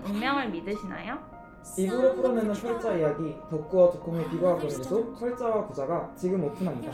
여러분은 0.00 0.04
운명을 0.04 0.48
믿으시나요? 0.50 1.18
입으로 1.76 2.14
풀어내는 2.14 2.54
철자 2.54 2.94
이야기 2.94 3.36
덕구와 3.50 3.90
두콩의 3.90 4.28
비과학 4.30 4.60
연구소 4.62 5.14
철자와 5.16 5.66
구자가 5.66 6.10
지금 6.16 6.44
오픈합니다. 6.44 6.92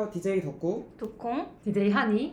안녕하세요 0.00 0.10
DJ 0.10 0.42
덕구입니다. 0.42 0.96
두콩 0.96 1.46
DJ 1.62 1.90
한이 1.90 2.32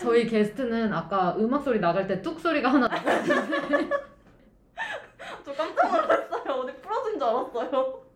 저희 0.00 0.26
게스트는 0.26 0.92
아까 0.92 1.34
음악 1.38 1.64
소리 1.64 1.80
나갈 1.80 2.06
때 2.06 2.22
뚝 2.22 2.38
소리가 2.38 2.72
하나 2.72 2.86
나갔는데 2.86 3.88
저 5.44 5.52
깜짝 5.54 5.90
놀랐어요. 5.90 6.52
어디 6.60 6.72
부러진 6.80 7.18
줄 7.18 7.22
알았어요. 7.24 8.09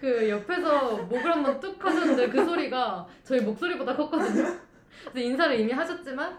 그 0.00 0.30
옆에서 0.30 0.96
목을 0.96 1.26
한번 1.30 1.60
뚝 1.60 1.84
하셨는데 1.84 2.30
그 2.30 2.42
소리가 2.42 3.06
저희 3.22 3.42
목소리보다 3.42 3.94
컸거든요. 3.94 4.44
그래서 5.12 5.18
인사를 5.28 5.60
이미 5.60 5.72
하셨지만 5.72 6.38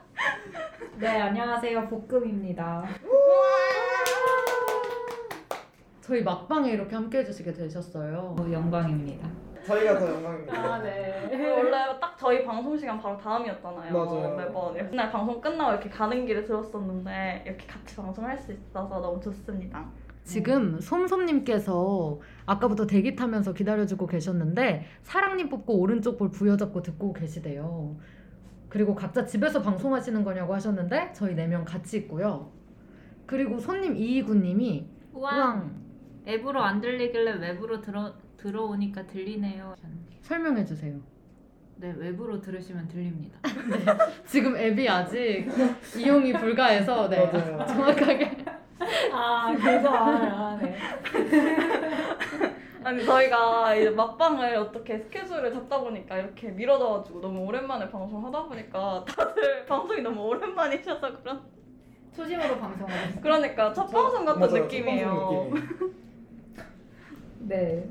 네, 0.98 1.08
안녕하세요. 1.22 1.88
볶음입니다. 1.88 2.84
저희 6.02 6.24
막방에 6.24 6.72
이렇게 6.72 6.96
함께 6.96 7.20
해주시게 7.20 7.54
되셨어요. 7.54 8.36
어, 8.40 8.52
영광입니다. 8.52 9.30
저희가 9.64 10.00
더 10.00 10.08
영광입니다. 10.12 10.80
네. 10.80 11.52
원래 11.52 12.00
딱 12.02 12.18
저희 12.18 12.44
방송 12.44 12.76
시간 12.76 13.00
바로 13.00 13.16
다음이었잖아요. 13.20 13.94
맞아요. 13.94 14.38
매번 14.38 14.74
맨날 14.74 15.12
방송 15.12 15.40
끝나고 15.40 15.74
이렇게 15.74 15.88
가는 15.88 16.26
길에 16.26 16.44
들었었는데 16.44 17.44
이렇게 17.46 17.68
같이 17.68 17.96
방송할 17.96 18.40
수 18.40 18.54
있어서 18.54 19.00
너무 19.00 19.22
좋습니다. 19.22 19.86
지금 20.24 20.80
솜솜님께서 20.80 22.20
아까부터 22.46 22.86
대기 22.88 23.16
타면서 23.16 23.54
기다려주고 23.54 24.08
계셨는데 24.08 24.86
사랑님 25.02 25.50
뽑고 25.50 25.80
오른쪽 25.80 26.18
볼 26.18 26.30
부여잡고 26.32 26.82
듣고 26.82 27.14
계시대요. 27.14 27.98
그리고 28.70 28.96
각자 28.96 29.26
집에서 29.26 29.62
방송하시는 29.62 30.24
거냐고 30.24 30.54
하셨는데 30.54 31.12
저희 31.14 31.36
네 31.36 31.48
명 31.48 31.66
같이 31.66 31.98
있고요. 31.98 32.52
그리고 33.26 33.60
손님 33.60 33.96
이이구님이 33.96 34.88
우왕 35.14 35.36
우왕 35.36 35.82
앱으로 36.28 36.62
안 36.64 36.80
들리길래 36.80 37.34
외부로 37.34 37.82
들어 37.82 38.14
들어오니까 38.38 39.06
들리네요. 39.08 39.76
설명해 40.22 40.64
주세요. 40.66 41.00
네 41.78 41.94
외부로 41.98 42.40
들으시면 42.40 42.88
들립니다. 42.88 43.40
지금 44.26 44.56
앱이 44.56 44.88
아직 44.88 45.48
이용이 45.98 46.32
불가해서 46.34 47.10
네 47.10 47.26
맞아요. 47.26 47.66
정확하게 47.66 48.38
아, 49.14 49.54
그거 49.56 49.90
알아. 49.90 50.58
네. 50.62 50.78
아니 52.84 53.06
저희가 53.06 53.76
이제 53.76 53.90
막방을 53.92 54.56
어떻게 54.56 54.98
스케줄을 54.98 55.54
잡다 55.54 55.80
보니까 55.80 56.18
이렇게 56.18 56.50
미뤄져가지고 56.50 57.22
너무 57.22 57.46
오랜만에 57.46 57.88
방송 57.92 58.26
하다 58.26 58.44
보니까 58.46 59.06
다들 59.08 59.66
방송이 59.70 60.02
너무 60.02 60.24
오랜만이셔서 60.24 61.20
그런 61.22 61.42
초심으로 62.16 62.58
방송하고 62.58 63.22
그러니까 63.22 63.72
첫 63.72 63.86
방송 63.88 64.26
같은 64.26 64.40
맞아요, 64.42 64.52
첫 64.56 64.64
느낌이에요. 64.64 65.08
방송 65.08 65.54
느낌이. 65.54 65.92
네. 67.42 67.88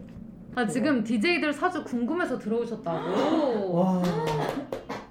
아 0.57 0.67
지금 0.67 1.05
DJ들 1.05 1.53
사주 1.53 1.85
궁금해서 1.85 2.37
들어오셨다고 2.37 3.73
와 3.73 4.03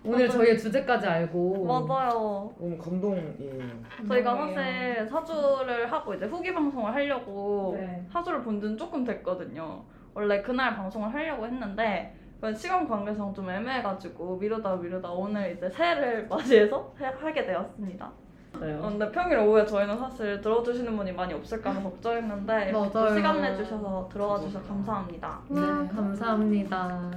오늘 0.03 0.29
저희의 0.29 0.57
주제까지 0.57 1.05
알고 1.07 1.65
맞아요. 1.65 2.53
너무 2.57 2.77
감동이에요. 2.77 3.69
저희가. 4.07 4.35
사실 4.37 5.07
사주를 5.07 5.91
하고 5.91 6.13
이제 6.13 6.25
후기 6.25 6.53
방송을 6.53 6.93
하려고 6.93 7.75
네. 7.77 8.05
사주를 8.11 8.41
본 8.43 8.59
지는 8.61 8.77
조금 8.77 9.03
됐거든요. 9.03 9.83
원래 10.13 10.41
그날 10.41 10.75
방송을 10.75 11.13
하려고 11.13 11.45
했는데 11.45 12.15
그건 12.35 12.55
시간 12.55 12.88
관계상 12.88 13.33
좀 13.33 13.49
애매해가지고 13.49 14.38
미루다 14.38 14.77
미루다 14.77 15.09
오늘 15.11 15.51
이제 15.55 15.69
새해를 15.69 16.27
맞이해서 16.31 16.93
해- 16.99 17.05
하게 17.05 17.45
되었습니다. 17.45 18.11
어, 18.55 18.59
근데 18.89 19.11
평일 19.11 19.38
오후에 19.39 19.65
저희는 19.65 19.97
사실 19.97 20.41
들어주시는 20.41 20.95
분이 20.97 21.11
많이 21.11 21.33
없을까 21.33 21.69
하는 21.69 21.83
걱정했는데 21.83 22.69
이렇게 22.69 22.89
또 22.91 22.99
맞아요. 22.99 23.15
시간 23.15 23.41
내주셔서 23.41 24.09
들어와 24.11 24.39
주셔서 24.39 24.65
감사합니다. 24.67 25.27
와, 25.49 25.88
감사합니다. 25.93 27.11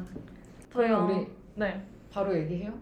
저희가 0.73 0.99
우리 1.05 1.27
네 1.55 1.81
바로 2.13 2.37
얘기해요? 2.37 2.73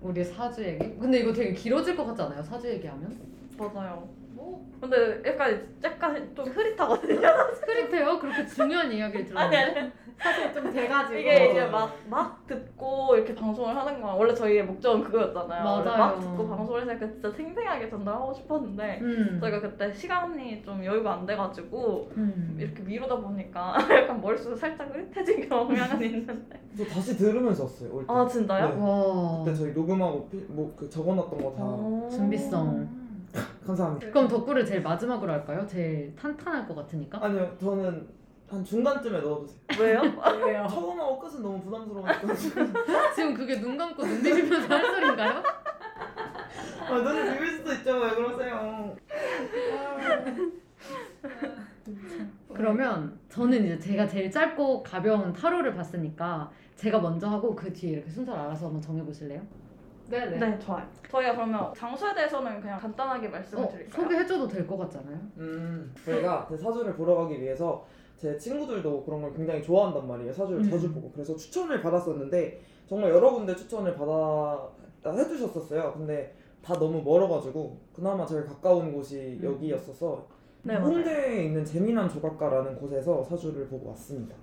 우리 0.00 0.22
사주 0.22 0.62
얘기? 0.62 0.94
근데 0.98 1.20
이거 1.20 1.32
되게 1.32 1.54
길어질 1.54 1.96
것 1.96 2.04
같지 2.04 2.20
않아요? 2.22 2.42
사주 2.42 2.68
얘기하면? 2.68 3.16
맞아요. 3.56 4.06
뭐? 4.34 4.64
근데 4.80 5.22
약간 5.26 5.66
약간 5.82 6.34
좀 6.34 6.44
흐릿하거든요. 6.46 7.20
스크립트요? 7.54 8.18
그렇게 8.18 8.46
중요한 8.46 8.92
이야기를 8.92 9.36
아니 9.38 9.50
들었는데 9.50 9.80
아니 9.80 9.92
사실 10.18 10.52
좀 10.52 10.72
돼가지고. 10.72 11.18
이게 11.18 11.50
이제. 11.50 11.64
막, 11.66 11.96
막 12.08 12.46
듣고 12.46 13.16
이렇게 13.16 13.34
방송을 13.34 13.74
하는 13.74 14.00
건 14.00 14.14
원래 14.16 14.34
저희의 14.34 14.64
목적은 14.64 15.02
그거였잖아요. 15.04 15.64
원래 15.64 15.84
맞아요. 15.90 15.98
막 15.98 16.20
듣고 16.20 16.48
방송을 16.48 16.82
해서 16.82 16.92
약간 16.92 17.10
진짜 17.12 17.30
생생하게 17.30 17.88
전달하고 17.88 18.32
싶었는데 18.34 18.98
음. 19.02 19.38
저희가 19.40 19.60
그때 19.60 19.92
시간이 19.92 20.62
좀 20.62 20.84
여유가 20.84 21.14
안 21.14 21.26
돼가지고 21.26 22.10
음. 22.16 22.56
이렇게 22.60 22.82
미루다 22.82 23.16
보니까 23.16 23.74
약간 23.90 24.20
머릿속이 24.20 24.56
살짝 24.56 24.92
흐릿해진 24.94 25.48
경향은 25.48 26.02
있는데 26.04 26.60
저 26.76 26.84
다시 26.84 27.16
들으면서 27.16 27.64
왔어요. 27.64 27.92
올 27.94 28.06
때. 28.06 28.12
아 28.12 28.26
진짜요? 28.26 28.68
네. 28.68 28.80
와 28.80 29.38
그때 29.44 29.56
저희 29.56 29.72
녹음하고 29.72 30.28
피- 30.28 30.36
뭐그 30.48 30.88
적어놨던 30.90 31.42
거다 31.42 31.62
오. 31.64 32.08
준비성. 32.10 33.03
감사합니다. 33.66 34.10
그럼 34.10 34.28
덕구를 34.28 34.64
제일 34.64 34.82
마지막으로 34.82 35.32
할까요? 35.32 35.66
제일 35.66 36.14
탄탄할 36.16 36.66
것 36.68 36.74
같으니까 36.74 37.18
아니요, 37.24 37.56
저는 37.60 38.06
한 38.48 38.64
중간쯤에 38.64 39.20
넣어주세요. 39.20 39.58
왜요? 39.80 40.00
왜요? 40.44 40.66
처음하고 40.70 41.18
끝은 41.18 41.42
너무 41.42 41.60
부담스러우니까 41.62 43.12
지금 43.14 43.34
그게 43.34 43.60
눈 43.60 43.76
감고 43.76 44.02
눈 44.04 44.22
비비면서 44.22 44.74
할 44.74 44.84
소린가요? 44.86 45.42
아, 46.86 46.92
눈을 46.98 47.32
비빌 47.34 47.58
수도 47.58 47.72
있죠. 47.74 47.98
왜 47.98 48.10
그러세요? 48.10 48.94
그러면 52.54 53.18
저는 53.28 53.64
이제 53.64 53.78
제가 53.78 54.06
제일 54.06 54.30
짧고 54.30 54.82
가벼운 54.82 55.32
타로를 55.32 55.74
봤으니까 55.74 56.50
제가 56.76 57.00
먼저 57.00 57.28
하고 57.28 57.54
그 57.54 57.72
뒤에 57.72 57.92
이렇게 57.94 58.10
순서를 58.10 58.38
알아서 58.40 58.66
한번 58.66 58.80
정해보실래요? 58.80 59.42
네네. 60.10 60.38
네 60.38 60.58
좋아요. 60.58 60.86
저희가 61.10 61.32
그러면 61.34 61.72
장소에 61.74 62.14
대해서는 62.14 62.60
그냥 62.60 62.78
간단하게 62.78 63.28
말씀을 63.28 63.64
어, 63.64 63.68
드릴까요? 63.68 64.02
소개해줘도 64.02 64.48
될 64.48 64.66
것 64.66 64.76
같잖아요 64.78 65.16
음, 65.38 65.94
저희가 66.04 66.46
제 66.48 66.56
사주를 66.56 66.94
보러 66.94 67.14
가기 67.16 67.40
위해서 67.40 67.86
제 68.16 68.36
친구들도 68.36 69.04
그런 69.04 69.22
걸 69.22 69.32
굉장히 69.34 69.62
좋아한단 69.62 70.06
말이에요. 70.06 70.32
사주를 70.32 70.60
음. 70.64 70.70
자주 70.70 70.92
보고 70.92 71.10
그래서 71.12 71.34
추천을 71.36 71.80
받았었는데 71.82 72.60
정말 72.86 73.10
여러 73.10 73.32
군데 73.32 73.54
추천을 73.54 73.94
받아 73.96 74.68
해주셨었어요. 75.06 75.94
근데 75.94 76.34
다 76.62 76.74
너무 76.74 77.02
멀어가지고 77.02 77.78
그나마 77.94 78.24
제일 78.24 78.44
가까운 78.44 78.92
곳이 78.92 79.38
음. 79.42 79.44
여기였어서 79.44 80.26
네 80.62 80.74
맞아요. 80.78 80.86
홍대에 80.94 81.44
있는 81.44 81.64
재미난 81.64 82.08
조각가라는 82.08 82.76
곳에서 82.76 83.22
사주를 83.24 83.68
보고 83.68 83.88
왔습니다. 83.90 84.34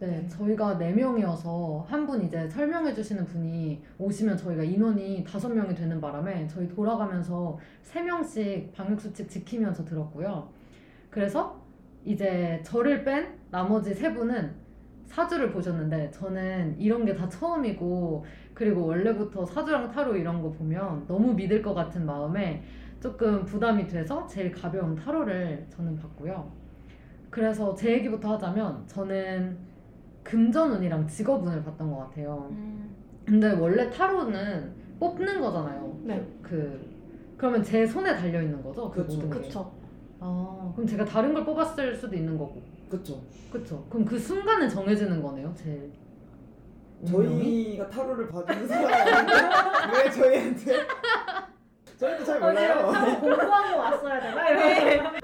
네, 0.00 0.28
저희가 0.28 0.78
네 0.78 0.92
명이어서 0.92 1.84
한 1.88 2.06
분 2.06 2.22
이제 2.22 2.48
설명해 2.48 2.94
주시는 2.94 3.24
분이 3.26 3.82
오시면 3.98 4.36
저희가 4.36 4.62
인원이 4.62 5.24
다섯 5.24 5.48
명이 5.48 5.74
되는 5.74 6.00
바람에 6.00 6.46
저희 6.46 6.68
돌아가면서 6.68 7.58
세 7.82 8.02
명씩 8.02 8.72
방역 8.72 9.00
수칙 9.00 9.28
지키면서 9.28 9.84
들었고요. 9.84 10.48
그래서 11.10 11.60
이제 12.04 12.60
저를 12.64 13.02
뺀 13.04 13.26
나머지 13.50 13.92
세 13.92 14.14
분은 14.14 14.54
사주를 15.06 15.50
보셨는데 15.50 16.10
저는 16.12 16.78
이런 16.78 17.04
게 17.04 17.14
다 17.16 17.28
처음이고 17.28 18.24
그리고 18.54 18.86
원래부터 18.86 19.44
사주랑 19.44 19.90
타로 19.90 20.16
이런 20.16 20.40
거 20.40 20.50
보면 20.50 21.06
너무 21.08 21.34
믿을 21.34 21.60
것 21.60 21.74
같은 21.74 22.06
마음에 22.06 22.62
조금 23.00 23.44
부담이 23.44 23.86
돼서 23.88 24.26
제일 24.26 24.52
가벼운 24.52 24.94
타로를 24.94 25.66
저는 25.70 25.96
봤고요. 25.96 26.50
그래서 27.30 27.74
제 27.74 27.92
얘기부터 27.94 28.34
하자면 28.34 28.86
저는 28.86 29.58
금전운이랑 30.32 31.08
직업운을 31.08 31.64
봤던 31.64 31.90
것 31.90 31.98
같아요. 32.00 32.52
근데 33.24 33.50
원래 33.52 33.90
타로는 33.90 34.74
뽑는 35.00 35.40
거잖아요. 35.40 35.98
네. 36.02 36.26
그 36.42 36.86
그러면 37.38 37.62
제 37.62 37.86
손에 37.86 38.14
달려 38.14 38.42
있는 38.42 38.62
거죠. 38.62 38.90
그 38.90 39.02
그쵸. 39.02 39.16
모든 39.16 39.30
게. 39.30 39.46
그쵸. 39.46 39.72
아 40.20 40.72
그럼 40.74 40.86
제가 40.86 41.04
다른 41.04 41.32
걸 41.32 41.44
뽑았을 41.44 41.94
수도 41.94 42.14
있는 42.14 42.36
거고. 42.36 42.60
그쵸. 42.90 43.20
그쵸. 43.50 43.84
그럼 43.88 44.04
그 44.04 44.18
순간에 44.18 44.68
정해지는 44.68 45.22
거네요. 45.22 45.52
제 45.56 45.90
운명이? 47.00 47.76
저희가 47.76 47.88
타로를 47.88 48.28
받은 48.28 48.66
사람이 48.68 48.92
아닌데 48.92 49.32
왜 50.04 50.10
저희한테? 50.10 50.86
저희도 51.96 52.24
잘 52.24 52.40
몰라요. 52.40 52.92
공부하고 53.20 53.78
왔어야 53.78 54.20
되나? 54.20 54.48
이러면서. 54.92 55.18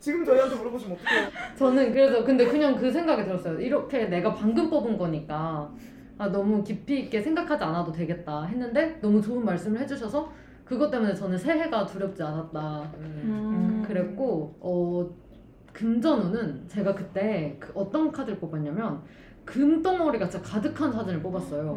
지금 0.00 0.24
저희한테 0.24 0.56
물어보시면 0.56 0.96
어떡해요? 0.98 1.28
저는 1.56 1.92
그래서 1.92 2.24
근데 2.24 2.46
그냥 2.46 2.76
그 2.76 2.90
생각이 2.90 3.24
들었어요. 3.24 3.58
이렇게 3.60 4.06
내가 4.06 4.32
방금 4.34 4.68
뽑은 4.70 4.96
거니까 4.98 5.70
아, 6.18 6.28
너무 6.28 6.62
깊이 6.62 7.00
있게 7.00 7.20
생각하지 7.20 7.64
않아도 7.64 7.90
되겠다 7.92 8.44
했는데 8.44 8.98
너무 9.00 9.20
좋은 9.20 9.44
말씀을 9.44 9.80
해주셔서 9.80 10.30
그것 10.64 10.90
때문에 10.90 11.14
저는 11.14 11.36
새해가 11.36 11.84
두렵지 11.86 12.22
않았다. 12.22 12.90
음. 12.98 13.82
그랬고 13.86 14.56
어 14.60 15.08
금전운은 15.72 16.68
제가 16.68 16.94
그때 16.94 17.56
그 17.58 17.72
어떤 17.74 18.12
카드를 18.12 18.38
뽑았냐면 18.38 19.00
금덩어리가 19.44 20.28
진짜 20.28 20.48
가득한 20.48 20.92
사진을 20.92 21.20
뽑았어요. 21.22 21.72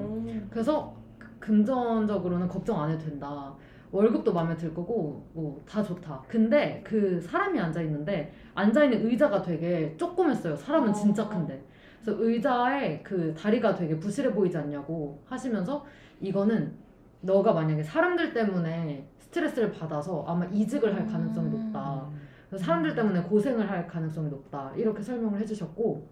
그래서 0.49 0.93
그- 1.17 1.27
금전적으로는 1.39 2.47
걱정 2.47 2.81
안 2.81 2.91
해도 2.91 3.03
된다. 3.05 3.53
월급도 3.95 4.33
마음에 4.33 4.55
들 4.57 4.73
거고 4.73 5.25
뭐 5.33 5.63
다 5.65 5.81
좋다. 5.81 6.21
근데 6.27 6.81
그 6.85 7.19
사람이 7.19 7.59
앉아 7.59 7.81
있는데 7.83 8.33
앉아 8.53 8.83
있는 8.83 9.05
의자가 9.05 9.41
되게 9.41 9.95
조그맸어요. 9.97 10.55
사람은 10.57 10.93
진짜 10.93 11.27
큰데. 11.27 11.63
그래서 12.01 12.21
의자에 12.21 13.01
그 13.01 13.33
다리가 13.33 13.73
되게 13.73 13.97
부실해 13.97 14.33
보이지 14.33 14.57
않냐고 14.57 15.21
하시면서 15.25 15.85
이거는 16.21 16.73
너가 17.21 17.53
만약에 17.53 17.81
사람들 17.81 18.33
때문에 18.33 19.07
스트레스를 19.17 19.71
받아서 19.71 20.23
아마 20.27 20.45
이직을 20.45 20.93
할 20.93 21.07
가능성이 21.07 21.49
높다. 21.49 22.07
그래서 22.49 22.63
사람들 22.63 22.95
때문에 22.95 23.21
고생을 23.23 23.69
할 23.69 23.87
가능성이 23.87 24.29
높다. 24.29 24.71
이렇게 24.75 25.01
설명을 25.01 25.39
해주셨고 25.39 26.07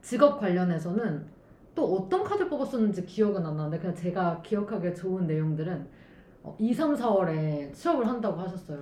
직업 0.00 0.40
관련해서는 0.40 1.26
또 1.74 1.94
어떤 1.94 2.24
카드 2.24 2.48
뽑았었는지 2.48 3.04
기억은 3.04 3.44
안 3.44 3.56
나는데 3.56 3.78
그냥 3.78 3.94
제가 3.94 4.40
기억하기에 4.42 4.94
좋은 4.94 5.26
내용들은 5.26 5.97
어, 6.42 6.56
2, 6.58 6.72
3, 6.72 6.94
4월에 6.94 7.72
취업을 7.74 8.06
한다고 8.06 8.40
하셨어요. 8.40 8.80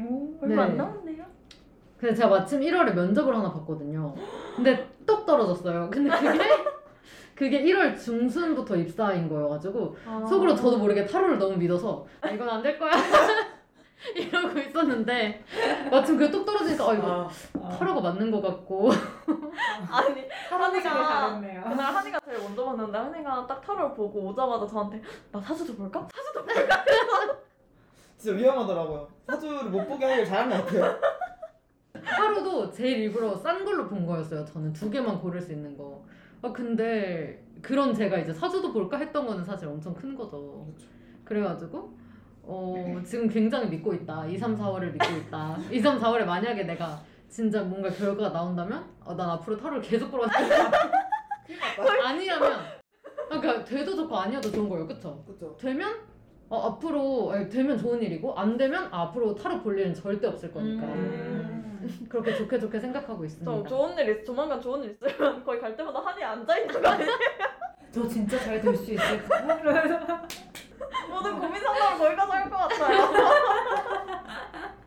오, 0.00 0.34
얼마 0.42 0.64
안 0.64 0.76
남았네요. 0.76 1.24
그래서 1.98 2.16
제가 2.22 2.28
마침 2.30 2.60
1월에 2.60 2.94
면접을 2.94 3.34
하나 3.34 3.50
봤거든요. 3.52 4.14
근데 4.56 4.86
똑 5.06 5.24
떨어졌어요. 5.24 5.88
근데 5.90 6.10
그게 6.10 6.38
그게 7.34 7.62
1월 7.64 7.98
중순부터 7.98 8.76
입사인 8.76 9.28
거여가지고 9.28 9.96
속으로 10.26 10.54
저도 10.54 10.78
모르게 10.78 11.04
타로를 11.04 11.38
너무 11.38 11.56
믿어서 11.56 12.06
아, 12.20 12.28
이건 12.30 12.48
안 12.48 12.62
될 12.62 12.78
거야 12.78 12.92
이러고 14.14 14.58
있었는데 14.58 15.44
마침 15.90 16.18
그게 16.18 16.30
똑 16.30 16.44
떨어지니까 16.44 16.90
아 16.90 16.94
이거 16.94 17.30
아, 17.62 17.68
타로가 17.70 18.00
맞는 18.00 18.30
것 18.30 18.42
같고 18.42 18.90
아니 19.90 20.28
다르네요. 20.28 21.62
그날 21.62 21.94
한이가 21.94 22.20
제일 22.20 22.38
먼저 22.38 22.64
봤는데 22.64 22.98
한이가 22.98 23.46
딱 23.46 23.60
타로를 23.62 23.94
보고 23.94 24.28
오자마자 24.28 24.66
저한테 24.66 25.00
나 25.32 25.40
사주도 25.40 25.74
볼까? 25.74 26.06
사주도 26.12 26.44
볼까? 26.44 26.84
진짜 28.18 28.36
위험하더라고요. 28.36 29.08
사주를 29.26 29.64
못 29.70 29.86
보게 29.86 30.04
하길 30.04 30.24
잘한 30.24 30.50
것 30.50 30.64
같아요. 30.66 31.00
타로도 32.04 32.70
제일 32.70 32.98
일부러 32.98 33.34
싼 33.36 33.64
걸로 33.64 33.88
본 33.88 34.04
거였어요. 34.06 34.44
저는 34.44 34.72
두 34.72 34.90
개만 34.90 35.18
고를 35.20 35.40
수 35.40 35.52
있는 35.52 35.76
거. 35.76 36.04
아 36.42 36.52
근데 36.52 37.42
그런 37.62 37.94
제가 37.94 38.18
이제 38.18 38.32
사주도 38.32 38.72
볼까 38.72 38.98
했던 38.98 39.26
거는 39.26 39.44
사실 39.44 39.66
엄청 39.68 39.94
큰 39.94 40.14
거죠. 40.14 40.66
그래가지고 41.24 42.03
어 42.46 43.00
지금 43.04 43.28
굉장히 43.28 43.68
믿고 43.68 43.94
있다. 43.94 44.26
2, 44.26 44.36
3, 44.36 44.56
4월을 44.58 44.92
믿고 44.92 45.06
있다. 45.26 45.56
2, 45.70 45.80
3, 45.80 45.98
4월에 45.98 46.24
만약에 46.24 46.64
내가 46.64 47.00
진짜 47.28 47.62
뭔가 47.62 47.90
결과가 47.90 48.30
나온다면 48.30 48.84
어, 49.04 49.14
난 49.14 49.30
앞으로 49.30 49.56
타로를 49.56 49.82
계속 49.82 50.10
보러 50.10 50.26
갈거야 50.26 50.70
아니라면 52.08 52.52
아, 53.30 53.40
그러니까 53.40 53.64
돼도 53.64 53.96
좋고 53.96 54.16
아니어도 54.16 54.50
좋은 54.52 54.68
거예요. 54.68 54.86
그쵸? 54.86 55.24
그쵸? 55.26 55.56
되면 55.58 55.94
어, 56.48 56.68
앞으로 56.68 57.32
아니, 57.32 57.48
되면 57.48 57.76
좋은 57.78 58.00
일이고 58.02 58.34
안 58.38 58.56
되면 58.56 58.88
아, 58.92 59.02
앞으로 59.02 59.34
타로 59.34 59.60
볼 59.62 59.78
일은 59.78 59.94
절대 59.94 60.26
없을 60.26 60.52
거니까 60.52 60.84
음. 60.86 62.06
그렇게 62.08 62.34
좋게 62.34 62.58
좋게 62.58 62.78
생각하고 62.78 63.24
있습니다. 63.24 63.50
저 63.50 63.62
좋은 63.68 63.98
일 63.98 64.08
있, 64.20 64.24
조만간 64.24 64.60
좋은 64.60 64.82
일 64.84 64.90
있으면 64.90 65.42
거의 65.44 65.60
갈 65.60 65.74
때마다 65.76 66.00
한이 66.00 66.22
앉아 66.22 66.58
있는 66.58 66.82
거 66.82 66.88
아니에요? 66.88 67.10
저 67.90 68.06
진짜 68.08 68.38
잘 68.38 68.60
될 68.60 68.76
수 68.76 68.92
있을까? 68.92 69.38
이러면서 69.40 69.98
모든 71.14 71.38
고민 71.38 71.62
상담을 71.62 71.98
거기 71.98 72.16
가서 72.16 72.32
할것 72.32 72.50
같아요. 72.50 74.24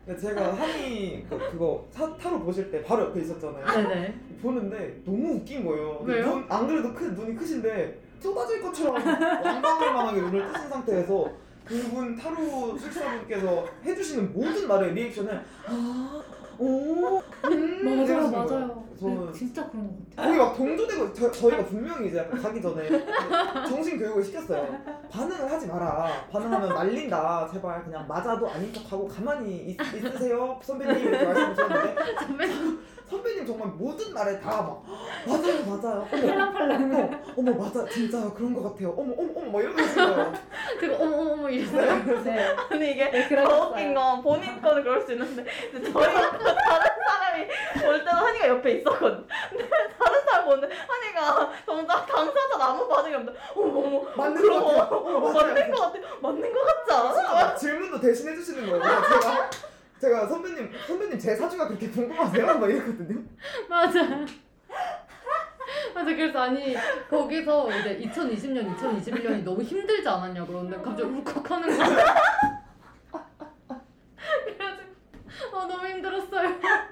근데 0.04 0.20
제가 0.20 0.54
한이 0.54 1.26
그, 1.28 1.38
그거 1.50 1.86
사, 1.90 2.14
타로 2.16 2.40
보실 2.40 2.70
때 2.70 2.82
바로 2.82 3.04
옆에 3.04 3.20
있었잖아요. 3.20 3.66
네네. 3.66 4.14
보는데 4.42 5.00
너무 5.04 5.34
웃긴 5.34 5.64
거예요. 5.66 6.00
왜요? 6.04 6.26
눈, 6.26 6.46
안 6.48 6.66
그래도 6.66 6.92
큰 6.94 7.14
눈이 7.14 7.34
크신데 7.34 7.98
쏟아질 8.20 8.62
것처럼 8.62 8.94
왕방울 8.96 9.92
만하게 9.92 10.20
눈을 10.22 10.52
뜨신 10.52 10.68
상태에서 10.68 11.30
그분 11.64 12.16
타로 12.16 12.78
출신분께서 12.78 13.66
해주시는 13.84 14.32
모든 14.32 14.66
말의 14.66 14.94
리액션을 14.94 15.44
아, 15.66 16.22
오, 16.58 17.22
음 17.44 17.84
맞아요, 17.84 18.30
맞아요. 18.30 18.87
거예요. 19.00 19.16
저는 19.16 19.32
네, 19.32 19.38
진짜 19.38 19.68
그런 19.70 19.86
것 19.88 20.16
같아요. 20.16 20.26
거기 20.26 20.38
막 20.38 20.56
동조되고 20.56 21.12
저, 21.14 21.30
저희가 21.30 21.64
분명히 21.66 22.08
이제 22.08 22.24
가기 22.24 22.60
전에 22.62 22.88
정신 23.68 23.98
교육을 23.98 24.22
시켰어요. 24.24 24.66
반응을 25.10 25.50
하지 25.50 25.66
마라. 25.66 26.08
반응하면 26.32 26.68
말린다. 26.74 27.48
제발 27.52 27.84
그냥 27.84 28.06
맞아도 28.08 28.48
아닌 28.48 28.72
척하고 28.72 29.06
가만히 29.08 29.56
있, 29.70 29.78
있으세요. 29.94 30.58
선배님 30.62 30.96
이렇게 31.08 31.24
말씀하셨는데 31.24 31.96
선배님. 32.26 32.88
선배님 33.08 33.46
정말 33.46 33.68
모든 33.68 34.12
말에 34.12 34.38
다 34.38 34.50
막 34.60 34.84
맞아요 35.26 35.64
맞아요 35.64 36.06
어머 36.12 36.20
팔랑팔랑. 36.26 36.82
어머 36.82 37.52
어머 37.52 37.64
맞아 37.64 37.86
진짜 37.88 38.30
그런 38.34 38.52
것 38.52 38.62
같아요 38.64 38.90
어머 38.98 39.14
어머 39.16 39.32
어머 39.34 39.50
막 39.50 39.60
이러고 39.62 39.80
있어요 39.80 40.32
제가 40.78 40.96
어머 40.98 41.16
어머 41.16 41.32
어머 41.32 41.48
이랬어요. 41.48 42.22
네. 42.24 42.54
아니 42.70 42.90
이게 42.90 43.10
네, 43.10 43.26
더 43.28 43.70
웃긴 43.70 43.94
그러셨어요. 43.94 43.94
건 43.94 44.22
본인 44.22 44.60
거는 44.60 44.82
그럴 44.82 45.00
수 45.06 45.12
있는데 45.12 45.42
저희 45.72 45.90
다른 45.90 46.42
사람이 47.08 47.46
한이가 48.48 48.56
옆에 48.56 48.72
있었거든. 48.72 49.26
근데 49.50 49.68
다른 49.98 50.20
사람 50.24 50.44
보는데 50.46 50.74
한이가 50.74 51.52
정작 51.66 52.06
당사자 52.06 52.56
아무 52.58 52.88
반응이 52.88 53.14
없는데 53.14 53.38
어머 53.54 53.78
어머 53.78 54.10
맞는 54.16 54.40
그럼, 54.42 54.64
것 54.64 54.74
같아요 54.74 54.98
어머 55.00 55.20
맞아요 55.20 55.32
맞는 55.54 55.70
것 55.70 55.80
같아 55.80 55.98
맞는 56.22 56.52
것 56.52 56.64
같지 56.64 56.92
않아? 56.92 57.34
막 57.34 57.56
질문도 57.56 58.00
대신 58.00 58.28
해주시는 58.28 58.66
거예요 58.70 58.82
제가 58.82 59.50
제가 60.00 60.26
선배님 60.26 60.72
선배님 60.86 61.18
제 61.18 61.36
사주가 61.36 61.68
그렇게 61.68 61.88
궁금하세요? 61.90 62.46
막 62.46 62.70
이랬거든요 62.70 63.22
맞아. 63.68 64.02
맞아. 65.94 66.14
그래서 66.16 66.40
아니 66.40 66.74
거기서 67.10 67.68
이제 67.70 67.98
2020년, 68.00 68.74
2021년이 68.76 69.44
너무 69.44 69.62
힘들지 69.62 70.08
않았냐 70.08 70.46
그러는데 70.46 70.76
갑자기 70.78 71.10
울컥하는 71.10 71.76
거야. 71.76 71.86
그래가지고 74.44 75.58
아 75.58 75.66
너무 75.66 75.86
힘들었어요. 75.86 76.87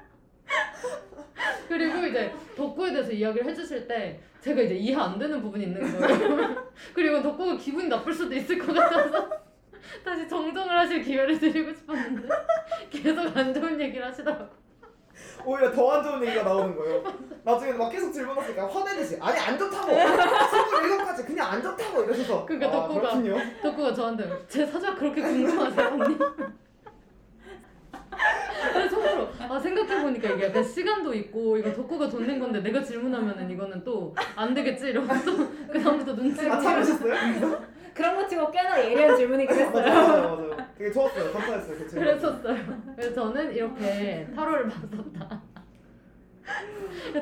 그리고 1.68 2.06
이제 2.06 2.32
덕구에 2.56 2.92
대해서 2.92 3.10
이야기를 3.12 3.46
해주실 3.48 3.86
때 3.88 4.20
제가 4.40 4.60
이제 4.62 4.74
이해 4.74 4.96
안 4.96 5.18
되는 5.18 5.40
부분이 5.42 5.64
있는 5.64 5.80
거예요. 5.80 6.66
그리고 6.94 7.22
덕구가 7.22 7.56
기분이 7.56 7.88
나쁠 7.88 8.12
수도 8.12 8.34
있을 8.34 8.58
것 8.58 8.72
같아서 8.74 9.28
다시 10.04 10.28
정정을 10.28 10.78
하실 10.78 11.02
기회를 11.02 11.38
드리고 11.38 11.72
싶었는데 11.72 12.28
계속 12.90 13.36
안 13.36 13.52
좋은 13.54 13.80
얘기를 13.80 14.04
하시더라고요. 14.06 14.66
오히려 15.46 15.70
더 15.72 15.92
안 15.92 16.02
좋은 16.02 16.22
얘기가 16.26 16.42
나오는 16.42 16.76
거예요 16.76 17.02
나중에 17.42 17.72
막 17.72 17.88
계속 17.88 18.12
질문 18.12 18.36
하니까 18.36 18.66
화내듯이 18.68 19.16
아니 19.20 19.38
안 19.38 19.56
좋다고 19.58 19.90
27가지 19.92 21.26
그냥 21.26 21.52
안 21.52 21.62
좋다고 21.62 22.02
이러셔서 22.02 22.44
그러니까 22.44 22.68
아 22.68 22.88
덕구가- 22.88 23.00
그렇군요 23.00 23.36
덕구가 23.62 23.94
저한테 23.94 24.28
제 24.48 24.66
사주가 24.66 24.94
그렇게 24.94 25.22
궁금하세요 25.22 25.86
언니? 25.88 26.18
아 29.38 29.58
생각해보니까 29.58 30.30
이게 30.30 30.46
약간 30.46 30.62
시간도 30.62 31.14
있고 31.14 31.56
이거 31.58 31.72
돈낸 32.08 32.38
건데 32.40 32.60
내가 32.60 32.82
질문하면은 32.82 33.50
이거는 33.50 33.84
또 33.84 34.14
안 34.34 34.52
되겠지 34.54 34.88
이러면서 34.90 35.36
그 35.70 35.80
다음부터 35.82 36.12
눈치를 36.14 36.50
아 36.52 36.60
채면서 36.60 36.98
참으셨어요? 36.98 37.66
그런 37.94 38.14
거 38.16 38.26
치고 38.26 38.50
꽤나 38.50 38.84
예리한 38.84 39.16
질문이긴 39.16 39.56
했어요. 39.56 39.72
맞아요 39.72 40.36
맞아요 40.36 40.56
되게 40.76 40.92
좋았어요 40.92 41.32
감사했어요 41.32 41.78
그 41.78 41.86
그랬었어요 41.94 42.82
그래서 42.94 43.14
저는 43.14 43.52
이렇게 43.54 44.28
타로를 44.34 44.68
봤었다 44.68 45.42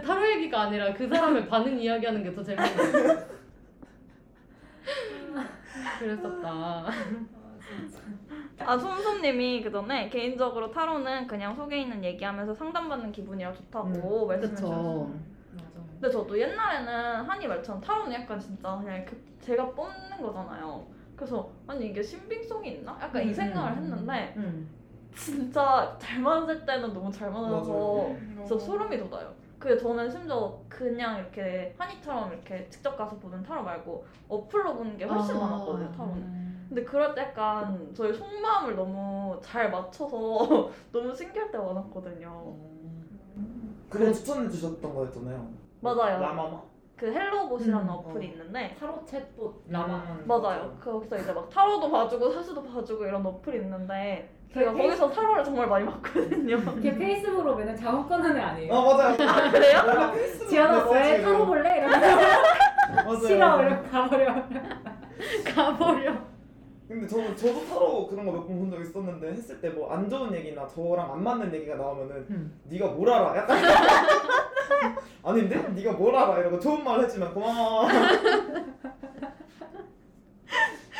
타로 0.04 0.28
얘기가 0.32 0.62
아니라 0.62 0.92
그 0.94 1.08
사람의 1.08 1.48
반응 1.48 1.78
이야기하는 1.78 2.22
게 2.22 2.34
더 2.34 2.42
재밌어. 2.42 2.74
그랬었다. 5.98 6.48
아 6.48 6.90
솜솜님이 8.58 9.62
그 9.62 9.70
전에 9.70 10.08
개인적으로 10.08 10.70
타로는 10.70 11.26
그냥 11.26 11.54
속에 11.54 11.80
있는 11.82 12.02
얘기하면서 12.04 12.54
상담받는 12.54 13.12
기분이라 13.12 13.52
좋다고 13.52 14.26
말씀해주셨어요. 14.26 15.04
맞아. 15.52 15.80
근데 16.00 16.10
저도 16.10 16.38
옛날에는 16.38 17.24
한이 17.24 17.46
말처럼 17.46 17.80
타로는 17.80 18.12
약간 18.12 18.38
진짜 18.38 18.76
그냥 18.76 18.96
이렇게 18.96 19.16
제가 19.40 19.70
뽑는 19.72 20.20
거잖아요. 20.22 20.86
그래서 21.16 21.50
아니 21.66 21.86
이게 21.88 22.02
신빙성이 22.02 22.70
있나? 22.76 22.98
약간 23.00 23.22
이 23.22 23.28
음, 23.28 23.34
생각을 23.34 23.72
음, 23.72 23.76
했는데 23.78 24.34
응. 24.36 24.68
진짜 25.14 25.96
잘 25.98 26.20
맞을 26.20 26.64
때는 26.66 26.92
너무 26.92 27.10
잘 27.12 27.30
맞아서. 27.30 28.14
진짜 28.46 28.64
소름이 28.64 28.98
돋아요. 28.98 29.32
그게 29.64 29.78
저는 29.78 30.10
심지어 30.10 30.60
그냥 30.68 31.20
이렇게 31.20 31.74
한이처럼 31.78 32.34
이렇게 32.34 32.68
직접 32.68 32.94
가서 32.98 33.16
보는 33.16 33.42
타로 33.42 33.62
말고 33.62 34.04
어플로 34.28 34.76
보는 34.76 34.98
게 34.98 35.06
훨씬 35.06 35.36
아, 35.36 35.40
많았거든요, 35.40 35.90
타로는. 35.90 36.16
음. 36.18 36.66
근데 36.68 36.84
그럴 36.84 37.14
때 37.14 37.22
약간 37.22 37.90
저희 37.94 38.12
속마음을 38.12 38.76
너무 38.76 39.40
잘 39.42 39.70
맞춰서 39.70 40.70
너무 40.92 41.14
신기할 41.14 41.50
때가 41.50 41.64
많았거든요. 41.64 42.54
그거 43.88 44.12
추천해 44.12 44.50
주셨던 44.50 44.94
거였잖아요. 44.94 45.48
맞아요. 45.80 46.20
라마마. 46.20 46.60
그 46.94 47.06
헬로봇이라는 47.10 47.86
음, 47.86 47.88
어플이 47.88 48.26
어. 48.26 48.30
있는데 48.32 48.76
타로 48.78 49.02
챗봇 49.06 49.54
라마. 49.68 49.96
음. 49.96 50.24
맞아요. 50.26 50.76
거기서 50.78 51.16
이제 51.16 51.32
막 51.32 51.48
타로도 51.48 51.90
봐주고 51.90 52.30
사주도 52.30 52.62
봐주고 52.62 53.06
이런 53.06 53.24
어플이 53.24 53.60
있는데 53.60 54.28
제가 54.54 54.72
페이- 54.72 54.82
거기서 54.86 55.10
타로를 55.10 55.44
정말 55.44 55.66
많이 55.66 55.84
봤거든요. 55.84 56.56
걔 56.80 56.94
페이스북으로 56.96 57.56
맨날 57.56 57.76
작업 57.76 58.08
거는 58.08 58.36
애 58.36 58.40
아니에요? 58.40 58.72
아 58.72 58.80
맞아요. 58.96 59.16
아 59.28 59.50
그래요? 59.50 60.12
지연아 60.48 60.90
왜 60.90 61.00
메시지로. 61.00 61.22
타로 61.32 61.46
볼래? 61.46 61.78
이러면서 61.78 62.06
맞아요. 63.04 63.18
싫어 63.26 63.62
이러고 63.62 63.88
가버려. 63.90 64.34
가버려. 65.54 66.12
근데 66.86 67.06
저 67.08 67.16
저도 67.34 67.66
타로 67.66 68.06
그런 68.06 68.26
거 68.26 68.32
몇 68.32 68.46
번 68.46 68.58
본 68.60 68.70
적 68.70 68.80
있었는데 68.80 69.32
했을 69.32 69.60
때 69.60 69.70
뭐 69.70 69.90
안 69.90 70.08
좋은 70.08 70.32
얘기나 70.34 70.66
저랑 70.68 71.12
안 71.12 71.24
맞는 71.24 71.52
얘기가 71.52 71.74
나오면은 71.76 72.14
음. 72.30 72.60
네가 72.64 72.86
뭘 72.88 73.10
알아? 73.10 73.36
약간 73.38 73.58
아닌데? 75.24 75.56
네가 75.74 75.92
뭘 75.92 76.14
알아? 76.14 76.38
이러고 76.38 76.60
좋은 76.60 76.84
말 76.84 77.00
해주면 77.00 77.32
고마워. 77.34 77.88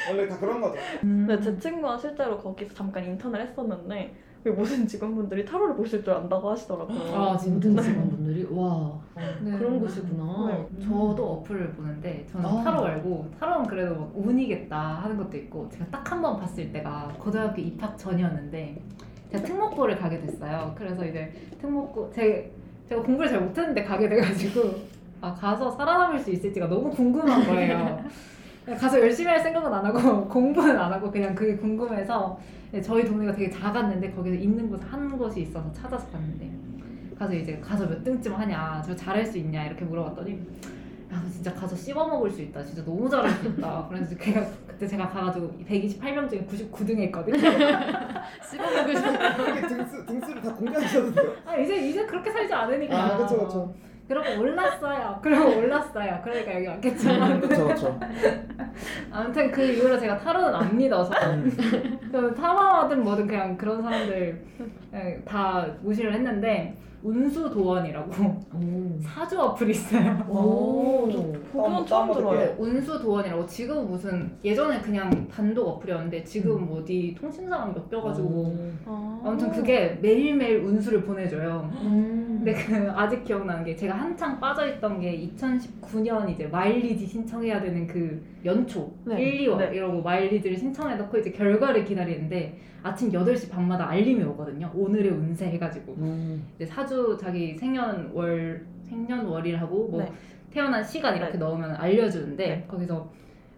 원래 0.09 0.29
다 0.29 0.39
그런 0.39 0.61
거죠. 0.61 0.77
근데 1.01 1.41
제 1.41 1.59
친구가 1.59 1.97
실제로 1.99 2.39
거기서 2.39 2.75
잠깐 2.75 3.05
인턴을 3.05 3.41
했었는데 3.41 4.15
그 4.43 4.51
모든 4.51 4.87
직원분들이 4.87 5.45
타로를 5.47 5.75
보실 5.75 6.05
줄 6.05 6.13
안다고 6.13 6.51
하시더라고요. 6.51 6.99
아, 7.15 7.33
모든 7.47 7.77
직원분들이 7.81 8.47
와 8.51 9.01
네. 9.41 9.57
그런 9.59 9.81
곳이구나. 9.81 10.49
네. 10.49 10.85
저도 10.85 11.33
어플을 11.33 11.73
보는데 11.73 12.27
저는 12.31 12.47
아. 12.47 12.63
타로 12.63 12.83
말고 12.83 13.31
타로는 13.41 13.67
그래도 13.67 13.95
막 13.97 14.13
운이겠다 14.15 14.79
하는 14.79 15.17
것도 15.17 15.37
있고 15.39 15.69
제가 15.71 15.87
딱 15.91 16.05
한 16.13 16.21
번 16.21 16.39
봤을 16.39 16.71
때가 16.73 17.09
고등학교 17.19 17.63
입학 17.63 17.97
전이었는데 17.97 18.83
제가 19.33 19.43
특목고를 19.45 19.97
가게 19.99 20.21
됐어요. 20.21 20.75
그래서 20.77 21.05
이제 21.07 21.33
특목고 21.61 22.11
제, 22.15 22.53
제가 22.89 23.01
공부를 23.03 23.31
잘 23.31 23.41
못했는데 23.41 23.83
가게 23.83 24.09
돼가지고 24.11 24.75
아 25.23 25.33
가서 25.35 25.71
살아남을 25.71 26.19
수 26.21 26.31
있을지가 26.31 26.69
너무 26.69 26.91
궁금한 26.91 27.47
거예요. 27.47 28.05
가서 28.67 29.01
열심히 29.01 29.29
할 29.31 29.41
생각은 29.41 29.73
안 29.73 29.85
하고 29.85 30.25
공부는 30.29 30.79
안 30.79 30.93
하고 30.93 31.11
그냥 31.11 31.35
그게 31.35 31.57
궁금해서 31.57 32.39
저희 32.83 33.05
동네가 33.05 33.33
되게 33.33 33.51
작았는데 33.51 34.11
거기서 34.13 34.37
있는 34.37 34.71
곳 34.71 34.81
한 34.91 35.17
곳이 35.19 35.43
있어서 35.43 35.71
찾아서 35.73 36.07
갔는데 36.11 36.51
가서 37.19 37.33
이제 37.35 37.59
가서 37.61 37.87
몇 37.87 38.03
등쯤 38.03 38.35
하냐 38.35 38.83
저 38.85 38.95
잘할 38.97 39.25
수 39.25 39.39
있냐 39.39 39.65
이렇게 39.67 39.85
물어봤더니 39.85 40.33
야 41.13 41.21
너 41.23 41.31
진짜 41.31 41.53
가서 41.55 41.77
씹어 41.77 42.09
먹을 42.09 42.29
수 42.29 42.43
있다. 42.43 42.65
진짜 42.65 42.85
너무 42.85 43.09
잘할 43.09 43.31
수 43.31 43.47
있다. 43.47 43.87
그래서 43.89 44.17
제가 44.17 44.45
그때 44.67 44.85
제가 44.89 45.09
가가지고 45.09 45.53
128명 45.69 46.29
중에 46.29 46.45
99등 46.51 46.99
했거든요. 46.99 47.37
씹어 48.51 48.71
먹을 48.77 48.97
수 48.97 49.03
이렇게 49.07 49.67
등수 49.69 50.05
등수를 50.07 50.43
다 50.43 50.53
공개하셔도 50.55 51.13
돼요. 51.15 51.33
아 51.47 51.57
이제 51.57 51.77
이제 51.77 52.05
그렇게 52.05 52.33
살지 52.33 52.53
않으니까. 52.53 53.01
아 53.05 53.17
그렇죠 53.17 53.37
그렇죠. 53.37 53.75
그러고 54.09 54.41
올랐어요. 54.41 55.19
그러고 55.23 55.57
올랐어요. 55.59 56.21
그러니까 56.23 56.55
여기 56.57 56.67
왔겠죠. 56.67 57.09
그렇죠 57.41 57.65
그렇죠. 57.65 58.01
아무튼 59.11 59.51
그 59.51 59.63
이후로 59.63 59.99
제가 59.99 60.19
타로는 60.19 60.55
안 60.55 60.77
믿어서. 60.77 61.13
저는 62.13 62.35
타로든 62.35 63.03
뭐든 63.03 63.27
그냥 63.27 63.57
그런 63.57 63.83
사람들 63.83 64.45
다 65.25 65.67
무시를 65.83 66.13
했는데 66.15 66.77
운수 67.05 67.51
도원이라고 67.51 68.11
오. 68.55 68.99
사주 68.99 69.39
어플이 69.39 69.73
있어요. 69.73 70.25
오. 70.27 71.07
그건 71.53 71.87
처음 71.87 72.13
들어요. 72.15 72.39
네, 72.39 72.57
운수 72.59 72.99
도원이라고 72.99 73.45
지금 73.47 73.87
무슨 73.91 74.33
예전에 74.43 74.81
그냥 74.81 75.29
단독 75.29 75.69
어플이었는데 75.69 76.25
지금 76.25 76.53
음. 76.57 76.67
뭐 76.67 76.81
어디 76.81 77.15
통신사랑 77.21 77.75
엮여가지고 77.77 78.59
아. 78.87 79.21
아무튼 79.23 79.51
그게 79.51 79.99
매일매일 80.01 80.61
운수를 80.61 81.03
보내줘요. 81.03 81.71
음. 81.83 82.43
근데 82.43 82.55
그 82.55 82.91
아직 82.93 83.23
기억나는 83.23 83.65
게 83.65 83.77
제가 83.77 83.95
한창 83.95 84.41
빠져있던 84.41 85.01
게 85.01 85.31
2019년 85.37 86.31
이제 86.31 86.47
마일리지 86.47 87.07
신청해야 87.07 87.61
되는 87.61 87.87
그 87.87 88.25
연초 88.47 88.91
네. 89.05 89.21
1, 89.21 89.47
2월 89.47 89.59
네. 89.59 89.77
이러고 89.77 90.01
마일리지를 90.01 90.57
신청해 90.57 90.97
놓고 90.97 91.19
이제 91.19 91.31
결과를 91.31 91.85
기다리는데 91.85 92.59
아침 92.85 93.11
8시 93.11 93.51
반마다 93.51 93.89
알림이 93.89 94.23
오거든요. 94.25 94.71
오늘의 94.75 95.11
운세 95.11 95.47
해가지고 95.47 95.95
음. 95.95 96.47
이제 96.55 96.67
사주 96.67 97.17
자기 97.19 97.57
생년월 97.57 98.67
생년월일하고 98.83 99.89
뭐 99.89 100.03
네. 100.03 100.13
태어난 100.51 100.85
시간 100.85 101.17
이렇게 101.17 101.33
네. 101.33 101.39
넣으면 101.39 101.75
알려주는데 101.77 102.47
네. 102.47 102.65
거기서 102.69 103.11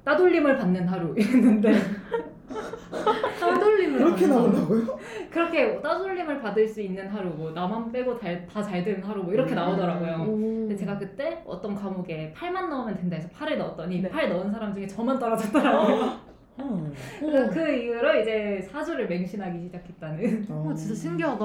따돌림을 0.04 0.56
받는 0.56 0.86
하루 0.86 1.12
이랬는데 1.18 1.72
따돌림을 3.40 3.98
그렇게 3.98 4.28
나온다고요? 4.28 4.98
그렇게 5.32 5.80
따돌림을 5.82 6.40
받을 6.40 6.68
수 6.68 6.80
있는 6.80 7.08
하루 7.08 7.30
뭐 7.30 7.50
나만 7.50 7.90
빼고 7.90 8.16
다 8.16 8.62
잘 8.62 8.84
되는 8.84 9.02
하루 9.02 9.24
뭐 9.24 9.34
이렇게 9.34 9.54
음. 9.54 9.56
나오더라고요. 9.56 10.24
오. 10.28 10.36
근데 10.36 10.76
제가 10.76 10.96
그때 10.98 11.42
어떤 11.44 11.74
과목에 11.74 12.32
8만 12.36 12.68
넣으면 12.68 12.94
된다 12.94 13.16
해서 13.16 13.28
8을 13.30 13.56
넣었더니 13.56 14.02
네. 14.02 14.08
8 14.08 14.28
넣은 14.28 14.52
사람 14.52 14.72
중에 14.72 14.86
저만 14.86 15.18
떨어졌더라고요. 15.18 16.26
음. 16.60 16.92
그래서 17.20 17.50
그 17.50 17.70
이후로 17.72 18.20
이제 18.20 18.60
사주를 18.70 19.06
맹신하기 19.08 19.60
시작했다는. 19.60 20.46
어, 20.50 20.72
진짜 20.74 20.94
신기하다. 20.94 21.44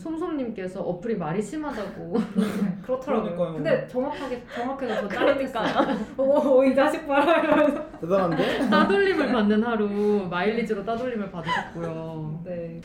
솜솜님께서 0.00 0.80
어플이 0.80 1.16
말이 1.16 1.42
심하다고. 1.42 2.14
그렇더라고요. 2.82 3.36
그러니까요. 3.36 3.54
근데 3.54 3.86
정확하게 3.86 4.42
정확해서 4.54 5.00
저 5.02 5.08
따르니까요. 5.08 5.98
오, 6.16 6.64
이 6.64 6.74
자식 6.74 7.06
봐라 7.06 7.42
이러면서. 7.42 7.90
대단한데? 8.00 8.70
따돌림을 8.70 9.32
받는 9.32 9.62
하루 9.62 10.26
마일리지로 10.30 10.84
따돌림을 10.84 11.30
받으셨고요. 11.30 12.40
네. 12.44 12.80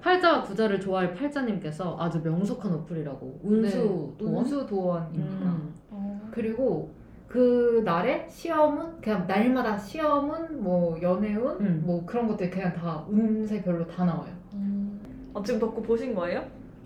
팔자와 0.00 0.42
구자를 0.42 0.78
좋아할 0.80 1.14
팔자님께서 1.14 1.96
아주 1.98 2.20
명석한 2.22 2.72
어플이라고 2.74 3.40
운수 3.42 3.76
네, 3.76 4.16
도원? 4.18 4.36
운수 4.36 4.66
도원입니다. 4.66 5.46
음. 5.92 6.28
그리고 6.30 6.90
그 7.36 7.82
날에 7.84 8.26
시험은 8.30 8.98
그냥 9.02 9.26
날마다 9.26 9.76
시험은 9.76 10.62
뭐 10.64 10.98
연애운 11.02 11.60
음. 11.60 11.82
뭐 11.84 12.02
그런 12.06 12.26
것들 12.28 12.48
그냥 12.48 12.72
다 12.72 13.04
운세별로 13.10 13.86
다 13.86 14.06
나와요. 14.06 14.32
아, 15.34 15.42
지금 15.44 15.60
덕후 15.60 15.82
보신 15.82 16.14
거예요? 16.14 16.42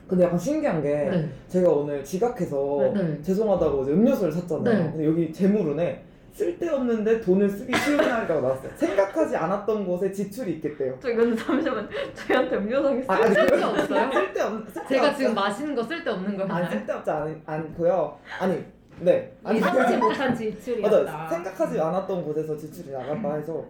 근데 0.08 0.24
약간 0.24 0.36
신기한 0.36 0.82
게 0.82 0.88
네. 1.08 1.30
제가 1.46 1.70
오늘 1.70 2.02
지각해서 2.02 2.92
네. 2.92 3.22
죄송하다고 3.22 3.84
이제 3.84 3.92
음료수를 3.92 4.32
샀잖아요. 4.32 4.76
네. 4.76 4.90
근데 4.90 5.06
여기 5.06 5.32
재물운에 5.32 6.02
쓸데없는데 6.32 7.20
돈을 7.20 7.48
쓰기 7.48 7.72
쉬운 7.78 7.98
날이라고 7.98 8.40
나왔어요. 8.40 8.72
생각하지 8.74 9.36
않았던 9.36 9.86
곳에 9.86 10.10
지출이 10.10 10.54
있겠대요. 10.54 10.96
저 10.98 11.10
이건 11.10 11.36
잠시만 11.36 11.88
저희한테 12.12 12.56
음료상이 12.56 13.04
아, 13.06 13.14
아니, 13.14 13.34
쓸데 13.34 13.62
없어요? 13.62 14.10
쓸데없 14.12 14.88
제가 14.88 15.14
지금 15.14 15.32
마시는 15.32 15.76
거 15.76 15.84
쓸데없는 15.84 16.36
거예요. 16.36 16.52
아니 16.52 16.70
쓸데없지 16.70 17.08
않, 17.08 17.40
않고요. 17.46 18.18
아니 18.40 18.79
네 19.00 19.32
아니 19.44 19.58
예상치 19.58 19.96
못한 19.98 20.34
지출이었다. 20.34 21.02
맞아 21.04 21.28
생각하지 21.28 21.80
않았던 21.80 22.24
곳에서 22.24 22.56
지출이 22.56 22.90
나갔다 22.92 23.34
해서 23.34 23.64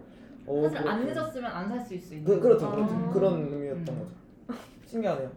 어, 0.45 0.61
사실 0.63 0.77
안 0.87 1.01
그렇구나. 1.03 1.05
늦었으면 1.05 1.51
안 1.51 1.69
살 1.69 1.79
수 1.85 1.93
있을 1.93 2.07
수 2.07 2.13
있는. 2.15 2.25
그, 2.25 2.39
그렇죠 2.41 2.69
거죠. 2.69 2.75
그렇죠 2.87 2.95
아. 2.95 3.09
그런 3.13 3.33
의미였던 3.53 3.95
음. 3.95 3.99
거죠. 4.47 4.59
신기하네요. 4.87 5.29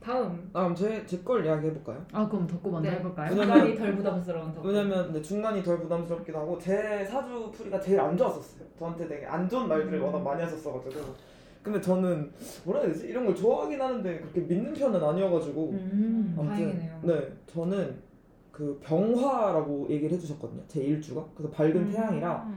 다음. 0.00 0.50
아 0.52 0.62
그럼 0.62 0.74
제제걸 0.74 1.46
이야기 1.46 1.68
해 1.68 1.72
볼까요? 1.72 2.04
아 2.12 2.28
그럼 2.28 2.46
덕구 2.46 2.70
먼저 2.70 2.90
네. 2.90 2.96
해볼까요? 2.96 3.30
왜냐면- 3.30 3.54
중간이 3.56 3.76
덜 3.78 3.96
부담스러운 3.96 4.52
더. 4.54 4.60
왜냐면 4.62 5.12
네, 5.12 5.22
중간이 5.22 5.62
덜 5.62 5.78
부담스럽기도 5.80 6.38
하고 6.38 6.58
제 6.58 7.04
사주 7.04 7.50
풀이가 7.54 7.80
제일 7.80 8.00
안 8.00 8.16
좋았었어요. 8.16 8.66
저한테 8.78 9.06
되게 9.08 9.26
안 9.26 9.48
좋은 9.48 9.68
말들을 9.68 9.98
음. 9.98 10.04
워낙 10.04 10.18
많이 10.22 10.42
하셨어가지고. 10.42 11.32
근데 11.62 11.80
저는 11.80 12.28
뭐라 12.64 12.80
해야 12.80 12.92
되지? 12.92 13.06
이런 13.06 13.24
걸 13.24 13.36
좋아하긴 13.36 13.80
하는데 13.80 14.18
그렇게 14.18 14.40
믿는 14.40 14.74
편은 14.74 15.02
아니어가지고. 15.02 15.70
음. 15.70 16.34
아무튼 16.36 16.48
다행이네요. 16.56 17.00
네, 17.02 17.32
저는 17.46 17.94
그 18.52 18.78
병화라고 18.82 19.86
얘기를 19.90 20.14
해주셨거든요. 20.14 20.62
제 20.68 20.82
일주가. 20.82 21.24
그래서 21.34 21.50
밝은 21.52 21.74
음. 21.76 21.90
태양이라 21.90 22.48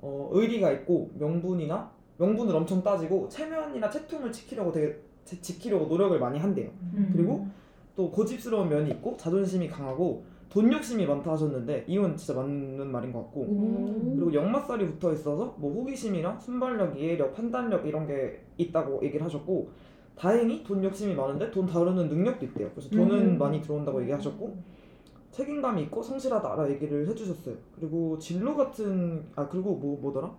어, 0.00 0.30
의리가 0.32 0.72
있고 0.72 1.10
명분이나 1.18 1.90
명분을 2.18 2.54
엄청 2.56 2.82
따지고 2.82 3.28
체면이나 3.28 3.90
채통을 3.90 4.32
지키려고 4.32 4.72
되게 4.72 4.98
지- 5.24 5.40
지키려고 5.40 5.86
노력을 5.86 6.18
많이 6.18 6.38
한대요. 6.38 6.70
음. 6.94 7.10
그리고 7.12 7.46
또 7.94 8.10
고집스러운 8.10 8.68
면이 8.68 8.90
있고 8.92 9.16
자존심이 9.16 9.68
강하고 9.68 10.24
돈 10.48 10.72
욕심이 10.72 11.04
많다 11.06 11.32
하셨는데 11.32 11.84
이건 11.88 12.16
진짜 12.16 12.34
맞는 12.40 12.86
말인 12.90 13.12
것 13.12 13.22
같고 13.24 13.40
오. 13.40 14.14
그리고 14.16 14.32
역마살이 14.32 14.86
붙어 14.86 15.12
있어서 15.12 15.54
뭐 15.58 15.72
호기심이랑 15.74 16.38
순발력, 16.40 16.98
이해력, 16.98 17.34
판단력 17.34 17.86
이런 17.86 18.06
게 18.06 18.40
있다고 18.56 19.00
얘기를 19.04 19.24
하셨고 19.26 19.68
다행히 20.16 20.62
돈 20.62 20.82
욕심이 20.84 21.12
많은데 21.14 21.50
돈 21.50 21.66
다루는 21.66 22.08
능력도 22.08 22.46
있대요. 22.46 22.70
그래서 22.70 22.88
돈은 22.90 23.32
음. 23.32 23.38
많이 23.38 23.60
들어온다고 23.60 24.00
얘기하셨고 24.02 24.56
책임감이 25.34 25.82
있고 25.84 26.00
성실하다라 26.00 26.70
얘기를 26.70 27.08
해주셨어요. 27.08 27.56
그리고 27.74 28.16
진로 28.18 28.56
같은 28.56 29.24
아 29.34 29.48
그리고 29.48 29.74
뭐 29.74 29.98
뭐더라 30.00 30.32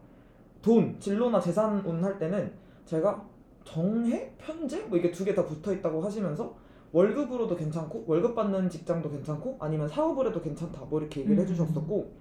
돈 0.62 0.98
진로나 1.00 1.40
재산운 1.42 2.02
할 2.04 2.18
때는 2.18 2.54
제가 2.86 3.26
정해 3.66 4.32
편제 4.38 4.86
뭐 4.86 4.98
이게 4.98 5.12
두 5.12 5.26
개 5.26 5.36
다 5.36 5.44
붙어 5.46 5.74
있다고 5.74 6.02
하시면서 6.02 6.56
월급으로도 6.94 7.58
괜찮고 7.58 8.06
월급 8.08 8.36
받는 8.36 8.70
직장도 8.70 9.10
괜찮고 9.10 9.58
아니면 9.60 9.88
사업을 9.90 10.28
해도 10.28 10.42
괜찮다 10.42 10.86
뭐 10.86 11.02
이렇게 11.02 11.22
얘기를 11.22 11.38
음. 11.40 11.44
해주셨었고 11.44 12.12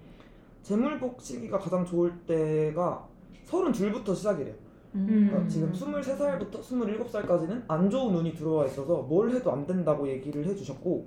재물복 0.63 1.21
시기가 1.21 1.57
가장 1.57 1.85
좋을 1.85 2.11
때가 2.27 3.07
서른 3.45 3.71
둘부터 3.71 4.13
시작이래요. 4.13 4.53
그러니까 4.91 5.37
음. 5.37 5.47
지금 5.47 5.71
23살부터 5.71 6.59
27살까지는 6.61 7.63
안 7.69 7.89
좋은 7.89 8.15
운이 8.15 8.33
들어와 8.33 8.65
있어서 8.65 9.01
뭘 9.03 9.29
해도 9.31 9.51
안 9.51 9.65
된다고 9.65 10.07
얘기를 10.09 10.45
해주셨고 10.45 11.05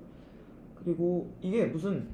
그리고 0.82 1.32
이게 1.40 1.66
무슨 1.66 2.08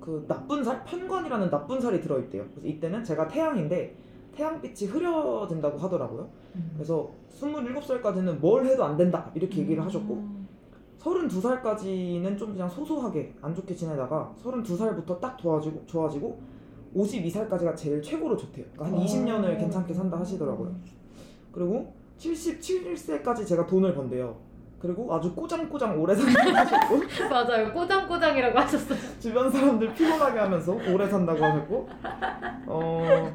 그 0.00 0.24
나쁜 0.26 0.64
살 0.64 0.84
편관이라는 0.84 1.50
나쁜 1.50 1.80
살이 1.80 2.00
들어있대요. 2.00 2.44
그래서 2.44 2.60
이때는 2.66 3.04
제가 3.04 3.28
태양인데 3.28 3.94
태양빛이 4.34 4.90
흐려진다고 4.90 5.78
하더라고요. 5.78 6.28
음. 6.56 6.70
그래서 6.74 7.10
27살까지는 7.38 8.38
뭘 8.38 8.64
해도 8.66 8.84
안 8.84 8.96
된다 8.96 9.30
이렇게 9.34 9.60
얘기를 9.60 9.84
하셨고 9.84 10.40
32살까지는 11.00 12.38
좀 12.38 12.52
그냥 12.52 12.68
소소하게 12.68 13.34
안 13.40 13.54
좋게 13.54 13.74
지내다가 13.74 14.34
32살부터 14.42 15.20
딱 15.20 15.36
좋아지고 15.38 15.84
좋아지고 15.86 16.40
52살까지가 16.94 17.76
제일 17.76 18.02
최고로 18.02 18.36
좋대요. 18.36 18.64
그러니까 18.72 18.98
한 18.98 19.04
20년을 19.06 19.58
괜찮게 19.58 19.94
산다 19.94 20.18
하시더라고요. 20.18 20.74
그리고 21.52 21.92
77세까지 22.18 23.46
제가 23.46 23.66
돈을 23.66 23.94
번대요. 23.94 24.36
그리고 24.80 25.14
아주 25.14 25.34
꼬장꼬장 25.34 26.00
오래 26.00 26.14
산다고 26.14 26.50
하셨고 26.56 27.00
맞아요. 27.30 27.72
꼬장꼬장이라고 27.72 28.58
하셨어요. 28.58 28.98
주변 29.20 29.50
사람들 29.50 29.92
피곤하게 29.94 30.38
하면서 30.38 30.72
오래 30.72 31.06
산다고 31.06 31.44
하셨고 31.44 31.88
어 32.66 33.30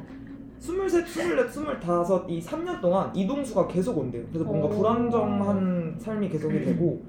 23, 0.58 0.86
24, 0.86 1.80
25이 1.80 2.42
3년 2.42 2.80
동안 2.80 3.14
이동수가 3.14 3.68
계속 3.68 3.96
온대요. 3.98 4.24
그래서 4.28 4.44
뭔가 4.44 4.66
오. 4.66 4.70
불안정한 4.70 5.96
삶이 5.98 6.28
계속이 6.28 6.64
되고 6.64 7.02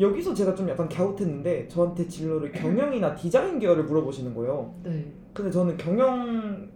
여기서 0.00 0.32
제가 0.32 0.54
좀 0.54 0.68
약간 0.68 0.88
갸웃했는데 0.88 1.68
저한테 1.68 2.06
진로를 2.06 2.52
경영이나 2.52 3.14
디자인 3.14 3.58
계열을 3.58 3.84
물어보시는 3.84 4.34
거예요. 4.34 4.72
네. 4.84 5.12
근데 5.34 5.50
저는 5.50 5.76
경영 5.76 6.68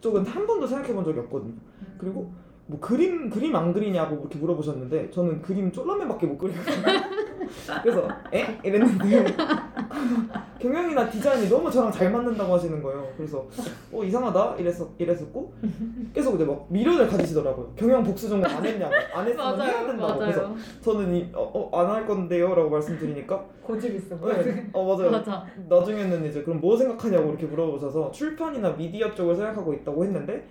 쪽은 0.00 0.24
한 0.26 0.46
번도 0.46 0.66
생각해 0.66 0.92
본 0.94 1.04
적이 1.04 1.20
없거든요. 1.20 1.54
그리고 1.98 2.32
뭐 2.66 2.78
그림 2.80 3.28
그림 3.28 3.54
안 3.56 3.72
그리냐고 3.72 4.16
이렇게 4.20 4.38
물어보셨는데 4.38 5.10
저는 5.10 5.42
그림 5.42 5.70
쫄라맨밖에 5.72 6.26
못 6.26 6.38
그리거든요. 6.38 6.72
그래서 7.82 8.08
에 8.32 8.58
이랬는데 8.62 9.26
경영이나 10.60 11.10
디자인이 11.10 11.48
너무 11.48 11.70
저랑 11.70 11.90
잘 11.90 12.10
맞는다고 12.12 12.54
하시는 12.54 12.80
거예요. 12.82 13.06
그래서 13.16 13.46
어 13.92 14.04
이상하다 14.04 14.56
이랬었 14.58 14.88
이랬었고 14.96 15.52
계속 16.14 16.36
이제 16.36 16.44
막 16.44 16.64
미련을 16.68 17.08
가지시더라고요. 17.08 17.72
경영 17.76 18.04
복수 18.04 18.28
전공 18.28 18.48
안 18.50 18.64
했냐고 18.64 18.94
안 19.12 19.26
했으면 19.26 19.60
해야 19.60 19.86
된다고. 19.86 20.18
그래서 20.20 20.54
저는 20.80 21.14
이어안 21.14 21.90
할 21.90 22.06
건데요라고 22.06 22.70
말씀드리니까 22.70 23.44
고집 23.64 23.94
있어. 23.96 24.16
네, 24.16 24.70
어 24.72 24.84
맞아요. 24.84 25.10
맞아. 25.10 25.44
나중에는 25.68 26.26
이제 26.26 26.42
그럼 26.42 26.60
뭐 26.60 26.76
생각하냐고 26.76 27.30
이렇게 27.30 27.46
물어보셔서 27.46 28.12
출판이나 28.12 28.70
미디어 28.76 29.12
쪽을 29.14 29.34
생각하고 29.34 29.74
있다고 29.74 30.04
했는데 30.04 30.46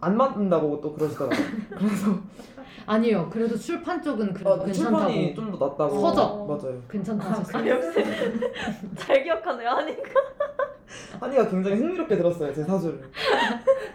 안 0.00 0.16
맞는다고 0.16 0.80
또 0.80 0.92
그러시더라고요. 0.92 1.38
그래서 1.78 2.18
아니요. 2.86 3.28
그래도 3.32 3.56
출판 3.56 4.00
쪽은 4.02 4.32
그래도 4.32 4.52
아, 4.54 4.64
괜찮다고. 4.64 4.96
출판이 4.98 5.34
좀 5.34 5.50
더 5.58 5.66
낫다고. 5.68 6.00
서적. 6.00 6.46
맞아요. 6.46 6.82
괜찮다 6.88 7.26
아. 7.26 7.66
역시 7.66 8.04
잘 8.96 9.22
기억하네요. 9.24 9.70
아니 9.70 9.96
한이가 11.18 11.48
굉장히 11.50 11.78
흥미롭게 11.78 12.16
들었어요 12.16 12.52
제 12.54 12.62
사주를. 12.62 13.00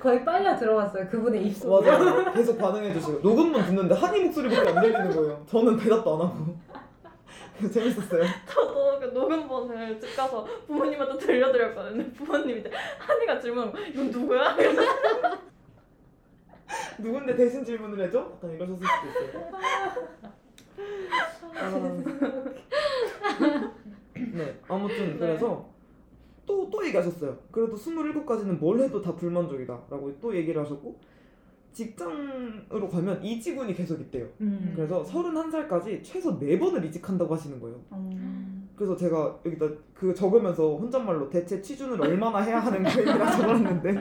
거의 0.01 0.25
빨려 0.25 0.57
들어갔어요. 0.57 1.07
그분의 1.09 1.45
입속. 1.47 1.83
맞아요. 1.85 2.33
계속 2.33 2.57
반응해 2.57 2.93
주시고 2.93 3.19
녹음만 3.21 3.65
듣는데 3.67 3.95
한이 3.95 4.19
목소리밖에 4.25 4.69
안 4.69 4.81
들리는 4.81 5.15
거예요. 5.15 5.43
저는 5.47 5.77
대답도 5.77 6.13
안 6.15 6.21
하고. 6.27 6.71
재밌었어요. 7.71 8.23
저도 8.47 8.99
그 8.99 9.05
녹음본을 9.13 9.99
집 9.99 10.15
가서 10.17 10.43
부모님한테 10.65 11.15
들려드렸거든요. 11.19 12.03
부모님이 12.13 12.59
이제 12.61 12.71
한이가 12.97 13.39
질문하고 13.39 13.77
이건 13.77 14.09
누구야? 14.09 14.55
누군데 17.01 17.35
대신 17.35 17.63
질문을 17.63 18.05
해줘? 18.07 18.19
약간 18.19 18.51
이러셨을 18.51 18.85
수도 18.85 19.27
있어요. 19.27 19.51
아, 21.53 21.69
네, 24.33 24.59
아무튼 24.67 25.17
그래서 25.17 25.69
또 26.45 26.61
또 26.71 26.87
얘기하셨어요. 26.87 27.37
그래도 27.51 27.75
27까지는 27.75 28.57
뭘 28.59 28.79
해도 28.79 29.01
다 29.01 29.13
불만족이다 29.15 29.81
라고 29.89 30.11
또 30.19 30.35
얘기를 30.35 30.59
하셨고 30.61 30.99
직장으로 31.73 32.89
가면 32.89 33.23
이직운이 33.23 33.73
계속 33.73 33.99
있대요. 34.01 34.27
음. 34.41 34.73
그래서 34.75 35.03
31살까지 35.03 36.03
최소 36.03 36.37
4번을 36.37 36.83
이직한다고 36.85 37.33
하시는 37.33 37.59
거예요. 37.59 37.79
그래서 38.75 38.95
제가 38.97 39.39
여기다 39.45 39.67
그 39.93 40.13
적으면서 40.13 40.75
혼잣말로 40.77 41.29
대체 41.29 41.61
취준을 41.61 42.01
얼마나 42.01 42.39
해야 42.39 42.59
하는 42.59 42.83
거이라 42.83 43.31
적었는데 43.31 43.93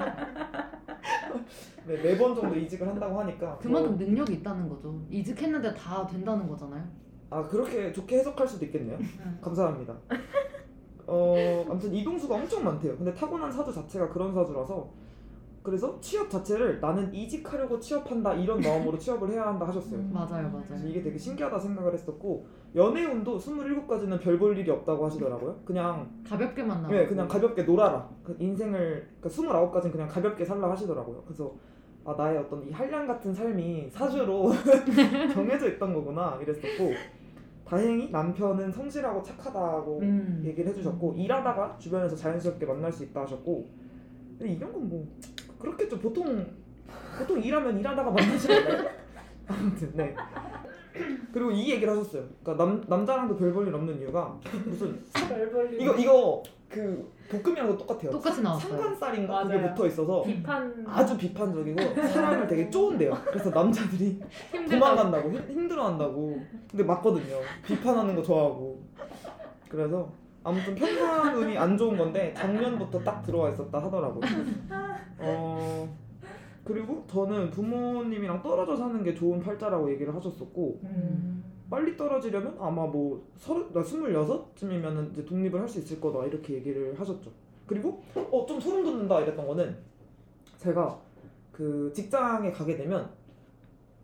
네, 1.86 2.16
4번 2.18 2.34
정도 2.34 2.54
이직을 2.54 2.86
한다고 2.86 3.20
하니까 3.20 3.58
그만큼 3.58 3.96
뭐, 3.96 3.98
능력이 3.98 4.34
있다는 4.34 4.68
거죠. 4.68 5.00
이직했는데 5.10 5.74
다 5.74 6.06
된다는 6.06 6.48
거잖아요. 6.48 6.84
아 7.30 7.42
그렇게 7.46 7.92
좋게 7.92 8.18
해석할 8.18 8.46
수도 8.46 8.64
있겠네요. 8.66 8.98
감사합니다. 9.40 9.96
어 11.06 11.64
아무튼 11.68 11.92
이동수가 11.94 12.34
엄청 12.34 12.64
많대요. 12.64 12.96
근데 12.96 13.12
타고난 13.14 13.50
사주 13.50 13.72
자체가 13.72 14.08
그런 14.08 14.32
사주라서 14.34 14.90
그래서 15.62 16.00
취업 16.00 16.30
자체를 16.30 16.80
나는 16.80 17.12
이직하려고 17.12 17.78
취업한다 17.78 18.32
이런 18.34 18.60
마음으로 18.60 18.96
취업을 18.98 19.28
해야 19.30 19.46
한다 19.46 19.68
하셨어요. 19.68 20.00
맞아요, 20.10 20.50
그래서 20.50 20.74
맞아요. 20.74 20.88
이게 20.88 21.02
되게 21.02 21.18
신기하다 21.18 21.58
생각을 21.58 21.92
했었고 21.92 22.46
연애운도 22.74 23.36
27까지는 23.38 24.20
별 24.20 24.38
볼 24.38 24.56
일이 24.56 24.70
없다고 24.70 25.04
하시더라고요. 25.06 25.60
그냥 25.64 26.08
가볍게 26.26 26.62
만나고. 26.62 26.94
네, 26.94 27.06
그냥 27.06 27.28
가볍게 27.28 27.64
놀아라. 27.64 28.08
그 28.24 28.34
인생을 28.38 29.06
그러니까 29.20 29.28
29까지는 29.28 29.92
그냥 29.92 30.08
가볍게 30.08 30.44
살라 30.44 30.70
하시더라고요. 30.70 31.22
그래서 31.26 31.52
아 32.06 32.14
나의 32.16 32.38
어떤 32.38 32.66
이 32.66 32.70
한량 32.72 33.06
같은 33.06 33.34
삶이 33.34 33.88
사주로 33.90 34.50
정해져 35.34 35.68
있던 35.72 35.92
거구나 35.92 36.38
이랬었고 36.40 36.92
다행히 37.66 38.10
남편은 38.10 38.72
성실하고 38.72 39.22
착하다고 39.22 39.98
음. 40.00 40.42
얘기를 40.44 40.70
해주셨고 40.70 41.12
일하다가 41.18 41.76
주변에서 41.78 42.16
자연스럽게 42.16 42.64
만날 42.64 42.90
수 42.90 43.04
있다 43.04 43.20
하셨고 43.22 43.68
근데 44.38 44.54
이런 44.54 44.72
건뭐 44.72 45.06
그렇겠죠. 45.60 45.98
보통 45.98 46.46
보통 47.18 47.40
일하면 47.42 47.78
일하다가 47.78 48.10
만나지 48.10 48.52
않나요? 48.52 48.88
아무튼 49.46 49.90
네. 49.94 50.14
그리고 51.32 51.50
이 51.50 51.70
얘기를 51.70 51.90
하셨어요. 51.92 52.24
그러니까 52.42 52.64
남 52.64 52.84
남자랑도 52.88 53.36
별 53.36 53.52
볼일 53.52 53.74
없는 53.74 54.00
이유가 54.00 54.36
무슨 54.64 55.00
이거 55.78 55.94
이거 55.94 56.42
그 56.68 57.10
볶음이랑도 57.30 57.76
똑같아요. 57.78 58.10
똑같이 58.10 58.42
나왔어요. 58.42 58.72
상관살인가 58.72 59.42
그게 59.44 59.56
맞아요. 59.56 59.74
붙어 59.74 59.86
있어서 59.86 60.22
비판. 60.22 60.84
아주 60.88 61.16
비판적이고 61.16 61.94
사람을 61.94 62.46
되게 62.46 62.68
쪼은대요. 62.70 63.12
그래서 63.26 63.50
남자들이 63.50 64.20
도망간다고 64.68 65.30
힘- 65.32 65.48
힘들어한다고. 65.48 66.40
근데 66.70 66.84
맞거든요. 66.84 67.36
비판하는 67.64 68.14
거 68.16 68.22
좋아하고. 68.22 68.80
그래서 69.68 70.10
아무튼 70.42 70.74
편관운이 70.74 71.56
안 71.58 71.76
좋은 71.76 71.96
건데 71.96 72.32
작년부터 72.36 72.98
딱 73.02 73.22
들어와 73.22 73.50
있었다 73.50 73.82
하더라고요. 73.82 74.20
어 75.18 75.96
그리고 76.64 77.04
저는 77.06 77.50
부모님이랑 77.50 78.42
떨어져 78.42 78.76
사는 78.76 79.02
게 79.02 79.14
좋은 79.14 79.40
팔자라고 79.40 79.90
얘기를 79.92 80.14
하셨었고 80.14 80.80
음. 80.84 81.44
빨리 81.68 81.96
떨어지려면 81.96 82.56
아마 82.58 82.86
뭐 82.86 83.24
서른 83.36 83.72
나 83.72 83.82
스물여섯쯤이면은 83.82 85.10
이제 85.12 85.24
독립을 85.24 85.60
할 85.60 85.68
수 85.68 85.78
있을 85.78 86.00
거다 86.00 86.24
이렇게 86.26 86.54
얘기를 86.54 86.98
하셨죠. 86.98 87.30
그리고 87.66 88.02
어 88.32 88.46
좀 88.46 88.58
소름 88.60 88.82
돋는다 88.84 89.20
이랬던 89.20 89.46
거는 89.46 89.76
제가 90.58 90.98
그 91.52 91.92
직장에 91.94 92.50
가게 92.50 92.76
되면 92.76 93.08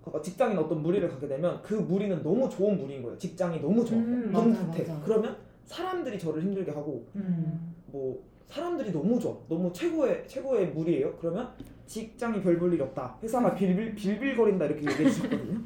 어, 0.04 0.20
직장인 0.22 0.56
어떤 0.58 0.82
무리를 0.82 1.08
가게 1.08 1.26
되면 1.26 1.60
그 1.62 1.74
무리는 1.74 2.22
너무 2.22 2.48
좋은 2.48 2.78
무리인 2.78 3.02
거예요. 3.02 3.18
직장이 3.18 3.60
너무 3.60 3.84
좋아. 3.84 3.98
음, 3.98 4.30
너무 4.30 4.50
맞아, 4.50 4.66
좋대. 4.66 4.78
맞아. 4.84 5.00
그러면 5.04 5.36
사람들이 5.66 6.18
저를 6.18 6.42
힘들게 6.42 6.70
하고 6.72 7.06
음. 7.16 7.74
뭐 7.86 8.22
사람들이 8.46 8.92
너무 8.92 9.18
좋아. 9.20 9.36
너무 9.48 9.72
최고의 9.72 10.24
최고의 10.28 10.68
물이에요. 10.68 11.16
그러면 11.18 11.50
직장이 11.86 12.40
별 12.40 12.58
볼 12.58 12.72
일 12.74 12.82
없다. 12.82 13.18
회사가 13.22 13.54
빌빌 13.56 13.94
빌빌거린다 13.94 14.64
이렇게 14.66 14.82
얘기해 14.90 15.10
주셨거든요. 15.10 15.60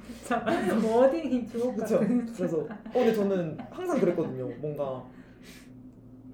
뭐 0.83 1.05
어디 1.07 1.47
주옥 1.47 1.77
그렇죠 1.77 1.99
같은. 2.01 2.27
그래서 2.33 2.59
어 2.61 2.93
근데 2.93 3.15
저는 3.15 3.59
항상 3.71 4.01
그랬거든요. 4.01 4.49
뭔가 4.61 5.05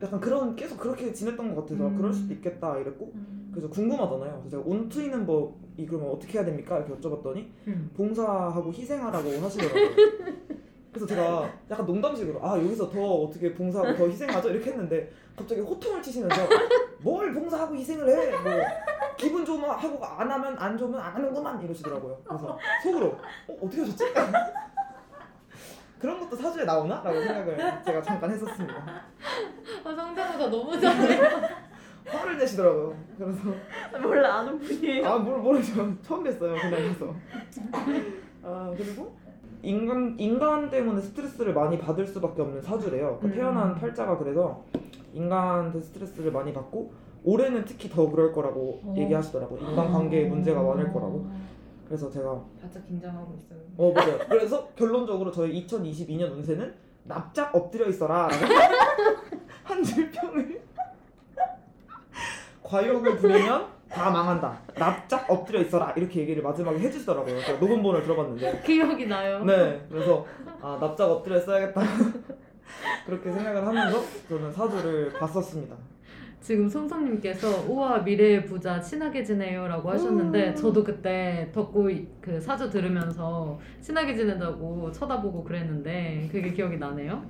약간 0.03 0.21
그런 0.21 0.55
계속 0.55 0.79
그렇게 0.79 1.13
지냈던 1.13 1.55
것 1.55 1.63
같아서 1.63 1.89
음. 1.89 1.97
그럴 1.97 2.13
수도 2.13 2.35
있겠다 2.35 2.79
이랬고 2.79 3.13
그래서 3.51 3.69
궁금하잖아요. 3.71 4.41
그래서 4.43 4.51
제가 4.51 4.63
온 4.65 4.89
트이는 4.89 5.27
법이 5.27 5.87
그러면 5.87 6.11
어떻게 6.11 6.39
해야 6.39 6.45
됩니까? 6.45 6.79
이렇게 6.79 6.95
여쭤봤더니 6.95 7.47
음. 7.69 7.91
봉사하고 7.97 8.73
희생하라고 8.73 9.31
하시더라고요 9.31 9.91
그래서 10.97 11.07
제가 11.07 11.51
약간 11.71 11.85
농담식으로 11.85 12.41
아 12.43 12.57
여기서 12.57 12.89
더 12.91 12.99
어떻게 13.03 13.53
봉사하고 13.53 13.95
더 13.97 14.07
희생하죠 14.09 14.49
이렇게 14.49 14.71
했는데 14.71 15.11
갑자기 15.37 15.61
호통을 15.61 16.03
치시면서 16.03 16.37
뭘 17.03 17.35
봉사하고 17.35 17.75
희생을 17.77 18.09
해 18.09 18.37
뭐 18.43 18.53
기분 19.19 19.45
좋으면 19.45 19.71
하고 19.71 20.03
안 20.05 20.31
하면 20.31 20.59
안 20.59 20.77
좋으면 20.77 20.99
안 21.01 21.15
하는구만 21.15 21.61
이러시더라고요 21.63 22.19
그래서 22.25 22.59
속으로 22.83 23.09
어, 23.49 23.57
어떻게 23.63 23.81
하셨지? 23.83 24.05
그런 25.99 26.21
것도 26.21 26.37
사주에 26.37 26.65
나오나? 26.65 27.03
라고 27.03 27.21
생각을 27.21 27.57
제가 27.85 28.03
잠깐 28.03 28.31
했었습니다 28.31 28.75
아, 29.85 29.95
상대보다 29.95 30.51
너무 30.51 30.79
잘해. 30.81 31.21
화를 32.07 32.39
내시더라고요 32.39 32.97
그래서 33.19 33.41
원래 34.07 34.27
아는 34.29 34.59
분이에요. 34.59 35.07
아 35.07 35.19
뭘, 35.19 35.39
모르죠 35.41 35.75
처음 36.03 36.25
뵀어요 36.25 36.39
그냥 36.61 36.89
가서 36.93 37.15
아 38.43 38.73
그리고 38.77 39.15
인간 39.67 40.15
인간 40.19 40.71
때문에 40.71 41.01
스트레스를 41.01 41.53
많이 41.53 41.79
받을 41.79 42.07
수밖에 42.07 42.41
없는 42.43 42.63
사주래요 42.63 43.19
그 43.21 43.27
음. 43.27 43.33
태어난 43.33 43.75
팔자가 43.75 44.17
그래서 44.17 44.65
인간한테 45.13 45.81
스트레스를 45.81 46.31
많이 46.31 46.53
받고 46.53 46.93
올해는 47.25 47.65
특히 47.65 47.89
더 47.89 48.09
그럴 48.09 48.33
거라고 48.33 48.81
어. 48.85 48.95
얘기하시더라고요 48.97 49.61
인간 49.69 49.93
관계에 49.93 50.29
문제가 50.29 50.63
많을 50.63 50.93
거라고 50.93 51.27
그래서 51.87 52.11
제가 52.11 52.43
바짝 52.61 52.85
긴장하고 52.87 53.35
있어요. 53.35 53.61
어 53.77 53.93
맞아요 53.93 54.19
그래서 54.29 54.69
결론적으로 54.77 55.31
저희 55.31 55.67
2022년 55.67 56.33
운세는 56.33 56.75
납작 57.05 57.55
엎드려 57.55 57.87
있어라 57.89 58.29
한 59.65 59.83
줄평을 59.83 60.61
과욕을 62.63 63.17
부리면 63.19 63.76
다 63.89 64.11
망한다. 64.11 64.59
납작 64.75 65.31
엎드려 65.31 65.61
있어라. 65.61 65.93
이렇게 65.97 66.21
얘기를 66.21 66.43
마지막에 66.43 66.79
해주시더라고요. 66.79 67.41
제가 67.41 67.59
녹음본을 67.59 68.03
들어봤는데. 68.03 68.63
기억이 68.67 69.07
나요. 69.07 69.45
네. 69.45 69.85
그래서 69.91 70.27
아 70.61 70.77
납작 70.81 71.05
엎드려 71.11 71.39
있어야겠다. 71.39 71.81
그렇게 73.07 73.31
생각을 73.31 73.67
하면서 73.67 74.03
저는 74.29 74.53
사주를 74.53 75.13
봤었습니다. 75.13 75.77
지금 76.41 76.69
송성님께서 76.69 77.65
우와 77.69 77.99
미래의 78.01 78.45
부자 78.47 78.81
친하게 78.81 79.25
지내요라고 79.25 79.91
하셨는데 79.91 80.55
저도 80.55 80.85
그때 80.85 81.51
덕구 81.53 81.91
그 82.21 82.41
사주 82.41 82.71
들으면서 82.71 83.59
친하게 83.81 84.15
지내자고 84.15 84.93
쳐다보고 84.93 85.43
그랬는데 85.43 86.29
그게 86.31 86.53
기억이 86.53 86.77
나네요. 86.77 87.25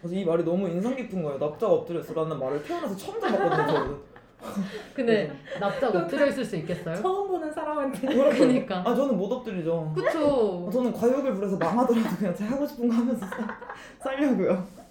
그래서 0.00 0.16
이 0.16 0.24
말이 0.24 0.44
너무 0.44 0.68
인상 0.68 0.96
깊은 0.96 1.22
거예요. 1.22 1.38
납작 1.38 1.66
엎드려 1.66 2.00
있어라는 2.00 2.38
말을 2.38 2.62
태어나서 2.62 2.96
처음 2.96 3.20
들어봤거든요 3.20 4.13
근데 4.94 5.32
납작 5.58 5.94
엎드려 5.94 6.26
있을 6.26 6.44
수 6.44 6.56
있겠어요? 6.56 6.94
처음 6.96 7.28
보는 7.28 7.52
사람한테 7.52 8.06
그러니까. 8.14 8.82
아 8.86 8.94
저는 8.94 9.16
못 9.16 9.30
엎드리죠 9.32 9.92
그쵸. 9.94 10.68
저는 10.72 10.92
과욕을 10.92 11.34
부려서 11.34 11.56
망하더라도 11.56 12.16
그냥 12.16 12.34
제가 12.34 12.52
하고 12.52 12.66
싶은 12.66 12.88
거 12.88 12.94
하면서 12.94 13.26
사- 13.26 13.58
살려고요. 14.02 14.83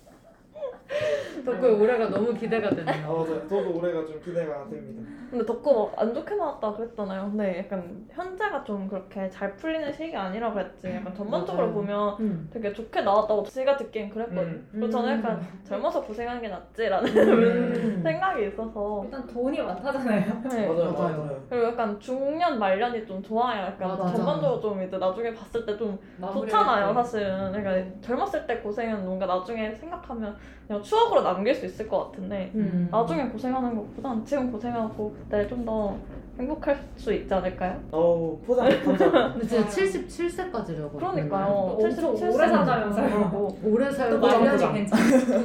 덕구의 1.46 1.74
올해가 1.82 2.10
너무 2.10 2.34
기대가 2.34 2.68
아 2.68 2.70
되네요. 2.70 3.08
맞아요. 3.08 3.48
저도 3.48 3.78
올해가 3.78 4.06
좀 4.06 4.20
기대가 4.24 4.68
됩니다. 4.70 5.02
근데 5.30 5.46
덕구 5.46 5.74
막 5.74 5.94
안 6.04 6.14
좋게 6.14 6.36
나왔다 6.36 6.74
그랬잖아요. 6.74 7.30
근데 7.32 7.60
약간 7.60 8.06
현재가 8.12 8.64
좀 8.64 8.88
그렇게 8.88 9.28
잘 9.30 9.56
풀리는 9.56 9.92
시기가 9.92 10.24
아니라 10.24 10.54
그랬지. 10.54 10.88
약간 10.94 11.14
전반적으로 11.14 11.68
맞아요. 11.68 11.74
보면 11.74 12.16
음. 12.20 12.50
되게 12.54 12.72
좋게 12.72 13.02
나왔다고 13.02 13.44
제가 13.44 13.76
듣기엔 13.78 14.10
그랬거든. 14.10 14.44
음. 14.44 14.68
그래서 14.72 14.90
저는 14.92 15.18
약간 15.20 15.38
음. 15.38 15.62
젊어서 15.64 16.04
고생하는 16.04 16.42
게 16.42 16.50
낫지라는 16.50 17.10
음. 17.18 18.00
생각이 18.04 18.48
있어서. 18.48 19.02
일단 19.06 19.26
돈이 19.28 19.62
많다잖아요. 19.62 20.42
네. 20.50 20.68
맞아요, 20.68 20.92
맞아요. 20.94 21.18
맞아요. 21.18 21.44
그리고 21.50 21.68
약간 21.68 22.00
중년 22.00 22.60
말년이 22.60 23.06
좀 23.08 23.22
좋아요. 23.24 23.66
약간 23.66 23.88
맞아. 23.90 24.14
전반적으로 24.14 24.62
좀 24.62 24.82
이제 24.84 24.98
나중에 24.98 25.34
봤을 25.34 25.66
때 25.66 25.74
좀 25.78 25.98
좋잖아요, 26.22 26.88
때. 26.90 26.94
사실은. 26.94 27.52
그러니까 27.52 28.02
젊었을 28.02 28.46
때 28.46 28.58
고생은 28.60 29.04
뭔가 29.06 29.26
나중에 29.26 29.74
생각하면 29.74 30.36
그냥 30.74 30.82
추억으로 30.84 31.22
남길 31.22 31.54
수 31.54 31.66
있을 31.68 31.88
것 31.88 32.12
같은데 32.12 32.52
음. 32.56 32.88
나중에 32.92 33.26
고생하는 33.28 33.76
것보단 33.76 34.26
지금 34.26 34.52
고생하고 34.52 35.14
그때 35.14 35.48
좀 35.48 35.64
더 35.64 35.96
행복할 36.38 36.76
수 36.98 37.14
있지 37.14 37.32
않을까요? 37.32 37.80
어우 37.92 38.40
포장 38.40 38.68
감사합니다. 38.68 39.34
근데 39.38 39.48
진짜 39.48 39.68
77세까지라고. 39.70 40.94
그러니까요. 40.98 41.78
또 41.80 42.10
엄청 42.10 42.30
오래 42.34 42.48
산다면서요. 42.50 43.56
오래 43.64 43.86
또 43.88 43.92
살고 43.94 44.18
말년이. 44.18 44.88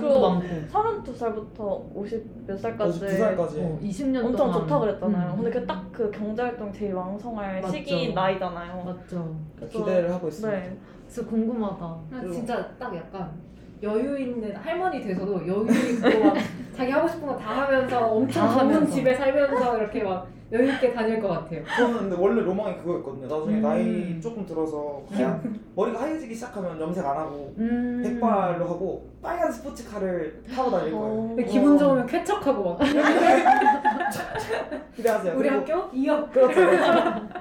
또 0.00 0.30
많고. 0.30 0.46
32살부터 0.72 1.94
50 1.94 2.46
몇 2.46 2.56
살까지 2.58 3.00
92살까지. 3.00 3.58
어, 3.58 3.78
20년 3.82 4.24
엄청 4.24 4.36
동안. 4.50 4.52
좋다 4.60 4.78
그랬잖아요. 4.80 5.30
음. 5.34 5.36
근데 5.42 5.50
그 5.60 5.66
딱 5.66 5.88
그 5.92 6.10
경제활동 6.10 6.72
제일 6.72 6.94
왕성할 6.94 7.60
맞죠. 7.60 7.72
시기인 7.74 8.14
나이잖아요. 8.14 8.82
맞죠. 8.84 9.36
그래서- 9.56 9.78
기대를 9.78 10.10
하고 10.12 10.28
있습니다. 10.28 10.58
네. 10.58 10.76
진짜 11.06 11.28
궁금하다. 11.28 11.96
나 12.10 12.20
진짜 12.32 12.66
딱 12.78 12.96
약간 12.96 13.30
여유 13.82 14.18
있는 14.18 14.54
할머니 14.56 15.00
돼서도 15.02 15.46
여유 15.46 15.66
있고 15.66 16.24
막 16.24 16.34
자기 16.76 16.90
하고 16.92 17.06
싶은 17.08 17.26
거 17.26 17.36
다 17.36 17.62
하면서 17.62 18.06
엄청 18.06 18.46
다 18.46 18.52
좋은 18.60 18.74
하면서. 18.74 18.92
집에 18.92 19.14
살면서 19.14 19.78
이렇게 19.78 20.02
막 20.02 20.26
여유 20.50 20.72
있게 20.72 20.94
다닐 20.94 21.20
것 21.20 21.28
같아요. 21.28 21.60
저는 21.76 21.98
근데 21.98 22.16
원래 22.18 22.40
로망이 22.42 22.76
그거였거든요. 22.78 23.26
나중에 23.26 23.56
음. 23.56 23.62
나이 23.62 24.20
조금 24.20 24.46
들어서 24.46 25.02
하얀 25.12 25.60
머리가 25.76 26.00
하얘지기 26.00 26.34
시작하면 26.34 26.80
염색 26.80 27.04
안 27.04 27.16
하고 27.18 27.52
음. 27.58 28.00
백발로 28.02 28.64
하고 28.66 29.08
빨간 29.22 29.52
스포츠카를 29.52 30.42
타고 30.54 30.70
다닐 30.70 30.90
거예요. 30.92 31.04
어. 31.06 31.26
근데 31.36 31.44
기분 31.44 31.76
좋으면 31.76 32.06
쾌척하고 32.06 32.64
막 32.64 32.78
기대하세요. 34.96 35.34
우리 35.36 35.48
그리고- 35.50 35.60
학교 35.74 35.90
2억 35.96 36.32
그렇죠. 36.32 36.54
그렇죠. 36.54 36.92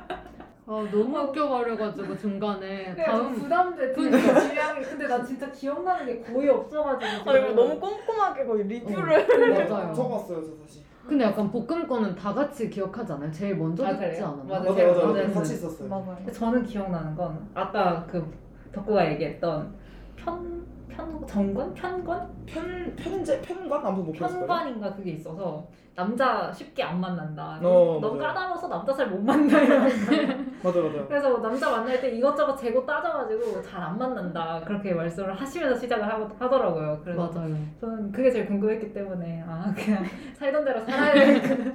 아, 0.70 0.86
너무 0.92 1.18
웃겨버려가지고 1.18 2.18
중간에 2.18 2.94
다음 2.94 3.34
부담돼 3.34 3.94
그러니까. 3.94 4.38
주량이 4.42 4.82
근데 4.82 5.08
난 5.08 5.26
진짜 5.26 5.50
기억나는 5.50 6.06
게 6.06 6.22
거의 6.22 6.50
없어가지고 6.50 7.32
아 7.32 7.38
이거 7.38 7.54
너무 7.54 7.80
꼼꼼하게 7.80 8.46
거의 8.46 8.68
리뷰를 8.68 9.14
어, 9.18 9.70
맞아요. 9.70 9.94
적었어요, 9.94 10.42
저 10.44 10.52
사실. 10.62 10.84
근데 11.08 11.24
약간 11.24 11.50
볶음 11.50 11.88
거는 11.88 12.14
다 12.16 12.34
같이 12.34 12.70
기억하지 12.70 13.14
않아요? 13.14 13.32
제일 13.32 13.56
먼저 13.56 13.86
아, 13.86 13.92
듣지 13.92 14.00
그래요? 14.02 14.26
않았나? 14.26 14.44
맞아, 14.44 14.60
맞아, 14.60 14.76
제가 14.76 15.08
맞아. 15.08 15.34
같이. 15.34 15.54
있었어요. 15.54 15.88
맞아요. 15.88 16.16
근데 16.18 16.32
저는 16.34 16.64
기억나는 16.66 17.16
건 17.16 17.50
아까 17.54 18.06
그 18.06 18.30
덕구가 18.74 19.10
얘기했던 19.14 19.74
편, 20.18 20.66
편, 20.90 21.26
정관? 21.26 21.74
편관? 21.74 22.30
편 22.46 22.94
편제 22.98 23.40
편관 23.42 23.96
못 23.96 24.08
그랬을 24.08 24.20
거예요. 24.28 24.40
편관인가 24.40 24.96
그게 24.98 25.12
있어서 25.12 25.66
남자 26.08 26.52
쉽게 26.54 26.84
안 26.84 27.02
만난다. 27.02 27.58
어, 27.60 27.98
넌 28.00 28.20
맞아요. 28.20 28.28
까다로워서 28.34 28.68
남자 28.68 28.94
잘 28.94 29.08
못 29.08 29.20
만나. 29.20 29.60
이러면서. 29.60 30.12
맞아 30.62 30.80
맞아. 30.80 31.06
그래서 31.08 31.30
뭐 31.32 31.40
남자 31.40 31.72
만날 31.72 32.00
때 32.00 32.12
이것저것 32.12 32.56
재고 32.56 32.86
따져가지고 32.86 33.64
잘 33.64 33.82
안 33.82 33.98
만난다. 33.98 34.62
그렇게 34.64 34.94
말씀을 34.94 35.34
하시면서 35.34 35.80
시작을 35.80 36.08
하고, 36.08 36.30
하더라고요. 36.38 37.02
그래서 37.04 37.20
맞아요. 37.34 37.56
저는 37.82 38.12
그게 38.12 38.30
제일 38.30 38.46
궁금했기 38.46 38.94
때문에 38.94 39.44
아 39.48 39.74
그냥 39.76 40.06
살던 40.36 40.64
대로 40.66 40.80
살아야 40.82 41.14
되겠구나. 41.14 41.72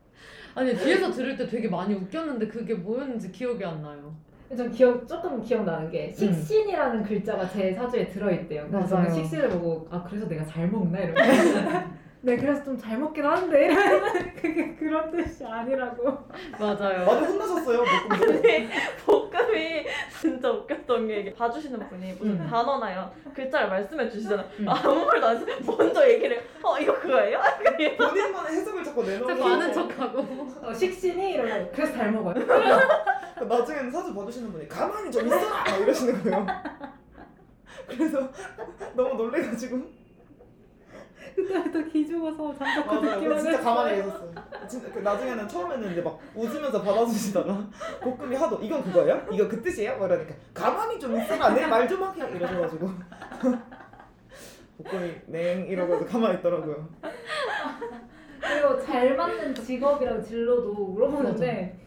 아니 0.54 0.74
뒤에서 0.74 1.10
들을 1.10 1.36
때 1.36 1.46
되게 1.46 1.68
많이 1.68 1.92
웃겼는데 1.94 2.48
그게 2.48 2.72
뭐였는지 2.74 3.30
기억이 3.30 3.62
안 3.62 3.82
나요. 3.82 4.14
좀 4.56 4.70
기억 4.70 5.06
조금 5.06 5.42
기억나는 5.42 5.90
게 5.90 6.10
식신이라는 6.12 7.02
글자가 7.02 7.46
제 7.50 7.74
사주에 7.74 8.08
들어있대요. 8.08 8.68
그래서 8.70 8.94
맞아요. 8.96 9.08
그 9.08 9.14
식신을 9.16 9.50
보고 9.50 9.86
아 9.90 10.02
그래서 10.08 10.26
내가 10.26 10.42
잘 10.46 10.66
먹나 10.70 10.98
이러고 11.00 11.20
네 12.26 12.36
그래서 12.36 12.64
좀 12.64 12.76
잘 12.76 12.98
먹긴 12.98 13.24
하는데 13.24 14.32
그게 14.42 14.74
그런 14.74 15.12
뜻이 15.12 15.44
아니라고. 15.44 16.18
맞아요. 16.58 17.06
많이 17.06 17.24
혼나셨어요, 17.24 17.84
볶음도. 17.84 18.32
아니 18.32 18.68
볶음이 19.06 19.86
진짜 20.20 20.50
웃겼던 20.50 21.06
게 21.06 21.20
이게 21.20 21.32
봐주시는 21.32 21.88
분이 21.88 22.14
무슨 22.14 22.40
음. 22.40 22.46
단어나요 22.50 23.12
글자를 23.32 23.68
말씀해 23.68 24.10
주시잖아요. 24.10 24.44
음. 24.58 24.68
아무 24.68 25.04
말도 25.06 25.24
안 25.24 25.36
해서 25.36 25.46
먼저 25.64 26.08
얘기를 26.10 26.36
해. 26.38 26.42
어 26.64 26.76
이거 26.80 26.98
그거예요? 26.98 27.38
본인만의 27.96 28.56
해석을 28.56 28.82
자꾸 28.82 29.04
내놓는 29.04 29.36
자꾸 29.36 29.48
아는 29.48 29.72
척하고. 29.72 30.18
어, 30.62 30.74
식신이 30.74 31.30
이러고 31.34 31.70
그래서 31.72 31.92
잘 31.92 32.10
먹어요. 32.10 32.34
나중에는 33.48 33.90
사주 33.92 34.12
봐주시는 34.12 34.50
분이 34.50 34.68
가만히 34.68 35.12
좀 35.12 35.26
있어라! 35.26 35.62
막 35.62 35.80
이러시는 35.80 36.24
거예요. 36.24 36.46
그래서 37.86 38.28
너무 38.96 39.14
놀래가지고 39.14 40.05
그때부터 41.34 41.84
기죽어서 41.90 42.54
잠자코. 42.56 43.00
듣기만 43.00 43.38
진짜 43.38 43.60
가만히. 43.60 43.96
계셨어요. 43.96 44.30
진짜 44.68 44.88
그 44.92 44.98
나중에는 45.00 45.48
처음에는 45.48 45.92
이제 45.92 46.00
막 46.02 46.18
웃으면서 46.34 46.82
받아주시다가 46.82 47.66
볶음이 48.02 48.36
하도 48.36 48.58
이건 48.62 48.82
그거예요? 48.84 49.26
이거 49.32 49.48
그 49.48 49.60
뜻이에요? 49.62 49.96
막 49.98 50.06
이러니까 50.06 50.34
가만히 50.54 50.98
좀 50.98 51.16
있어라 51.20 51.50
내 51.50 51.66
말 51.66 51.88
좀 51.88 52.02
하게 52.02 52.22
이러셔가지고 52.36 52.90
복권이 54.78 55.14
냉 55.26 55.66
이러고 55.66 55.94
해서 55.94 56.04
가만히 56.06 56.38
있더라고요. 56.38 56.88
그리고 58.40 58.80
잘 58.84 59.16
맞는 59.16 59.54
직업이랑 59.54 60.22
진로도 60.22 60.72
물어보는데 60.74 61.85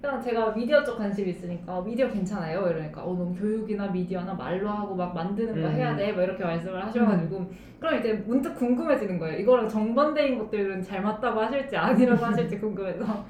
그냥 0.00 0.22
제가 0.22 0.52
미디어 0.54 0.84
쪽 0.84 0.96
관심이 0.96 1.30
있으니까 1.30 1.80
미디어 1.82 2.08
괜찮아요? 2.08 2.68
이러니까 2.68 3.02
어 3.02 3.14
너무 3.14 3.34
교육이나 3.34 3.88
미디어나 3.88 4.32
말로 4.34 4.68
하고 4.68 4.94
막 4.94 5.12
만드는 5.12 5.60
거 5.60 5.68
음. 5.68 5.74
해야 5.74 5.96
돼? 5.96 6.12
막 6.12 6.22
이렇게 6.22 6.44
말씀을 6.44 6.84
하셔가지고 6.86 7.50
그럼 7.80 7.98
이제 7.98 8.12
문득 8.26 8.54
궁금해지는 8.54 9.18
거예요. 9.18 9.38
이거랑 9.40 9.68
정반대인 9.68 10.38
것들은 10.38 10.82
잘 10.82 11.02
맞다고 11.02 11.40
하실지 11.40 11.76
아니라고 11.76 12.24
하실지 12.24 12.58
궁금해서 12.60 13.24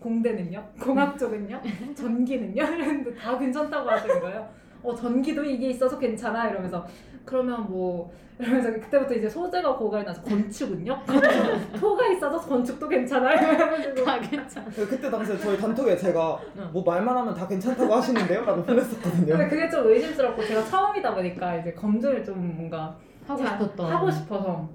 공대는요? 0.00 0.62
공학 0.80 1.18
쪽은요? 1.18 1.60
전기는요? 1.94 2.52
이랬는데 2.62 3.14
다 3.14 3.38
괜찮다고 3.38 3.90
하시는 3.90 4.20
거예요. 4.20 4.48
어 4.82 4.94
전기도 4.94 5.44
이게 5.44 5.68
있어서 5.70 5.98
괜찮아 5.98 6.48
이러면서 6.48 6.86
그러면 7.24 7.66
뭐 7.68 8.12
이러면서 8.38 8.72
그때부터 8.72 9.14
이제 9.14 9.28
소재가 9.28 9.76
고갈이 9.76 10.04
나서 10.04 10.20
건축은요? 10.22 11.02
건축 11.06 11.72
토가 11.80 12.06
있어서 12.08 12.36
건축도 12.40 12.88
괜찮아 12.88 13.32
이러면서 13.32 14.04
다 14.04 14.18
괜찮아. 14.18 14.66
그때 14.70 15.08
당시에 15.08 15.38
저희 15.38 15.56
단톡에 15.56 15.96
제가 15.96 16.40
응. 16.58 16.68
뭐 16.72 16.82
말만 16.82 17.16
하면 17.16 17.32
다 17.32 17.46
괜찮다고 17.46 17.94
하시는데요? 17.94 18.44
라고 18.44 18.62
보냈었거든요. 18.64 19.26
근데 19.36 19.48
그게 19.48 19.68
좀 19.70 19.86
의심스럽고 19.86 20.42
제가 20.44 20.64
처음이다 20.64 21.14
보니까 21.14 21.54
이제 21.56 21.72
검증을 21.74 22.24
좀 22.24 22.56
뭔가 22.56 22.96
하고 23.24 23.40
자- 23.44 23.50
싶었던. 23.52 23.86
하고 23.92 24.10
싶어서 24.10 24.68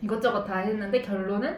이것저것 0.00 0.42
다 0.44 0.58
했는데 0.60 1.02
결론은 1.02 1.54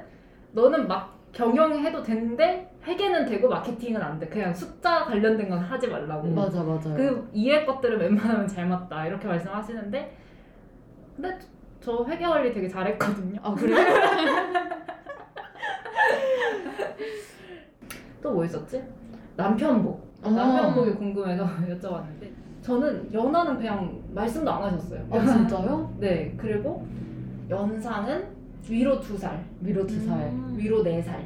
너는 0.51 0.88
막 0.88 1.14
경영해도 1.33 2.03
되는데 2.03 2.72
회계는 2.85 3.25
되고 3.25 3.49
마케팅은 3.49 4.03
안 4.03 4.18
돼. 4.18 4.27
그냥 4.27 4.53
숫자 4.53 5.05
관련된 5.05 5.49
건 5.49 5.61
하지 5.61 5.87
말라고. 5.87 6.27
맞아 6.29 6.61
맞아. 6.64 6.92
그 6.94 7.29
이해 7.33 7.64
것들은 7.64 8.01
웬만하면 8.01 8.49
잘 8.49 8.66
맞다 8.66 9.07
이렇게 9.07 9.29
말씀하시는데 9.29 10.16
근데 11.17 11.39
저 11.81 12.05
회계 12.09 12.25
관리 12.27 12.53
되게 12.53 12.69
잘했거든요. 12.69 13.41
아 13.43 13.55
그래? 13.55 13.75
또뭐 18.23 18.45
있었지? 18.45 18.83
남편복. 19.37 20.07
어. 20.23 20.31
남편복이 20.31 20.95
궁금해서 20.97 21.45
여쭤봤는데 21.69 22.31
저는 22.63 23.13
연하는 23.13 23.57
그냥 23.57 24.03
말씀도 24.13 24.51
안 24.51 24.65
하셨어요. 24.65 25.07
아 25.11 25.25
진짜요? 25.25 25.95
네 25.99 26.35
그리고 26.37 26.87
연상은 27.49 28.27
위로 28.69 29.01
두 29.01 29.17
살, 29.17 29.45
위로 29.61 29.87
두 29.87 30.01
살. 30.01 30.33
위로 30.57 30.83
네 30.83 31.01
살, 31.01 31.25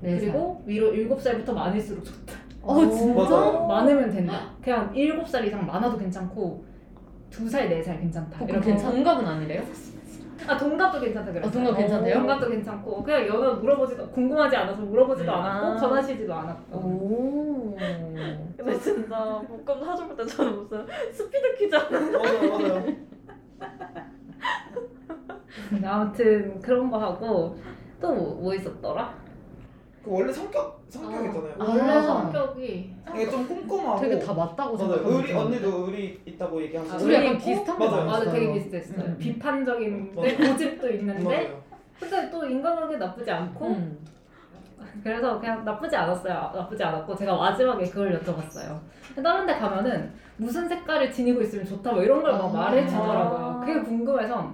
네 0.00 0.10
살. 0.10 0.20
그리고 0.20 0.62
위로 0.66 0.92
일곱 0.92 1.20
살부터 1.20 1.54
많을수록 1.54 2.04
좋다. 2.04 2.34
어 2.60 2.86
진짜? 2.90 3.66
많으면 3.66 4.10
된다. 4.10 4.50
그냥 4.62 4.94
일곱 4.94 5.26
살 5.26 5.46
이상 5.46 5.64
많아도 5.66 5.96
괜찮고 5.96 6.64
두 7.32 7.48
살, 7.48 7.68
네 7.68 7.82
살 7.82 7.98
괜찮다. 7.98 8.44
어, 8.44 8.46
이렇게 8.48 8.66
괜찮 8.70 8.92
동갑은 8.92 9.26
아니래요? 9.26 9.62
아 10.46 10.56
동갑도 10.58 11.00
괜찮다 11.00 11.32
그랬어요. 11.32 11.48
아, 11.48 11.52
동갑 11.52 11.76
괜찮대요? 11.78 12.14
동갑도 12.18 12.48
괜찮고 12.48 13.02
그냥 13.04 13.26
연하 13.26 13.52
물어보지도 13.54 14.08
궁금하지 14.10 14.56
않아서 14.56 14.82
물어보지도 14.82 15.30
음. 15.32 15.36
않았고 15.38 15.66
아. 15.66 15.76
전화시지도 15.76 16.34
않았고. 16.34 16.78
오. 16.78 17.76
근데 18.56 18.78
진짜 18.78 19.40
복권 19.48 19.84
사줄 19.84 20.16
때 20.16 20.24
저는 20.26 20.56
무슨 20.56 20.86
스피드 21.12 21.54
퀴즈 21.56 21.74
하는 21.74 22.12
맞아요, 22.12 22.58
맞아요. 22.58 22.84
네, 25.80 25.86
아무튼 25.86 26.60
그런 26.60 26.90
거 26.90 26.98
하고 26.98 27.56
또 28.00 28.12
뭐 28.12 28.52
있었더라? 28.54 29.14
그 30.04 30.10
원래 30.10 30.32
성격 30.32 30.82
성격 30.88 31.24
있잖아요. 31.26 31.54
아. 31.58 31.64
원래 31.64 32.02
성격이 32.02 32.94
이게 33.14 33.30
좀 33.30 33.46
꼼꼼하고 33.46 34.00
되게 34.00 34.18
다 34.18 34.32
맞다고 34.32 34.76
맞아요. 34.76 34.94
생각하는 34.94 35.16
의리 35.16 35.32
언니도 35.32 35.86
의리 35.86 36.20
있다고 36.26 36.58
아, 36.58 36.62
얘기하시죠. 36.62 37.04
우리 37.04 37.14
의리 37.14 37.26
약간? 37.26 37.38
비슷한 37.38 37.78
거 37.78 37.90
맞아요. 37.90 38.06
맞아. 38.06 38.30
되게 38.32 38.52
비슷했어요. 38.52 39.06
음. 39.06 39.16
비판적인데. 39.18 40.36
고집도 40.36 40.90
있는데 40.90 41.24
맞아요. 41.24 41.62
근데 42.00 42.30
또 42.30 42.44
인간관계 42.44 42.96
나쁘지 42.96 43.30
않고 43.30 43.66
음. 43.68 43.98
그래서 45.04 45.38
그냥 45.38 45.64
나쁘지 45.64 45.94
않았어요. 45.94 46.50
나쁘지 46.54 46.82
않았고 46.82 47.14
제가 47.14 47.36
마지막에 47.36 47.84
그걸 47.84 48.20
여쭤봤어요. 48.20 48.80
다른 49.22 49.46
데 49.46 49.54
가면은 49.54 50.10
무슨 50.36 50.68
색깔을 50.68 51.12
지니고 51.12 51.42
있으면 51.42 51.64
좋다 51.64 51.92
뭐 51.92 52.02
이런 52.02 52.20
걸막 52.20 52.44
아. 52.46 52.48
말해주더라고요. 52.48 53.62
그게 53.64 53.80
궁금해서 53.80 54.52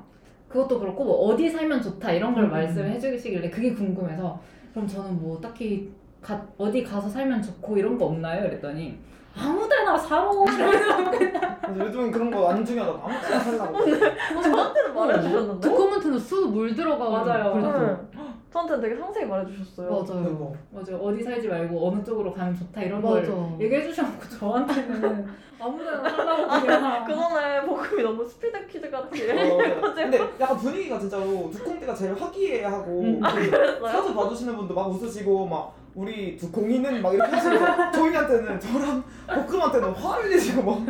그것도 0.48 0.78
그렇고 0.80 1.04
뭐 1.04 1.14
어디 1.28 1.48
살면 1.48 1.80
좋다 1.80 2.12
이런 2.12 2.34
걸 2.34 2.44
음. 2.44 2.50
말씀해 2.50 2.98
주시길래 2.98 3.48
그게 3.48 3.72
궁금해서 3.72 4.38
그럼 4.72 4.86
저는 4.86 5.20
뭐 5.20 5.40
딱히 5.40 5.92
가, 6.20 6.40
어디 6.56 6.82
가서 6.82 7.08
살면 7.08 7.42
좋고 7.42 7.76
이런 7.78 7.96
거 7.98 8.06
없나요? 8.06 8.42
그랬더니 8.42 8.98
아무데나 9.36 9.96
살아. 9.96 10.28
요즘은 11.76 12.10
그런 12.10 12.30
거 12.30 12.48
안 12.48 12.64
중요하다고 12.64 12.98
아무 13.06 13.20
데나 13.20 13.38
살라고. 13.40 13.78
저한테는 14.42 14.94
말해주셨는데 14.94 15.68
도코멘트는 15.68 16.18
수물 16.18 16.74
들어가고 16.74 17.10
맞아요. 17.12 17.52
응. 17.56 18.08
저한테는 18.50 18.80
되게 18.82 18.96
상세히 18.96 19.26
말해주셨어요 19.26 19.90
맞아요. 19.90 20.24
그거. 20.24 20.54
맞아 20.70 20.96
어디 20.96 21.22
살지 21.22 21.48
말고 21.48 21.88
어느 21.88 22.02
쪽으로 22.02 22.32
가면 22.32 22.56
좋다 22.56 22.82
이런 22.82 23.02
걸 23.02 23.20
맞아. 23.20 23.32
얘기해 23.60 23.82
주셔갖고 23.84 24.28
저한테는 24.28 25.26
아무데나 25.60 26.08
살라고 26.08 26.60
그냥 26.66 27.04
그 27.06 27.14
전에 27.14 27.60
복음이 27.62 28.02
너무 28.02 28.26
스피드 28.26 28.66
퀴즈 28.68 28.90
같이 28.90 29.30
어, 29.30 29.94
근데 29.94 30.18
약간 30.40 30.56
분위기가 30.56 30.98
진짜로 30.98 31.50
두콩띠가 31.52 31.94
제일 31.94 32.14
화기애애하고 32.14 33.00
음. 33.02 33.20
그? 33.20 33.86
사주 33.86 34.14
봐주시는 34.14 34.56
분도 34.56 34.74
막 34.74 34.88
웃으시고 34.88 35.46
막 35.46 35.74
우리 35.94 36.36
두콩이는 36.36 37.02
막 37.02 37.12
이렇게 37.12 37.30
하시면서 37.32 37.90
저희한테는 37.92 38.60
저랑 38.60 39.04
볶음한테는 39.26 39.90
화를 39.90 40.30
내시고 40.30 40.62
막 40.62 40.86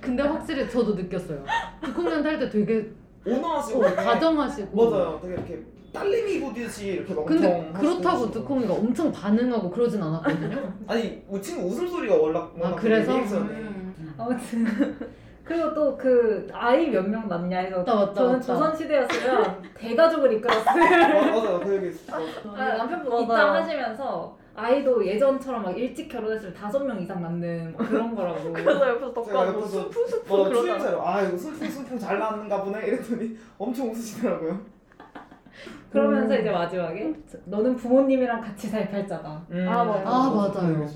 근데 0.00 0.22
확실히 0.22 0.68
저도 0.68 0.94
느꼈어요. 0.94 1.44
도코멘트 1.84 2.26
할때 2.26 2.48
되게 2.48 2.90
온화하시고 3.26 3.78
어, 3.80 3.82
되게 3.84 3.96
다정하시고. 3.96 4.90
맞아요 4.90 5.18
되게 5.20 5.34
이렇게 5.34 5.62
딸님이 5.98 6.40
보듯이 6.40 6.86
이렇게 6.88 7.14
막 7.14 7.24
근데 7.26 7.46
엄청 7.52 7.72
그렇다고 7.80 8.08
하시고. 8.08 8.30
두콩이가 8.32 8.74
엄청 8.74 9.12
반응하고 9.12 9.70
그러진 9.70 10.02
않았거든요. 10.02 10.72
아니 10.86 11.22
우리 11.28 11.42
친구 11.42 11.66
웃음소리가 11.68 12.14
워낙 12.16 12.52
아, 12.62 12.74
그래서? 12.74 13.16
음. 13.16 14.14
아무튼 14.18 14.66
그리고 15.44 15.72
또 15.74 15.96
그 15.96 16.48
아이 16.52 16.88
몇 16.90 17.06
명 17.08 17.28
낳냐 17.28 17.58
해서 17.60 17.78
맞다, 17.78 17.94
맞다, 17.94 18.14
저는 18.14 18.32
맞다. 18.32 18.40
조선 18.46 18.76
시대였으면 18.76 19.62
대가족을 19.78 20.32
이끌었어요. 20.34 20.74
맞아요 20.74 21.60
그 21.60 21.76
얘기 21.76 21.88
있어 21.88 22.16
아, 22.16 22.76
남편분 22.76 23.08
맞아요. 23.10 23.22
입당하시면서 23.22 24.36
아이도 24.58 25.06
예전처럼 25.06 25.62
막 25.64 25.78
일찍 25.78 26.08
결혼했으면 26.08 26.54
다섯 26.54 26.82
명 26.82 26.98
이상 27.00 27.20
낳는 27.22 27.74
막 27.76 27.86
그런 27.88 28.14
거라고. 28.16 28.52
그래서 28.52 28.88
옆에서 28.88 29.12
제가 29.12 29.14
덕가고 29.14 29.46
옆에서 29.46 29.68
순풍순풍 29.68 30.20
뭐 30.28 30.44
그러잖아 30.48 30.78
추임새로 30.78 31.06
아 31.06 31.22
이거 31.22 31.36
순풍순풍 31.36 31.98
잘 31.98 32.18
나왔는가 32.18 32.62
보네 32.64 32.86
이랬더니 32.86 33.36
엄청 33.58 33.90
웃으시더라고요 33.90 34.58
그러면서 35.90 36.34
음. 36.34 36.40
이제 36.40 36.50
마지막에 36.50 37.14
너는 37.46 37.76
부모님이랑 37.76 38.40
같이 38.40 38.68
살 38.68 38.88
팔자다. 38.90 39.28
아, 39.68 39.84
맞아. 39.84 40.02
아, 40.04 40.30
맞아요. 40.30 40.86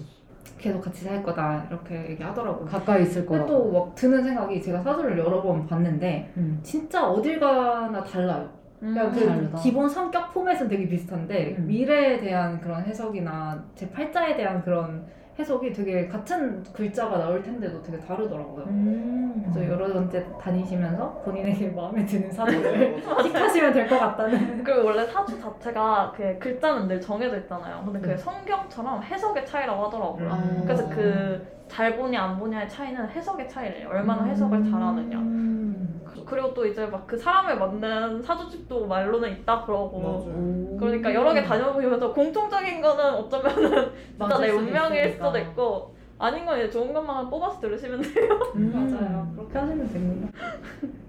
계속 0.59 0.81
같이 0.83 1.05
살 1.05 1.23
거다 1.23 1.65
이렇게 1.71 2.11
얘기하더라고요. 2.11 2.67
가까이 2.67 3.03
있을 3.03 3.25
근데 3.25 3.45
거라고. 3.45 3.71
또막 3.73 3.95
드는 3.95 4.23
생각이 4.23 4.61
제가 4.61 4.83
사주를 4.83 5.17
여러 5.19 5.41
번 5.43 5.67
봤는데 5.67 6.33
음. 6.37 6.61
진짜 6.63 7.09
어딜 7.09 7.41
가나 7.41 8.05
달라요. 8.05 8.49
그냥 8.79 9.11
그 9.13 9.27
다르다. 9.27 9.59
기본 9.59 9.89
성격 9.89 10.33
포맷은 10.33 10.69
되게 10.69 10.89
비슷한데 10.89 11.57
음. 11.59 11.67
미래에 11.67 12.19
대한 12.19 12.61
그런 12.61 12.83
해석이나 12.85 13.63
제 13.75 13.91
팔자에 13.91 14.37
대한 14.37 14.63
그런 14.63 15.05
해석이 15.39 15.73
되게 15.73 16.07
같은 16.07 16.63
글자가 16.73 17.17
나올 17.19 17.43
텐데도 17.43 17.83
되게 17.83 17.99
다르더라고요. 17.99 18.65
음. 18.67 19.43
그래서 19.53 19.73
여러 19.73 19.93
번째 19.93 20.27
다니시면서 20.41 21.23
본인에게 21.25 21.69
마음에 21.77 22.05
드는 22.05 22.31
사주를 22.31 23.03
맞아요. 23.07 23.23
틱하시면 23.23 23.73
될 23.73 23.89
것 23.89 23.99
같다는. 23.99 24.63
그리고 24.65 24.87
원래 24.87 25.07
사주 25.07 25.41
자체가 25.41 26.13
그 26.15 26.39
글자는 26.39 26.89
늘 26.89 27.01
정해져 27.01 27.39
있잖아요. 27.39 27.83
근데 27.85 28.01
그게 28.01 28.13
음. 28.13 28.19
성경처럼 28.19 29.03
해석의 29.03 29.47
차이라고 29.47 29.85
하더라고요. 29.87 30.31
음. 30.31 30.63
그래서 30.65 30.89
그 30.91 31.60
잘 31.71 31.97
보냐 31.97 32.21
안 32.25 32.39
보냐의 32.39 32.69
차이는 32.69 33.09
해석의 33.11 33.49
차이래요. 33.49 33.89
얼마나 33.89 34.25
해석을 34.25 34.65
잘하느냐. 34.65 35.17
음. 35.19 36.01
그리고 36.27 36.53
또 36.53 36.67
이제 36.67 36.85
막 36.87 37.07
그 37.07 37.17
사람에 37.17 37.55
맞는 37.55 38.21
사주집도 38.23 38.87
말로는 38.87 39.31
있다 39.31 39.65
그러고. 39.65 40.01
맞아요. 40.01 40.37
오. 40.37 40.77
그러니까 40.79 41.15
여러 41.15 41.33
개 41.33 41.43
다녀보면서 41.43 42.13
공통적인 42.13 42.81
거는 42.81 43.05
어쩌면은 43.15 43.91
진짜 44.19 44.39
내 44.39 44.51
운명일 44.51 45.07
있으니까. 45.07 45.27
수도 45.27 45.39
있고 45.39 45.95
아닌 46.19 46.45
건 46.45 46.59
이제 46.59 46.69
좋은 46.71 46.93
것만 46.93 47.31
뽑아서 47.31 47.61
들으시면 47.61 48.01
돼요. 48.03 48.29
음. 48.57 48.73
맞아요. 48.75 49.33
그렇게 49.37 49.59
하시면 49.59 49.89
됩니다. 49.93 50.29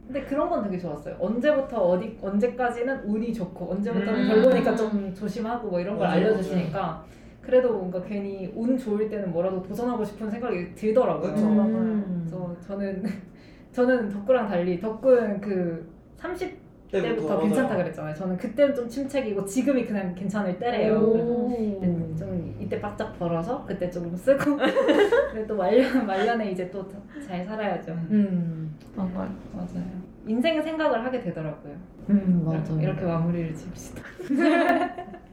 근데 0.06 0.24
그런 0.26 0.48
건 0.50 0.64
되게 0.64 0.78
좋았어요. 0.78 1.16
언제부터 1.20 1.78
어디 1.82 2.18
언제까지는 2.22 3.04
운이 3.06 3.34
좋고 3.34 3.72
언제부터는 3.72 4.24
음. 4.24 4.28
별로니까 4.30 4.76
좀 4.76 5.12
조심하고 5.16 5.70
뭐 5.70 5.80
이런 5.80 5.98
걸 5.98 6.08
맞아요, 6.08 6.20
알려주시니까 6.28 7.04
그래도 7.42 7.74
뭔가 7.74 8.02
괜히 8.04 8.52
운 8.56 8.78
좋을 8.78 9.10
때는 9.10 9.32
뭐라도 9.32 9.62
도전하고 9.64 10.04
싶은 10.06 10.30
생각이 10.30 10.76
들더라고요. 10.76 11.34
그쵸. 11.34 11.46
음. 11.48 12.20
그래서 12.24 12.56
저는 12.68 13.04
저는 13.72 14.10
덕구랑 14.10 14.48
달리 14.48 14.80
덕구는 14.80 15.42
그 15.42 15.90
30대부터 16.20 16.58
때부터 16.92 17.40
괜찮다 17.42 17.70
맞아요. 17.70 17.84
그랬잖아요. 17.84 18.14
저는 18.16 18.38
그때는 18.38 18.76
좀 18.76 18.88
침체기고 18.88 19.46
지금이 19.46 19.86
그냥 19.86 20.14
괜찮을 20.14 20.60
때래요. 20.60 20.98
오. 21.00 21.80
그래서 21.80 22.16
좀 22.16 22.56
이때 22.60 22.80
바짝 22.80 23.18
벌어서 23.18 23.66
그때 23.66 23.90
조금 23.90 24.16
쓰고 24.16 24.58
근데 25.32 25.48
또 25.48 25.56
말년 25.56 26.06
말년에 26.06 26.52
이제 26.52 26.70
또 26.70 26.86
잘 27.26 27.44
살아야죠. 27.46 27.92
음. 27.94 28.76
맞아요. 28.96 29.34
맞아요. 29.54 30.02
인생 30.28 30.62
생각을 30.62 31.04
하게 31.06 31.22
되더라고요. 31.22 31.74
음 32.10 32.44
맞아. 32.46 32.74
이렇게 32.74 33.04
마무리를 33.06 33.56
지읍시다. 33.56 34.02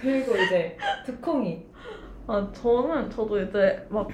그리고 0.00 0.36
이제 0.36 0.76
두콩이 1.04 1.66
아, 2.26 2.48
저는 2.52 3.08
저도 3.10 3.40
이제 3.40 3.86
막 3.88 4.08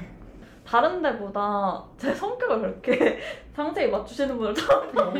다른 0.67 1.03
데보다 1.03 1.85
제 1.97 2.15
성격을 2.15 2.61
그렇게 2.61 3.19
상세히 3.55 3.91
맞추시는 3.91 4.37
분을 4.39 4.55
처음 4.55 4.93
봐요. 4.93 5.13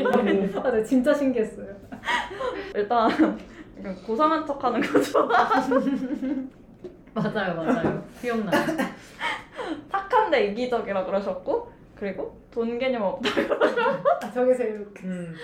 아, 0.63 0.71
네, 0.71 0.83
진짜 0.83 1.13
신기했어요. 1.13 1.67
일단 2.75 3.37
고상한 4.05 4.45
척하는 4.45 4.81
거 4.81 5.01
좋아. 5.01 5.27
맞아요 7.13 7.55
맞아요. 7.55 8.03
기억나요. 8.19 8.65
착한데 9.91 10.47
이기적이라 10.47 11.05
그러셨고 11.05 11.71
그리고 11.95 12.39
돈 12.51 12.77
개념 12.79 13.03
없다. 13.03 13.29
아, 14.21 14.31
저게 14.31 14.55
제일 14.55 14.81
웃겨. 14.81 15.07
음. 15.07 15.35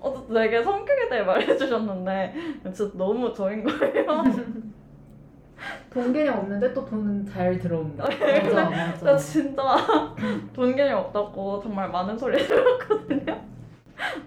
어쨌든 0.00 0.34
되게 0.34 0.62
성격에 0.62 1.08
대해 1.08 1.22
말해주셨는데 1.22 2.34
진짜 2.64 2.90
너무 2.94 3.32
저인 3.32 3.64
거예요. 3.64 4.06
돈 5.90 6.12
개념 6.12 6.38
없는데 6.40 6.74
또 6.74 6.84
돈은 6.84 7.24
잘 7.24 7.58
들어온다. 7.58 8.04
맞아 8.04 8.50
나 8.54 8.70
맞아. 8.70 9.16
진짜 9.16 9.62
돈 10.52 10.76
개념 10.76 10.98
없다고 10.98 11.60
정말 11.62 11.88
많은 11.90 12.18
소리 12.18 12.36
들었거든요. 12.46 13.40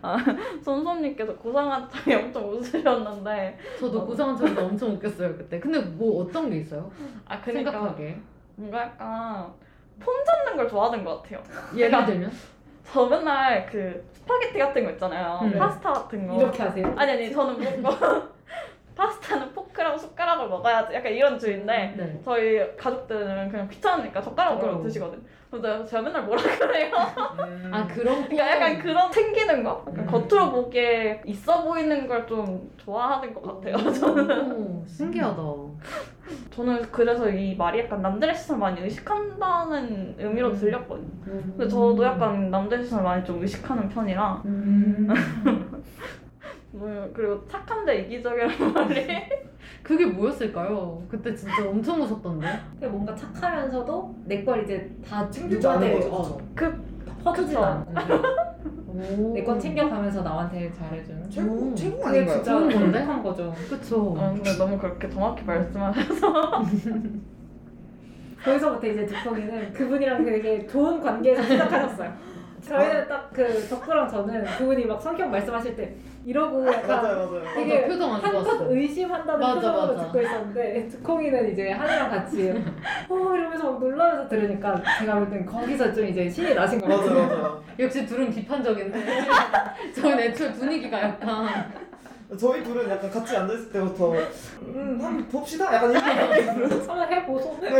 아, 0.01 0.17
손손님께서 0.63 1.35
고상한 1.35 1.87
척이 1.87 2.13
엄청 2.15 2.49
웃으셨는데 2.49 3.57
저도 3.79 4.05
고상한 4.05 4.35
척도 4.35 4.61
엄청 4.65 4.91
웃겼어요 4.93 5.35
그때. 5.37 5.59
근데 5.59 5.79
뭐 5.79 6.23
어떤 6.23 6.49
게 6.49 6.57
있어요? 6.57 6.89
아 7.27 7.39
그러니까 7.39 7.71
생각하게. 7.71 8.19
뭔가 8.55 8.81
약간 8.81 9.53
폼 9.99 10.13
잡는 10.25 10.57
걸 10.57 10.67
좋아하는 10.67 11.03
것 11.05 11.21
같아요. 11.21 11.43
예를 11.75 12.05
들면? 12.05 12.31
저 12.85 13.05
맨날 13.05 13.65
그 13.67 14.03
스파게티 14.13 14.57
같은 14.57 14.83
거 14.83 14.91
있잖아요. 14.91 15.39
음. 15.43 15.57
파스타 15.57 15.93
같은 15.93 16.27
거. 16.27 16.35
이렇게 16.41 16.63
하세요? 16.63 16.93
아니 16.97 17.11
아니 17.11 17.31
저는 17.31 17.81
먹고 17.81 18.05
파스타는 18.99 19.53
포크랑 19.53 19.97
숟가락으로 19.97 20.49
먹어야지 20.49 20.93
약간 20.93 21.11
이런 21.13 21.39
주의인데 21.39 21.93
네. 21.97 22.21
저희 22.23 22.75
가족들은 22.75 23.49
그냥 23.49 23.67
귀찮으니까 23.69 24.21
젓가락으로 24.21 24.59
젓가락으로. 24.59 24.83
드시거든. 24.83 25.23
그래서 25.49 25.83
제가 25.85 26.01
맨날 26.03 26.23
뭐라 26.25 26.41
그래요. 26.43 26.93
음. 27.39 27.71
아 27.73 27.87
그런 27.87 28.23
그러니까 28.27 28.51
약간 28.51 28.77
그런 28.79 29.09
챙기는 29.11 29.63
거? 29.63 29.83
약간 29.89 29.99
음. 29.99 30.05
겉으로 30.07 30.51
보기에 30.51 31.21
있어 31.25 31.63
보이는 31.63 32.07
걸 32.07 32.19
좀 32.27 32.69
좋아하는 32.77 33.33
것 33.33 33.41
같아요. 33.41 33.91
저는. 33.93 34.51
오, 34.51 34.83
신기하다. 34.87 35.41
저는 36.51 36.81
그래서 36.91 37.27
이 37.29 37.55
말이 37.55 37.79
약간 37.79 38.01
남들의 38.01 38.35
시선을 38.35 38.59
많이 38.59 38.81
의식한다는 38.81 40.15
의미로 40.19 40.49
음. 40.49 40.55
들렸거든요. 40.59 41.09
근데 41.23 41.67
저도 41.67 42.03
약간 42.03 42.51
남들의 42.51 42.83
시선을 42.83 43.03
많이 43.03 43.23
좀 43.25 43.41
의식하는 43.41 43.87
편이라 43.89 44.41
음. 44.45 45.07
뭐, 46.71 47.09
그리고 47.13 47.45
착한데 47.47 48.01
이기적이라는 48.01 48.73
말이 48.73 49.07
그게 49.83 50.05
뭐였을까요? 50.05 51.01
그때 51.09 51.33
진짜 51.35 51.67
엄청 51.67 52.01
웃었던데. 52.01 52.47
근데 52.73 52.87
뭔가 52.87 53.15
착하면서도 53.15 54.15
내 54.25 54.43
걸 54.43 54.63
이제 54.63 54.89
다 55.07 55.17
않는 55.19 55.49
누구한테 55.49 55.93
거죠. 55.95 56.13
어, 56.13 56.37
그 56.55 56.83
퍼주진. 57.23 57.57
않고 57.57 58.49
오. 58.87 59.33
내건 59.33 59.59
챙겨가면서 59.59 60.21
나한테 60.21 60.71
잘해주는 60.73 61.29
최고 61.29 61.53
음. 61.53 61.75
최고 61.75 61.97
그게 61.97 62.07
아닌가요? 62.19 62.35
진짜 62.37 62.51
좋은 62.51 62.69
건데? 62.69 62.99
행복한 62.99 63.23
거죠. 63.23 63.53
그쵸. 63.69 64.01
어, 64.17 64.31
근데 64.35 64.57
너무 64.57 64.77
그렇게 64.77 65.09
정확히 65.09 65.43
말씀하셔서 65.43 66.63
거기서부터 68.43 68.87
이제 68.87 69.05
두콩이는 69.05 69.73
그분이랑 69.73 70.23
되게 70.25 70.65
좋은 70.67 71.01
관계에서 71.01 71.43
시작하셨어요. 71.43 72.13
저희는 72.61 73.07
딱 73.07 73.29
그 73.33 73.45
덕구랑 73.69 74.07
저는 74.09 74.43
그분이 74.57 74.85
막 74.85 75.01
성격 75.01 75.29
말씀하실 75.29 75.75
때 75.75 75.95
이러고 76.25 76.67
약간 76.67 76.87
맞아요 77.03 77.15
맞아요. 77.29 77.43
되게 77.55 77.75
맞아, 77.81 77.87
표정 77.87 78.13
안 78.15 78.21
한껏 78.21 78.43
좋았어. 78.45 78.71
의심한다는 78.73 79.39
맞아, 79.39 79.53
표정으로 79.55 79.93
맞아. 79.93 80.05
듣고 80.05 80.21
있었는데 80.21 80.87
두콩이는 80.89 81.51
이제 81.51 81.71
한이랑 81.71 82.09
같이 82.09 82.51
어 83.09 83.35
이러면서 83.35 83.71
막 83.71 83.79
놀라면서 83.79 84.27
들으니까 84.29 84.81
제가 84.99 85.15
볼 85.15 85.29
땐 85.29 85.45
거기서 85.45 85.93
좀 85.93 86.05
이제 86.05 86.29
신이 86.29 86.53
나신 86.53 86.79
것 86.81 86.87
맞아요 86.87 87.01
같아요. 87.03 87.27
맞아요. 87.27 87.63
역시 87.79 88.05
둘은 88.05 88.29
비판적인데. 88.31 89.05
저희는 89.95 90.19
애초에 90.19 90.51
분위기가 90.51 91.01
약간. 91.01 91.71
저희 92.37 92.63
둘은 92.63 92.87
약간 92.89 93.09
같이 93.09 93.35
앉아있을 93.35 93.71
때부터 93.71 94.13
음 94.61 94.99
한번 95.01 95.27
봅시다 95.29 95.73
약간 95.73 95.89
이런 95.89 96.29
느낌으로 96.29 96.69
한번 96.87 97.11
해보소. 97.11 97.57
네, 97.61 97.71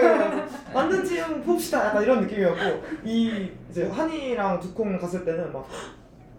만든 0.74 1.04
지형 1.06 1.44
봅시다 1.44 1.86
약간 1.88 2.02
이런 2.02 2.22
느낌이었고 2.22 2.84
이 3.04 3.52
이제 3.70 3.88
한이랑 3.88 4.60
두콩 4.60 4.98
갔을 4.98 5.24
때는 5.24 5.54
막 5.54 5.68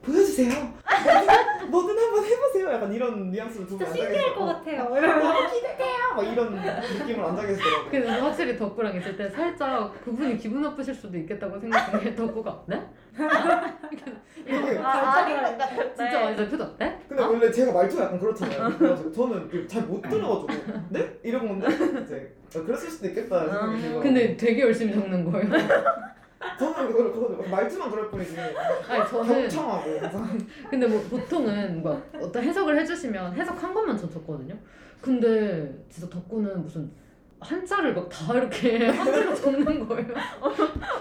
보여주세요. 0.03 0.51
뭐든 1.71 1.97
한번 1.99 2.25
해보세요. 2.25 2.73
약간 2.73 2.93
이런 2.93 3.31
뉘앙스로 3.31 3.67
두분 3.67 3.87
진짜 3.87 3.93
신기할 4.03 4.35
것 4.35 4.45
같아요. 4.47 4.97
이러면서 4.97 5.33
너무 5.33 5.49
기대돼요. 5.53 6.15
막 6.17 6.23
이런 6.25 6.55
느낌으로 6.55 7.29
앉아 7.29 7.47
계시더라고요. 7.47 7.91
근데 7.91 8.09
확실히 8.09 8.59
덕구랑 8.59 8.97
있을 8.97 9.17
때 9.17 9.29
살짝 9.31 9.93
그분이 10.05 10.37
기분 10.39 10.63
나쁘실 10.63 10.95
수도 10.95 11.17
있겠다고 11.19 11.59
생각한 11.61 12.01
게 12.01 12.15
덕구가 12.17 12.63
네? 12.67 12.83
이게 14.47 14.79
아, 14.79 15.25
같을 15.59 15.59
때 15.59 15.95
진짜 15.95 16.21
완전 16.25 16.49
표정 16.49 16.77
네? 16.79 16.99
근데 17.09 17.23
원래 17.23 17.51
제가 17.51 17.73
말투가 17.73 18.05
약간 18.05 18.19
그렇잖아요. 18.19 18.79
그래가지고 18.79 19.13
저는 19.13 19.69
잘 19.69 19.83
못 19.83 20.01
들어가지고 20.03 20.49
네? 20.91 21.19
이런 21.23 21.47
건데? 21.47 21.67
이제 22.05 22.35
아, 22.57 22.63
그랬을 22.65 22.91
수도 22.91 23.09
있겠다 23.09 23.41
생각이 23.47 23.81
들고. 23.83 24.01
근데 24.01 24.37
되게 24.37 24.63
열심히 24.63 24.93
적는 24.95 25.31
거예요. 25.31 25.49
저는 26.59 26.87
그걸 26.93 27.13
그거 27.13 27.43
말투만 27.51 27.91
그럴 27.91 28.11
뿐이지 28.11 28.37
아니 28.89 29.09
저는 29.11 29.27
경청하고 29.43 29.99
항상 30.01 30.39
근데 30.71 30.87
뭐 30.87 31.01
보통은 31.11 31.83
뭐 31.83 32.03
어떤 32.21 32.43
해석을 32.43 32.79
해주시면 32.81 33.35
해석 33.35 33.63
한 33.63 33.75
것만 33.75 33.97
전 33.99 34.11
적거든요. 34.11 34.55
근데 35.03 35.75
진짜 35.91 36.09
덕구는 36.09 36.63
무슨 36.63 36.91
한자를 37.41 37.95
막 37.95 38.07
다 38.11 38.35
이렇게 38.35 38.87
한글로 38.93 39.35
적는 39.35 39.89
거예요. 39.89 40.09
어, 40.41 40.51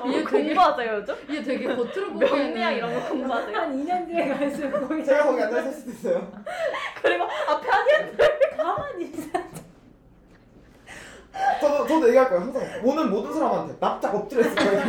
이게 0.07 0.23
되게- 0.23 0.47
공부하세요 0.53 0.95
요즘? 0.95 1.15
이게 1.27 1.43
되게 1.43 1.67
겉으로 1.67 2.13
보기에는 2.13 2.37
명리학 2.53 2.73
이런 2.77 2.93
거 2.93 3.09
공부하세요? 3.09 3.57
한 3.57 3.85
2년 3.85 4.07
뒤에 4.07 4.27
갈수록 4.29 5.03
제가 5.03 5.23
거기 5.25 5.41
앉아 5.41 5.59
있을 5.61 5.71
수도 5.73 5.91
있어요 5.91 6.31
그리고 7.01 7.23
앞에 7.25 7.67
한이 7.67 8.17
가만히 8.57 9.05
있어. 9.05 9.39
저도 11.61 11.87
저도 11.87 12.07
얘기할 12.07 12.29
거예요 12.29 12.43
항상 12.43 12.61
오는 12.83 13.09
모든 13.09 13.33
사람한테 13.33 13.75
납작 13.79 14.15
엎드려 14.15 14.41
있을 14.41 14.55
거예요. 14.55 14.83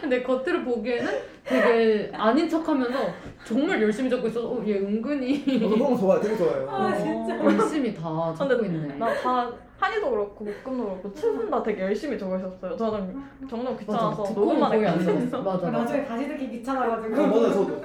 근데 0.00 0.22
겉으로 0.22 0.64
보기에는 0.64 1.12
되게 1.44 2.10
아닌 2.14 2.48
척하면서 2.48 2.98
정말 3.44 3.82
열심히 3.82 4.08
적고 4.08 4.28
있어서 4.28 4.48
어, 4.48 4.62
얘 4.66 4.78
은근히 4.78 5.44
거 5.78 5.96
좋아해요 5.96 6.22
되게 6.22 6.36
좋아해요 6.36 6.70
아, 6.70 6.96
진짜. 6.96 7.44
열심히 7.44 7.94
다 7.94 8.32
적고 8.36 8.56
근데 8.62 8.66
있네. 8.78 8.94
나 8.98 9.12
다 9.14 9.50
한이도 9.78 10.10
그렇고 10.10 10.44
목금도 10.44 10.84
그렇고 10.84 11.12
칠분 11.14 11.50
다 11.50 11.62
되게 11.62 11.82
열심히 11.82 12.18
적으셨어요. 12.18 12.76
저는 12.76 13.22
정말 13.48 13.76
귀찮아서. 13.78 14.22
녹음만 14.34 14.70
거의 14.70 14.86
안 14.86 15.00
했거든요. 15.00 15.30
적었어. 15.30 15.42
맞아 15.42 15.66
맞아. 15.66 15.78
나중에 15.78 16.04
다시 16.04 16.28
듣기 16.28 16.50
귀찮아가지고. 16.50 17.22
어, 17.22 17.26
맞아요 17.26 17.52
저도 17.52 17.80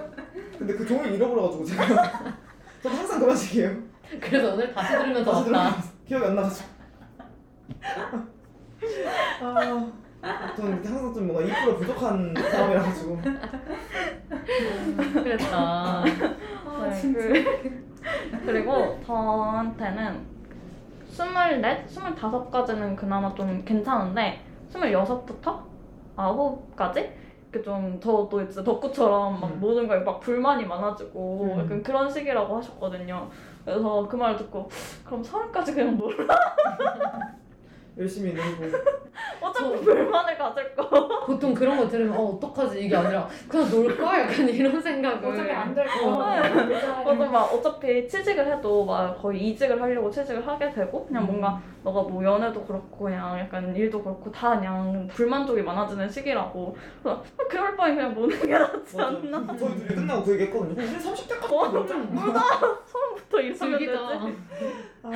근데 0.60 0.74
그 0.74 0.86
종이를 0.86 1.14
잃어버려가지고 1.16 1.64
제가 1.66 1.88
저도 2.84 2.96
항상 2.96 3.20
그런 3.22 3.36
식이에요 3.36 3.72
그래서 4.22 4.54
오늘 4.54 4.74
다시 4.74 4.92
들으면서 4.98 5.32
다시 5.32 5.50
왔다. 5.52 5.70
들으면 5.72 5.74
기억이 6.08 6.26
안 6.26 6.36
나가지고 6.36 6.75
아 9.42 9.92
저는 10.56 10.86
항상 10.86 11.14
좀 11.14 11.28
뭔가 11.28 11.54
2% 11.54 11.78
부족한 11.78 12.34
사람이라 12.34 12.82
가지고 12.82 13.20
그랬다. 15.14 15.58
아, 15.58 16.04
네, 16.84 16.94
진짜. 16.94 17.20
그, 17.20 17.86
그리고 18.46 19.00
저한테는 19.06 20.26
스물넷, 21.08 21.90
스물다섯까지는 21.90 22.96
그나마 22.96 23.34
좀 23.36 23.64
괜찮은데 23.64 24.42
스물여섯부터 24.70 25.64
아홉까지 26.16 27.14
이렇게 27.52 27.62
좀 27.64 28.00
저도 28.02 28.42
이제 28.42 28.64
덕구처럼 28.64 29.40
막 29.40 29.52
음. 29.52 29.60
모든 29.60 29.88
거에 29.88 30.00
막 30.00 30.20
불만이 30.20 30.66
많아지고 30.66 31.54
음. 31.56 31.60
약간 31.60 31.84
그런 31.84 32.10
시기라고 32.10 32.58
하셨거든요. 32.58 33.30
그래서 33.64 34.08
그 34.08 34.16
말을 34.16 34.38
듣고 34.38 34.70
그럼 35.06 35.24
서른까지 35.24 35.74
그냥 35.74 35.98
놀아. 35.98 36.36
열심히 37.98 38.34
놀고. 38.34 38.78
어차피 39.40 39.76
저- 39.78 39.82
불만을 39.82 40.38
가질 40.38 40.76
거. 40.76 41.26
보통 41.26 41.54
그런 41.54 41.78
거 41.78 41.88
들으면 41.88 42.14
어 42.18 42.24
어떡하지? 42.36 42.84
이게 42.84 42.96
아니라 42.96 43.28
그냥 43.48 43.70
놀까 43.70 44.22
약간 44.22 44.50
이런 44.50 44.82
생각을. 44.82 45.26
어차피 45.26 45.50
안될 45.52 45.86
거. 45.88 47.04
저도 47.04 47.26
막 47.32 47.54
어차피 47.54 48.08
취직을 48.08 48.46
해도 48.46 48.86
막 48.86 49.18
거의 49.22 49.40
이직을 49.50 49.82
하려고 49.82 50.12
취직을 50.12 50.46
하게 50.46 50.70
되고 50.72 51.06
그냥 51.06 51.26
뭔가 51.26 51.62
너가 51.84 52.02
뭐 52.02 52.24
연애도 52.24 52.64
그렇고 52.66 53.06
그냥 53.06 53.40
약간 53.40 53.74
일도 53.76 54.04
그렇고 54.04 54.30
다 54.32 54.58
그냥 54.58 55.08
불만족이 55.08 55.62
많아지는 55.62 56.10
시기라고. 56.10 56.76
그래서 57.02 57.24
그럴 57.50 57.78
바에 57.78 57.96
그냥 57.96 58.14
노는 58.14 58.38
게 58.42 58.48
낫지 58.58 59.00
않나? 59.02 59.40
맞아 59.40 59.58
저희 59.66 59.76
둘이 59.78 59.96
끝나고 59.96 60.24
그 60.24 60.34
얘기 60.34 60.44
했거든요. 60.46 60.82
이제 60.84 60.98
30대까지 60.98 61.54
어, 61.54 61.68
놀자 61.70 61.96
놀다 61.96 62.42
서른부터 62.86 63.40
이러면. 63.40 63.80
되지? 63.80 64.76
아. 65.04 65.12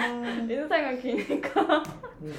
인생은 0.50 1.00
기니까. 1.02 1.84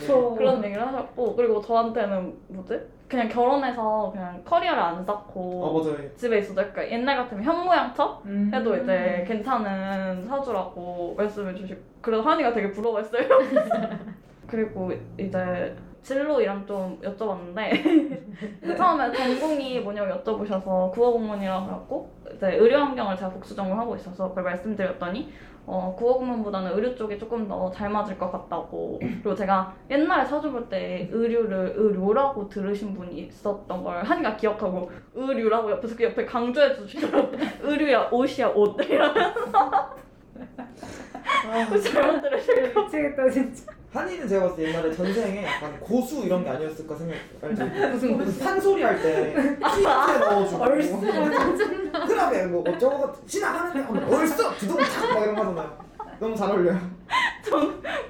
저 0.07 0.30
그런 0.35 0.65
얘기를 0.65 0.87
하셨고 0.87 1.37
그리고 1.37 1.61
저한테는 1.61 2.35
뭐지? 2.49 2.81
그냥 3.09 3.29
결혼해서 3.29 4.11
그냥 4.13 4.41
커리어를 4.45 4.81
안아 4.81 5.03
쌓고 5.03 5.83
맞아요. 5.83 6.15
집에 6.15 6.39
있어도 6.39 6.63
약간 6.63 6.89
옛날 6.89 7.17
같으면 7.17 7.43
현모양처 7.43 8.23
음. 8.27 8.51
해도 8.55 8.77
이제 8.77 9.25
괜찮은 9.27 10.23
사주라고 10.23 11.15
말씀해 11.17 11.55
주시고 11.55 11.81
그래서 12.01 12.23
한이가 12.23 12.53
되게 12.53 12.71
부러워했어요. 12.71 13.27
그리고 14.47 14.93
이제 15.19 15.77
진로 16.03 16.41
이랑 16.41 16.65
좀 16.67 16.99
여쭤봤는데 17.01 18.63
처음에 18.77 19.13
전공이 19.13 19.81
뭐냐고 19.81 20.15
여쭤보셔서 20.15 20.91
국어공무원이라고 20.93 21.67
해갖고 21.67 22.11
이제 22.35 22.55
의료환경을 22.55 23.17
제가 23.17 23.31
복수 23.31 23.55
전공하고 23.55 23.97
있어서 23.97 24.29
그걸 24.29 24.45
말씀드렸더니 24.45 25.33
어, 25.73 25.95
국어공무원보다는 25.97 26.73
의료 26.73 26.93
쪽이 26.97 27.17
조금 27.17 27.47
더 27.47 27.71
잘 27.71 27.89
맞을 27.91 28.19
것 28.19 28.33
같다고. 28.33 28.99
그리고 29.01 29.35
제가 29.37 29.73
옛날에 29.89 30.25
사주 30.25 30.51
볼 30.51 30.69
때 30.69 31.09
의료를 31.13 31.75
의료라고 31.77 32.49
들으신 32.49 32.93
분이 32.95 33.21
있었던 33.29 33.85
걸 33.85 34.03
한이가 34.03 34.37
기억하고 34.37 34.91
의류라고 35.15 35.71
옆에서 35.71 35.95
그 35.97 36.03
옆에 36.05 36.25
강조해 36.25 36.75
주시더라고요 36.75 37.39
의류야 37.63 38.09
옷이야 38.11 38.49
옷. 38.49 38.77
이러면서. 38.83 39.95
잘못 41.93 42.21
들으시고 42.21 42.81
미치겠다 42.83 43.31
진짜. 43.31 43.73
한이는 43.93 44.29
제가 44.29 44.49
봤을 44.49 44.57
때 44.65 44.69
옛날에 44.71 44.93
전생에 44.93 45.45
약간 45.45 45.81
고수 45.81 46.25
이런 46.25 46.45
게 46.45 46.51
아니었을까 46.51 46.95
생각 46.95 47.17
알죠? 47.43 47.65
무슨 47.91 48.19
그 48.19 48.39
판소리 48.39 48.83
할때 48.85 49.33
티에 49.75 50.19
넣어주고 50.21 51.01
그다음에 52.07 52.47
뭐 52.47 52.63
어쩌고 52.69 53.13
지나가는데 53.27 53.81
하면 53.81 54.15
얼쑤! 54.15 54.37
두둥 54.59 54.77
탁 54.79 55.13
막 55.13 55.23
이런 55.23 55.35
거 55.35 55.43
하잖아요. 55.43 55.79
너무 56.21 56.37
잘 56.37 56.51
어울려요. 56.51 56.79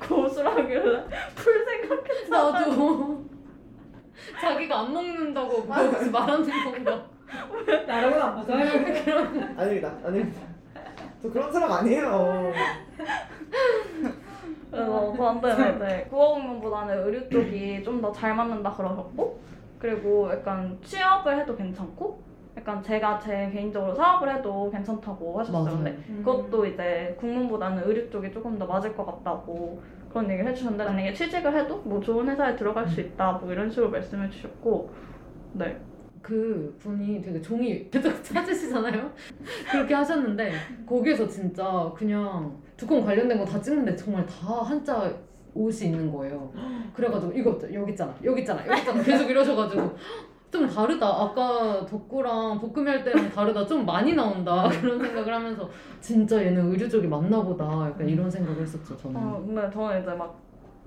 고수라길래 0.07 1.05
풀 1.35 1.64
생각했어 1.64 2.53
나도. 2.53 3.24
자기가 4.41 4.81
안 4.81 4.93
먹는다고 4.93 5.62
그거 5.62 5.68
말하는 5.72 6.12
건가? 6.12 7.07
나랑은 7.87 8.20
안 8.22 8.35
맞아요. 8.35 8.70
아닙니다. 9.57 9.95
아닙니다. 10.05 10.41
저 11.22 11.31
그런 11.31 11.53
사람 11.53 11.72
아니에요 11.72 12.53
그래서 14.71 15.12
저한테는 15.16 15.77
이제 15.77 16.07
국어공무원보다는 16.11 17.07
의료 17.07 17.29
쪽이 17.29 17.83
좀 17.85 18.01
더 18.01 18.12
잘 18.12 18.35
맞는다 18.35 18.71
그러셨고 18.73 19.41
그리고 19.79 20.31
약간 20.31 20.79
취업을 20.83 21.39
해도 21.39 21.57
괜찮고 21.57 22.21
약간 22.57 22.83
제가 22.83 23.18
제 23.18 23.49
개인적으로 23.53 23.95
사업을 23.95 24.35
해도 24.35 24.71
괜찮다고 24.71 25.39
하셨어요 25.41 25.64
맞아요. 25.64 25.77
근데 25.77 25.97
그것도 26.23 26.66
이제 26.66 27.16
국문보다는 27.18 27.83
의료 27.87 28.09
쪽이 28.11 28.31
조금 28.33 28.59
더 28.59 28.66
맞을 28.66 28.95
것 28.97 29.05
같다고 29.07 29.81
그런 30.11 30.29
얘기를 30.31 30.51
해주셨는데 30.51 30.85
만약에 30.85 31.12
취직을 31.14 31.57
해도 31.57 31.79
뭐 31.85 32.01
좋은 32.01 32.29
회사에 32.29 32.57
들어갈 32.57 32.87
수 32.89 33.01
있다 33.01 33.33
뭐 33.33 33.51
이런 33.53 33.71
식으로 33.71 33.91
말씀해 33.91 34.29
주셨고 34.31 34.91
네 35.55 35.77
그 36.23 36.77
분이 36.79 37.23
되게 37.23 37.41
종이 37.41 37.91
계속 37.91 38.12
찾으시잖아요. 38.23 39.11
그렇게 39.73 39.95
하셨는데 39.95 40.53
거기에서 40.87 41.27
진짜 41.27 41.91
그냥 41.97 42.55
두꺼운 42.81 43.05
관련된 43.05 43.39
거 43.39 43.45
다 43.45 43.61
찍는데 43.61 43.95
정말 43.95 44.24
다 44.26 44.62
한자 44.62 45.12
옷이 45.55 45.87
있는 45.91 46.11
거예요. 46.11 46.51
그래가지고 46.95 47.33
이거 47.33 47.59
여기 47.72 47.91
있잖아, 47.93 48.14
여기 48.24 48.41
있잖아, 48.41 48.64
여기 48.66 48.78
있잖아 48.81 49.03
계속 49.03 49.28
이러셔가지고 49.28 49.91
좀 50.51 50.66
다르다. 50.66 51.07
아까 51.07 51.85
덕구랑 51.87 52.59
볶음이 52.61 52.89
할 52.91 53.05
때랑 53.05 53.31
다르다. 53.31 53.66
좀 53.66 53.85
많이 53.87 54.14
나온다. 54.14 54.68
그런 54.81 54.99
생각을 54.99 55.33
하면서 55.33 55.68
진짜 56.01 56.43
얘는 56.43 56.70
의류 56.72 56.89
쪽이 56.89 57.07
맞나 57.07 57.41
보다. 57.43 57.64
약간 57.87 58.09
이런 58.09 58.28
생각을 58.31 58.62
했었죠 58.62 58.97
저는. 58.97 59.16
어, 59.16 59.43
근데 59.47 59.70
저는 59.70 60.03
이제 60.03 60.11
막 60.14 60.35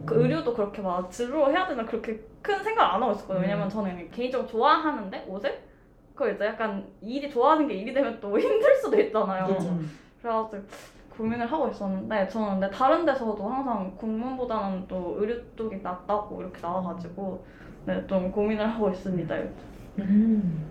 그 0.08 0.22
의류도 0.24 0.56
그렇게 0.56 0.82
막 0.82 1.10
진로 1.12 1.50
해야 1.52 1.68
되나 1.68 1.86
그렇게 1.86 2.20
큰 2.42 2.62
생각 2.64 2.96
안 2.96 3.02
하고 3.04 3.12
있었거든요. 3.14 3.42
왜냐면 3.44 3.70
저는 3.70 4.10
개인적으로 4.10 4.48
좋아하는데 4.50 5.26
옷을 5.30 5.60
그 6.16 6.32
이제 6.32 6.46
약간 6.46 6.84
일이 7.00 7.30
좋아하는 7.30 7.68
게 7.68 7.76
일이 7.76 7.94
되면 7.94 8.20
또 8.20 8.36
힘들 8.40 8.76
수도 8.76 9.00
있잖아요. 9.00 9.46
그래가지고 10.20 10.60
고민을 11.18 11.52
하고 11.52 11.70
있었는데 11.70 12.28
저는 12.28 12.60
근데 12.60 12.70
다른 12.70 13.06
데서도 13.06 13.48
항상 13.48 13.96
국문보다는 13.98 14.88
또 14.88 15.16
의류 15.20 15.42
쪽이 15.56 15.78
낫다고 15.78 16.42
이렇게 16.42 16.60
나와가지고 16.62 17.46
네, 17.86 18.06
좀 18.08 18.32
고민을 18.32 18.68
하고 18.68 18.90
있습니다. 18.90 19.36
음. 20.00 20.70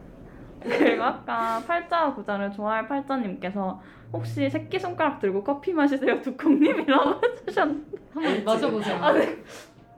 그리고 0.61 1.03
아까 1.03 1.61
팔자 1.67 2.15
구자를 2.15 2.51
좋아할 2.53 2.87
팔자님께서 2.87 3.81
혹시 4.13 4.49
새끼 4.49 4.79
손가락 4.79 5.19
들고 5.21 5.43
커피 5.43 5.73
마시세요 5.73 6.21
두콩님이라고 6.21 7.21
해주셨는데 7.41 7.99
한번 8.13 8.45
마셔보세요. 8.45 8.97
아, 9.03 9.13
네. 9.13 9.43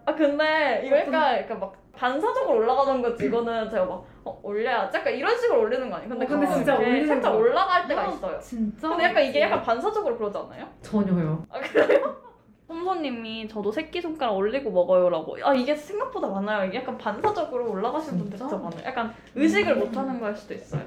아 0.06 0.14
근데 0.14 0.82
이거 0.86 0.96
약간 0.96 1.38
약간 1.38 1.60
막 1.60 1.83
반사적으로 1.96 2.58
올라가는 2.58 3.00
거지 3.02 3.26
이거는 3.26 3.70
제가 3.70 3.84
막 3.84 4.04
어, 4.24 4.40
올려야지 4.42 4.96
약간 4.96 5.12
이런 5.14 5.38
식으로 5.38 5.60
올리는 5.62 5.88
거 5.90 5.96
아니에요? 5.96 6.08
근데 6.10 6.24
어, 6.24 6.28
근데 6.28 6.46
가끔 6.46 6.56
진짜 6.58 6.72
이렇게 6.74 6.90
올리는 6.90 7.06
살짝 7.08 7.32
거. 7.32 7.38
올라갈 7.38 7.86
때가 7.88 8.06
있어요 8.08 8.38
진짜? 8.40 8.88
근데 8.88 9.04
약간 9.04 9.22
이게 9.24 9.40
약간 9.40 9.62
반사적으로 9.62 10.16
그러지 10.16 10.38
않아요? 10.38 10.66
전혀요. 10.82 11.44
아 11.50 11.60
그래요? 11.60 12.16
홈소님이 12.68 13.46
저도 13.48 13.70
새끼손가락 13.70 14.34
올리고 14.36 14.70
먹어요라고 14.70 15.36
아 15.42 15.52
이게 15.54 15.74
생각보다 15.76 16.26
많아요 16.28 16.66
이게 16.66 16.78
약간 16.78 16.96
반사적으로 16.96 17.70
올라가시는 17.70 18.18
분들 18.18 18.38
진짜 18.38 18.56
진짜? 18.56 18.64
많아요 18.64 18.84
약간 18.86 19.14
의식을 19.34 19.76
못하는 19.76 20.18
거일 20.18 20.34
수도 20.34 20.54
있어요 20.54 20.82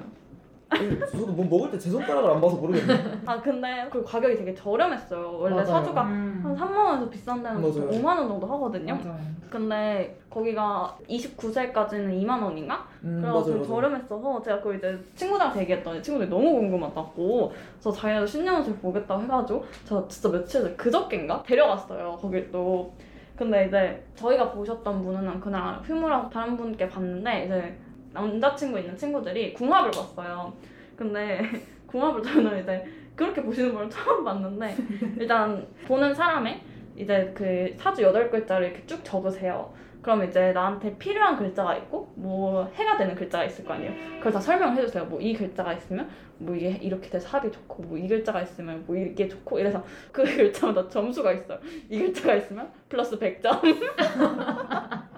저도 1.10 1.26
뭐 1.32 1.46
먹을 1.48 1.70
때 1.70 1.78
제 1.78 1.90
손가락을 1.90 2.30
안 2.30 2.40
봐서 2.40 2.56
모르겠네요 2.56 2.98
아 3.24 3.40
근데 3.40 3.88
그 3.90 4.04
가격이 4.04 4.36
되게 4.36 4.54
저렴했어요 4.54 5.38
원래 5.38 5.54
맞아요. 5.54 5.66
사주가 5.66 6.02
음. 6.02 6.40
한 6.44 6.54
3만 6.56 6.76
원에서 6.76 7.08
비싼 7.08 7.42
데는 7.42 7.60
맞아요. 7.60 7.88
5만 7.90 8.04
원 8.04 8.28
정도 8.28 8.46
하거든요 8.46 8.94
맞아요. 8.96 9.18
근데 9.48 10.18
거기가 10.28 10.94
29세까지는 11.08 12.22
2만 12.22 12.42
원인가? 12.42 12.86
음, 13.04 13.18
그래가지고 13.22 13.32
맞아요, 13.32 13.54
맞아요. 13.54 13.66
저렴했어서 13.66 14.42
제가 14.42 14.60
그 14.60 14.74
이제 14.76 14.98
친구들한테 15.16 15.60
얘기했더니 15.60 16.02
친구들이 16.02 16.28
너무 16.28 16.52
궁금하다고 16.56 17.52
그래서 17.72 17.92
자기네도 17.92 18.26
신년옷을 18.26 18.74
보겠다고 18.76 19.22
해가지고 19.22 19.64
제가 19.86 20.04
진짜 20.08 20.28
며칠 20.30 20.62
전에 20.62 20.74
그저께인가? 20.76 21.42
데려갔어요 21.44 22.18
거길 22.20 22.50
또 22.52 22.92
근데 23.36 23.66
이제 23.68 24.04
저희가 24.16 24.50
보셨던 24.52 25.02
분은 25.02 25.40
그날 25.40 25.80
휴무라고 25.82 26.28
다른 26.28 26.56
분께 26.56 26.88
봤는데 26.88 27.44
이제 27.46 27.78
남자친구 28.12 28.78
있는 28.78 28.96
친구들이 28.96 29.52
궁합을 29.54 29.90
봤어요 29.90 30.52
근데 30.96 31.40
궁합을 31.86 32.22
저는 32.22 32.62
이제 32.62 32.84
그렇게 33.14 33.42
보시는 33.42 33.72
분을 33.72 33.90
처음 33.90 34.24
봤는데 34.24 34.76
일단 35.18 35.66
보는 35.86 36.14
사람의 36.14 36.60
이제 36.96 37.32
그 37.34 37.72
사주 37.78 38.02
여덟 38.02 38.30
글자를 38.30 38.68
이렇게 38.68 38.84
쭉 38.86 39.04
적으세요. 39.04 39.72
그럼 40.02 40.24
이제 40.24 40.52
나한테 40.52 40.96
필요한 40.98 41.36
글자가 41.36 41.76
있고 41.76 42.12
뭐 42.16 42.64
해가 42.74 42.96
되는 42.96 43.14
글자가 43.14 43.44
있을 43.44 43.64
거 43.64 43.74
아니에요. 43.74 43.92
그걸 44.18 44.32
다 44.32 44.40
설명을 44.40 44.76
해주세요. 44.76 45.04
뭐 45.06 45.20
이 45.20 45.34
글자가 45.34 45.72
있으면 45.74 46.08
뭐 46.38 46.54
이게 46.54 46.70
이렇게 46.80 47.08
돼서 47.10 47.28
합이 47.28 47.50
좋고 47.50 47.82
뭐 47.84 47.98
이 47.98 48.06
글자가 48.08 48.40
있으면 48.42 48.84
뭐 48.86 48.96
이게 48.96 49.26
좋고 49.28 49.58
이래서 49.58 49.84
그 50.12 50.22
글자마다 50.36 50.88
점수가 50.88 51.32
있어요. 51.32 51.58
이 51.88 51.98
글자가 51.98 52.34
있으면 52.36 52.70
플러스 52.88 53.18
100점. 53.18 53.60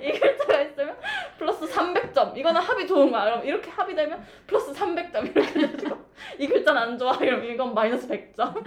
이 0.00 0.12
글자가 0.18 0.60
있으면 0.62 0.96
플러스 1.38 1.66
300점. 1.66 2.36
이거는 2.36 2.60
합이 2.60 2.86
좋은 2.86 3.10
거야. 3.10 3.24
그럼 3.24 3.44
이렇게 3.44 3.70
합이 3.70 3.94
되면 3.94 4.24
플러스 4.46 4.72
300점 4.72 5.24
이렇게 5.24 5.52
돼가지고 5.52 5.96
이 6.38 6.46
글자는 6.48 6.82
안 6.82 6.98
좋아. 6.98 7.14
이러면 7.16 7.46
이건 7.46 7.74
마이너스 7.74 8.06
100점. 8.08 8.64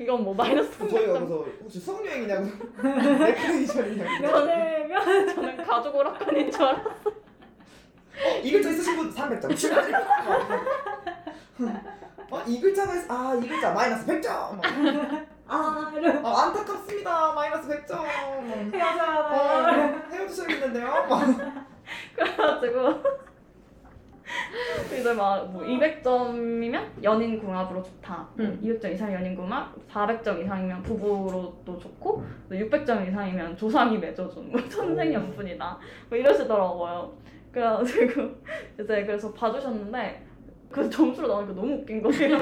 이건 0.00 0.24
뭐 0.24 0.34
마이너스 0.34 0.76
저희가 0.78 0.96
300점. 0.98 1.18
그래서 1.18 1.44
혹시 1.62 1.80
수학여행이냐고 1.80 2.46
레크레이션이냐고 3.24 4.20
면대면 4.20 5.34
저는 5.34 5.56
가족 5.64 5.94
오락관인 5.96 6.50
줄 6.50 6.62
알았어요. 6.62 6.94
어, 8.22 8.40
이 8.42 8.52
글자 8.52 8.70
있으신 8.70 8.96
분 8.96 9.14
300점 9.14 9.56
추가해드릴게요. 9.56 10.06
어, 12.32 12.42
이 12.46 12.60
글자가 12.60 12.94
있... 12.94 13.10
아, 13.10 13.34
이 13.42 13.48
글자 13.48 13.72
마이너스 13.72 14.06
100점. 14.06 14.60
아 15.52 15.92
이런 15.96 16.24
아, 16.24 16.42
안타깝습니다. 16.44 17.32
마이너스 17.32 17.68
100점. 17.68 18.04
헤어져야 18.72 19.18
어, 19.18 20.08
헤어지셔야겠는데요. 20.12 21.08
그래가지고 22.14 23.02
이제 24.96 25.12
막뭐 25.12 25.62
200점이면 25.62 27.02
연인 27.02 27.40
궁합으로 27.40 27.82
좋다. 27.82 28.28
음. 28.38 28.60
200점 28.62 28.92
이상 28.92 29.12
연인 29.12 29.34
궁합, 29.34 29.74
400점 29.88 30.40
이상이면 30.44 30.82
부부로 30.84 31.60
또 31.64 31.76
좋고, 31.76 32.24
600점 32.50 33.08
이상이면 33.08 33.56
조상이 33.56 33.98
맺어준 33.98 34.52
뭐 34.52 34.68
천생연분이다. 34.68 35.78
뭐 36.08 36.16
이러시더라고요. 36.16 37.12
그래가지고 37.50 38.22
이제 38.80 39.04
그래서 39.04 39.32
봐주셨는데 39.32 40.26
그 40.70 40.88
점수로 40.88 41.26
나오니까 41.26 41.54
너무 41.54 41.74
웃긴 41.74 42.00
거예요. 42.00 42.38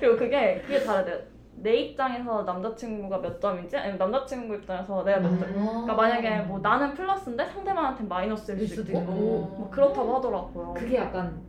그리고 0.00 0.16
그게 0.16 0.62
그게 0.62 0.82
다르대요. 0.82 1.18
내 1.60 1.74
입장에서 1.76 2.42
남자친구가 2.42 3.18
몇 3.20 3.40
점인지 3.40 3.76
아니면 3.76 3.98
남자친구 3.98 4.54
입장에서 4.54 5.02
내가 5.04 5.18
몇 5.20 5.28
점. 5.38 5.52
그러니까 5.52 5.94
만약에 5.94 6.40
뭐 6.42 6.58
나는 6.60 6.94
플러스인데 6.94 7.44
상대방한테 7.46 8.04
마이너스일 8.04 8.66
수 8.66 8.76
수도 8.76 8.92
있고. 8.92 9.00
뭐 9.00 9.68
그렇다고 9.70 10.16
하더라고요. 10.16 10.74
그게 10.74 10.98
약간 10.98 11.40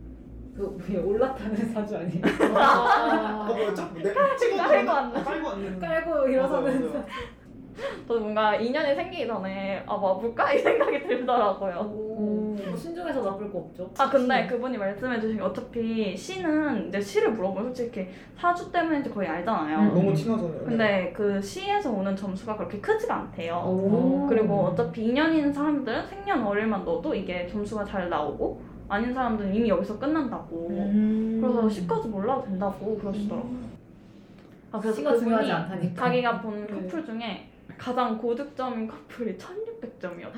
그 0.56 0.76
위에 0.88 0.98
올라타는 0.98 1.72
사주 1.72 1.96
아니에요? 1.96 2.22
어, 2.54 3.44
뭐였죠? 3.44 3.88
네, 3.94 4.12
찍어 4.36 4.56
깔고 4.56 4.90
앉는. 4.90 5.24
깔고 5.24 5.48
앉는. 5.48 5.80
깔고 5.80 6.28
일어서는. 6.28 7.04
저도 8.06 8.20
뭔가 8.20 8.56
인연이 8.56 8.94
생기기 8.94 9.26
전에 9.26 9.82
아 9.86 9.94
와볼까 9.94 10.52
이 10.52 10.58
생각이 10.58 11.02
들더라고요. 11.06 12.49
오, 12.66 12.70
뭐 12.70 12.76
신중해서 12.76 13.22
나쁠 13.22 13.52
거 13.52 13.58
없죠. 13.58 13.90
아 13.98 14.08
근데 14.08 14.46
그분이 14.46 14.78
말씀해주신 14.78 15.36
게 15.36 15.42
어차피 15.42 16.16
시는 16.16 16.88
이제 16.88 17.00
시를 17.00 17.32
물어보면 17.32 17.74
솔직히 17.74 18.08
사주 18.36 18.70
때문인지 18.72 19.10
거의 19.10 19.28
알잖아요. 19.28 19.78
음. 19.78 19.94
너무 19.94 20.14
티나잖아요. 20.14 20.64
근데 20.64 21.12
그 21.14 21.40
시에서 21.40 21.90
오는 21.90 22.14
점수가 22.14 22.56
그렇게 22.56 22.80
크지가 22.80 23.14
않대요. 23.14 23.56
오. 23.66 24.26
그리고 24.28 24.66
어차피 24.66 25.06
인연인 25.06 25.52
사람들은 25.52 26.06
생년월일만 26.06 26.84
넣어도 26.84 27.14
이게 27.14 27.46
점수가 27.46 27.84
잘 27.84 28.08
나오고 28.08 28.60
아닌 28.88 29.14
사람들은 29.14 29.54
이미 29.54 29.68
여기서 29.68 29.98
끝난다고. 29.98 30.68
음. 30.70 31.38
그래서 31.40 31.68
시까지 31.68 32.08
몰라도 32.08 32.44
된다고 32.44 32.98
그러시더라고요. 32.98 33.70
아 34.72 34.78
그래서 34.78 34.96
시가 34.96 35.10
그분이 35.10 35.24
중요하지 35.24 35.52
않다니까. 35.52 36.04
자기가 36.04 36.40
본 36.40 36.66
네. 36.66 36.72
커플 36.72 37.04
중에 37.04 37.48
가장 37.78 38.18
고득점인 38.18 38.88
커플이 38.88 39.38
1600점이었대. 39.80 40.32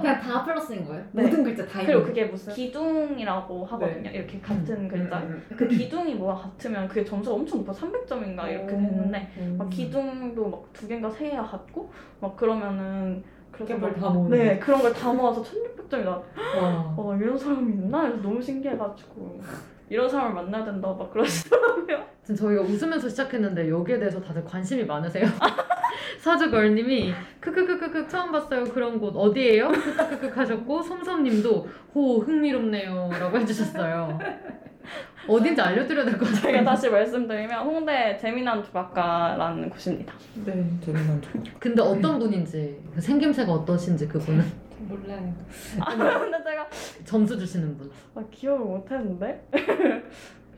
그냥 0.00 0.20
다 0.20 0.44
플러스인 0.44 0.84
거예요? 0.86 1.04
네. 1.12 1.22
모든 1.22 1.42
글자 1.44 1.66
다 1.66 1.80
그리고 1.84 2.02
그게 2.04 2.24
무슨 2.24 2.52
기둥이라고 2.52 3.64
하거든요. 3.64 4.10
이렇게 4.10 4.40
같은 4.40 4.88
글자. 4.88 5.18
음, 5.20 5.42
음, 5.50 5.56
그 5.56 5.66
기둥이 5.68 6.14
뭐가 6.14 6.42
같으면 6.42 6.88
그게 6.88 7.04
점수가 7.04 7.34
엄청 7.36 7.58
높아 7.60 7.72
300점인가 7.72 8.48
이렇게 8.50 8.66
됐는데 8.76 9.32
음. 9.38 9.56
막 9.58 9.68
기둥도 9.70 10.48
막 10.50 10.68
두 10.72 10.86
개인가 10.86 11.10
세 11.10 11.30
개가 11.30 11.42
같고 11.42 11.90
막 12.20 12.36
그러면은 12.36 13.22
그래서 13.50 13.74
그걸 13.74 13.90
막- 13.92 13.98
다 14.00 14.10
모으는 14.10 14.38
네 14.38 14.58
그런 14.58 14.80
걸 14.82 14.92
다 14.92 15.12
모아서 15.12 15.42
1600점이 15.42 16.04
나. 16.04 16.10
와. 16.60 16.94
어 16.96 17.16
이런 17.20 17.36
사람이 17.36 17.72
있나? 17.72 18.02
그래서 18.02 18.22
너무 18.22 18.40
신기해가지고 18.40 19.40
이런 19.90 20.08
사람을 20.08 20.34
만나야 20.34 20.64
된다 20.64 20.94
막 20.98 21.10
그러시더라고요. 21.12 22.04
지금 22.22 22.36
저희가 22.36 22.62
웃으면서 22.62 23.08
시작했는데 23.08 23.70
여기에 23.70 23.98
대해서 23.98 24.20
다들 24.20 24.44
관심이 24.44 24.84
많으세요? 24.84 25.26
사주걸님이 26.20 27.14
크크크크크 27.40 28.08
처음 28.08 28.32
봤어요 28.32 28.64
그런 28.64 28.98
곳 28.98 29.14
어디예요? 29.16 29.68
크크크크 29.68 30.38
하셨고 30.38 30.82
솜솜님도 30.82 31.68
호 31.94 32.18
흥미롭네요 32.18 33.08
라고 33.18 33.38
해주셨어요 33.38 34.18
어딘지 35.28 35.60
알려드려야 35.60 36.04
될것 36.06 36.28
제가 36.28 36.40
같아요 36.40 36.64
다시 36.64 36.88
말씀드리면 36.88 37.64
홍대 37.64 38.16
재미난 38.18 38.62
조각가라는 38.64 39.68
곳입니다. 39.70 40.14
네. 40.44 40.64
재미난 40.80 41.20
조 41.20 41.30
근데 41.58 41.82
어떤 41.82 42.18
분인지 42.18 42.80
그 42.94 43.00
생김새가 43.00 43.52
어떠신지 43.52 44.08
그분은 44.08 44.44
몰라요. 44.80 45.32
아 45.80 45.94
근데 46.20 46.42
제가 46.42 46.66
점수 47.04 47.38
주시는 47.38 47.76
분 47.78 47.90
아, 48.14 48.22
기억을 48.30 48.60
못했는데 48.60 49.48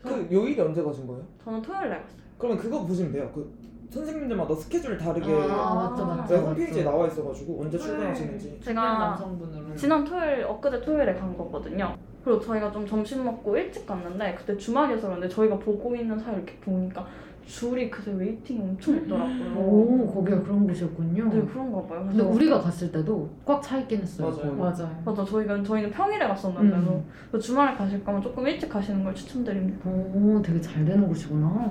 그 0.02 0.28
요일이 0.30 0.60
언제 0.60 0.82
가신 0.82 1.06
거예요? 1.06 1.22
저는 1.44 1.62
토요일에 1.62 1.90
갔어요. 1.90 2.20
그러면 2.38 2.58
그거 2.58 2.84
보시면 2.86 3.12
돼요. 3.12 3.30
그 3.34 3.52
선생님들마다 3.90 4.54
스케줄 4.54 4.96
다르게 4.96 5.26
아 5.32 5.74
맞죠 5.74 6.06
맞죠 6.06 6.34
네, 6.34 6.40
홈페이지에 6.40 6.84
나와 6.84 7.06
있어가지고 7.08 7.60
언제 7.62 7.76
네. 7.76 7.84
출근하시는지. 7.84 8.60
제가 8.62 8.98
남성분으로. 8.98 9.74
지난 9.76 10.04
토요일 10.04 10.44
엊그제 10.44 10.80
토요일에 10.80 11.14
간 11.14 11.36
거거든요. 11.36 11.96
그리고 12.24 12.40
저희가 12.40 12.70
좀 12.70 12.86
점심 12.86 13.24
먹고 13.24 13.56
일찍 13.56 13.86
갔는데 13.86 14.34
그때 14.38 14.56
주말이어서 14.56 15.08
그런데 15.08 15.28
저희가 15.28 15.58
보고 15.58 15.94
있는 15.96 16.18
사이 16.18 16.34
이렇게 16.36 16.54
보니까 16.60 17.06
줄이 17.50 17.90
그새 17.90 18.12
웨이팅이 18.12 18.60
엄청 18.60 18.96
있더라고요. 18.96 19.56
오 19.58 20.06
거기가 20.06 20.40
그런 20.42 20.66
곳이었군요 20.66 21.24
네 21.28 21.42
그런가 21.52 21.82
봐요. 21.82 22.00
근데 22.06 22.12
그래서 22.22 22.28
우리가 22.30 22.60
갔을 22.60 22.92
때도 22.92 23.28
꽉 23.44 23.60
차 23.60 23.78
있긴 23.80 24.00
했어요 24.02 24.28
맞아요. 24.28 24.40
거의. 24.42 24.56
맞아요. 24.56 25.02
맞아 25.04 25.24
저희가 25.24 25.62
저희는 25.64 25.90
평일에 25.90 26.26
갔었는데도 26.28 26.90
음. 26.92 27.04
그래서 27.30 27.44
주말에 27.46 27.76
가실 27.76 28.04
거면 28.04 28.22
조금 28.22 28.46
일찍 28.46 28.68
가시는 28.68 29.02
걸 29.02 29.12
추천드립니다. 29.14 29.90
오 29.90 30.40
되게 30.40 30.60
잘 30.60 30.84
되는 30.84 31.06
곳이구나 31.08 31.70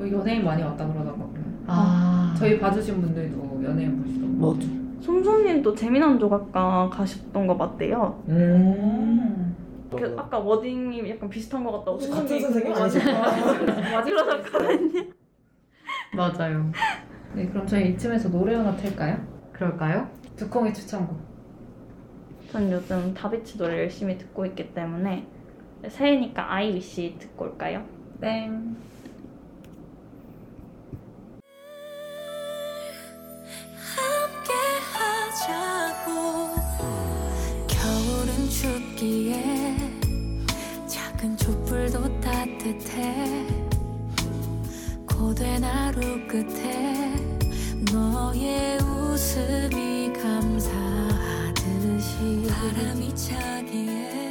여기 0.00 0.12
연예인 0.12 0.44
많이 0.44 0.62
왔다 0.62 0.86
그러더라고요. 0.86 1.28
아 1.66 2.34
저희 2.38 2.58
봐주신 2.60 3.00
분들도 3.00 3.60
연예인 3.64 4.00
보시더라고요. 4.02 4.52
맞아. 4.54 4.68
솜솜님도 5.00 5.74
재미난 5.74 6.18
조각가 6.18 6.90
가셨던 6.92 7.46
거 7.46 7.54
맞대요. 7.54 8.22
음. 8.28 9.56
그 9.90 10.14
아까 10.18 10.38
워딩이 10.38 11.08
약간 11.10 11.28
비슷한 11.28 11.64
것 11.64 11.72
같다고 11.72 11.92
혹시 11.92 12.10
같은 12.10 12.40
선생님 12.40 12.72
아니실까? 12.74 13.12
맞으셨거든요. 13.92 15.04
맞아요 16.14 16.70
네, 17.34 17.46
그럼 17.46 17.66
저희 17.66 17.90
이쯤에서 17.90 18.30
노래 18.30 18.54
하나 18.54 18.74
틀까요? 18.76 19.18
그럴까요? 19.52 20.08
두콩의 20.36 20.72
추천곡. 20.74 21.18
전 22.50 22.70
요즘 22.72 23.12
다비치 23.12 23.58
노래 23.58 23.78
열심히 23.80 24.16
듣고 24.16 24.46
있기 24.46 24.72
때문에 24.72 25.26
새해니까 25.88 26.52
아이위시 26.52 27.16
듣고 27.18 27.44
올까요? 27.46 27.84
땡. 28.20 28.76
춥기에 38.58 39.76
작은 40.88 41.36
촛불도 41.36 42.20
따뜻해. 42.20 43.46
고된 45.06 45.62
하루 45.62 46.00
끝에 46.26 47.14
너의 47.92 48.78
웃음이 48.78 50.12
감사하듯이 50.12 51.68
바람이 52.48 53.14
차기에 53.14 54.27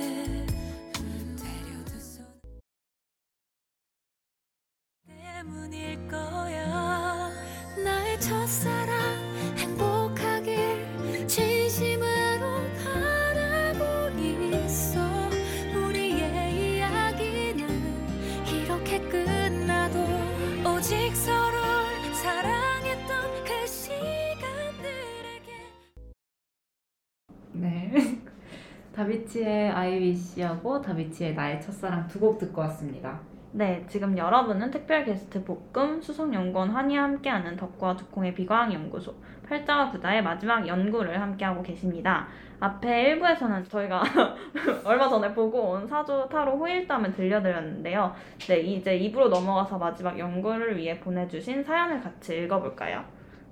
다비치의 29.31 29.71
아이위시하고 29.71 30.81
다비치의 30.81 31.33
나의 31.35 31.61
첫사랑 31.61 32.07
두 32.07 32.19
곡 32.19 32.37
듣고 32.39 32.61
왔습니다. 32.61 33.19
네, 33.51 33.83
지금 33.87 34.17
여러분은 34.17 34.71
특별 34.71 35.03
게스트 35.05 35.43
볶음 35.43 36.01
수석연구원 36.01 36.69
환희와 36.69 37.03
함께하는 37.03 37.55
덕구와 37.55 37.95
두콩의 37.95 38.33
비과학 38.33 38.73
연구소 38.73 39.13
팔자와 39.47 39.91
구자의 39.91 40.21
마지막 40.23 40.67
연구를 40.67 41.19
함께하고 41.21 41.61
계십니다. 41.61 42.27
앞에 42.59 43.15
1부에서는 43.15 43.69
저희가 43.69 44.01
얼마 44.83 45.07
전에 45.07 45.33
보고 45.33 45.71
온 45.71 45.87
사주 45.87 46.27
타로 46.31 46.57
호일담을 46.57 47.13
들려드렸는데요. 47.13 48.13
네, 48.47 48.59
이제 48.61 48.97
2부로 48.99 49.29
넘어가서 49.29 49.77
마지막 49.77 50.17
연구를 50.17 50.75
위해 50.77 50.99
보내주신 50.99 51.63
사연을 51.63 52.01
같이 52.01 52.43
읽어볼까요? 52.43 53.03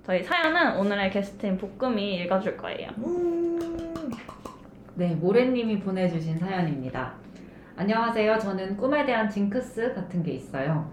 저희 0.04 0.22
사연은 0.22 0.76
오늘의 0.78 1.10
게스트인 1.10 1.58
볶음이 1.58 2.16
읽어줄 2.22 2.56
거예요. 2.56 2.90
음. 2.98 3.66
네, 4.96 5.14
모래님이 5.14 5.80
보내주신 5.80 6.38
사연입니다. 6.38 7.12
안녕하세요. 7.76 8.38
저는 8.38 8.78
꿈에 8.78 9.04
대한 9.04 9.28
징크스 9.28 9.92
같은 9.92 10.22
게 10.22 10.32
있어요. 10.32 10.90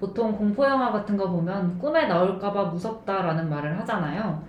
보통 0.00 0.32
공포영화 0.32 0.90
같은 0.90 1.16
거 1.16 1.30
보면 1.30 1.78
꿈에 1.78 2.08
나올까봐 2.08 2.64
무섭다라는 2.64 3.48
말을 3.48 3.78
하잖아요. 3.78 4.42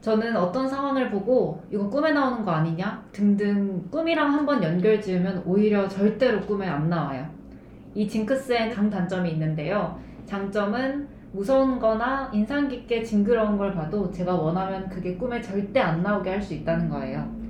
저는 0.00 0.36
어떤 0.36 0.68
상황을 0.68 1.10
보고 1.10 1.64
이거 1.68 1.88
꿈에 1.90 2.12
나오는 2.12 2.44
거 2.44 2.52
아니냐 2.52 3.02
등등 3.10 3.88
꿈이랑 3.90 4.32
한번 4.32 4.62
연결 4.62 5.00
지으면 5.00 5.42
오히려 5.44 5.88
절대로 5.88 6.40
꿈에 6.42 6.68
안 6.68 6.88
나와요. 6.88 7.26
이 7.92 8.06
징크스엔 8.06 8.70
강단점이 8.70 9.32
있는데요. 9.32 9.98
장점은 10.26 11.08
무서운 11.32 11.80
거나 11.80 12.30
인상 12.32 12.68
깊게 12.68 13.02
징그러운 13.02 13.58
걸 13.58 13.74
봐도 13.74 14.12
제가 14.12 14.32
원하면 14.32 14.88
그게 14.88 15.16
꿈에 15.16 15.40
절대 15.40 15.80
안 15.80 16.04
나오게 16.04 16.30
할 16.30 16.40
수 16.40 16.54
있다는 16.54 16.88
거예요. 16.88 17.43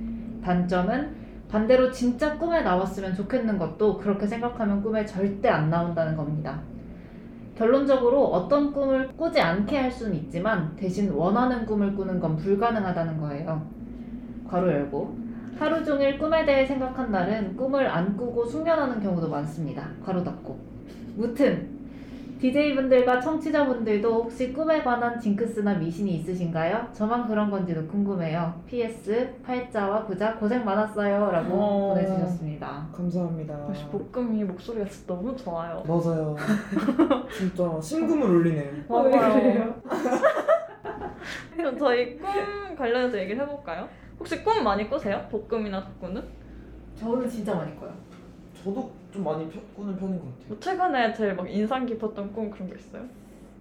단점은 0.45 1.25
반대로 1.49 1.91
진짜 1.91 2.37
꿈에 2.37 2.61
나왔으면 2.61 3.15
좋겠는 3.15 3.57
것도 3.57 3.97
그렇게 3.97 4.27
생각하면 4.27 4.83
꿈에 4.83 5.05
절대 5.05 5.49
안 5.49 5.69
나온다는 5.69 6.15
겁니다. 6.15 6.61
결론적으로 7.57 8.25
어떤 8.25 8.71
꿈을 8.71 9.07
꾸지 9.15 9.39
않게 9.39 9.77
할 9.77 9.91
수는 9.91 10.13
있지만 10.15 10.75
대신 10.75 11.11
원하는 11.11 11.65
꿈을 11.65 11.95
꾸는 11.95 12.19
건 12.19 12.35
불가능하다는 12.35 13.19
거예요. 13.19 13.65
괄호 14.47 14.71
열고 14.71 15.17
하루 15.57 15.83
종일 15.83 16.19
꿈에 16.19 16.45
대해 16.45 16.65
생각한 16.65 17.11
날은 17.11 17.55
꿈을 17.55 17.87
안 17.87 18.15
꾸고 18.15 18.45
숙면하는 18.45 18.99
경우도 19.01 19.29
많습니다. 19.29 19.87
괄호 20.05 20.23
닫고 20.23 20.59
무튼 21.15 21.74
DJ분들과 22.39 23.21
청취자분들도 23.21 24.13
혹시 24.23 24.51
꿈에 24.51 24.83
관한 24.83 25.19
징크스나 25.19 25.75
미신이 25.75 26.15
있으신가요? 26.15 26.89
저만 26.91 27.27
그런 27.27 27.49
건지도 27.49 27.87
궁금해요. 27.87 28.53
PS 28.67 29.35
팔자와 29.43 30.05
구자 30.05 30.35
고생 30.35 30.65
많았어요. 30.65 31.31
라고 31.31 31.53
어. 31.53 31.93
보내주셨습니다. 31.93 32.87
감사합니다. 32.93 33.65
역시 33.69 33.85
볶음이 33.85 34.43
목소리가 34.43 34.85
진짜 34.85 35.13
너무 35.13 35.35
좋아요. 35.35 35.83
맞아요. 35.87 36.35
진짜 37.35 37.81
심금을 37.81 38.29
울리네요. 38.29 38.73
맞아요. 38.89 39.75
그럼 41.55 41.77
저희 41.77 42.17
꿈 42.17 42.75
관련해서 42.75 43.17
얘기를 43.17 43.41
해볼까요? 43.41 43.87
혹시 44.19 44.43
꿈 44.43 44.63
많이 44.63 44.89
꾸세요? 44.89 45.25
볶음이나 45.31 45.83
덕구는? 45.83 46.21
저는 46.99 47.29
진짜 47.29 47.55
많이 47.55 47.77
커요. 47.79 47.93
저도 48.65 48.91
좀 49.13 49.23
많이 49.23 49.47
펴, 49.47 49.61
꾸는 49.75 49.95
편인 49.95 50.19
것 50.19 50.25
같아요. 50.25 50.47
뭐 50.47 50.59
최근에 50.59 51.13
제일 51.13 51.35
막 51.35 51.47
인상 51.47 51.85
깊었던 51.85 52.33
꿈 52.33 52.49
그런 52.49 52.67
거 52.67 52.75
있어요? 52.75 53.03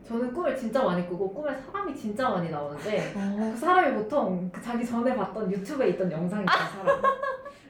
저는 0.09 0.33
꿈을 0.33 0.57
진짜 0.57 0.83
많이 0.83 1.07
꾸고 1.07 1.33
꿈에 1.35 1.55
사람이 1.55 1.95
진짜 1.95 2.31
많이 2.31 2.51
나오는데 2.51 3.13
그 3.13 3.57
사람이 3.57 3.95
보통 3.97 4.51
그 4.51 4.63
자기 4.63 4.85
전에 4.85 5.15
봤던 5.15 5.53
유튜브에 5.53 5.91
있던 5.91 6.11
영상이 6.11 6.43
있던 6.43 6.57
사람. 6.57 7.03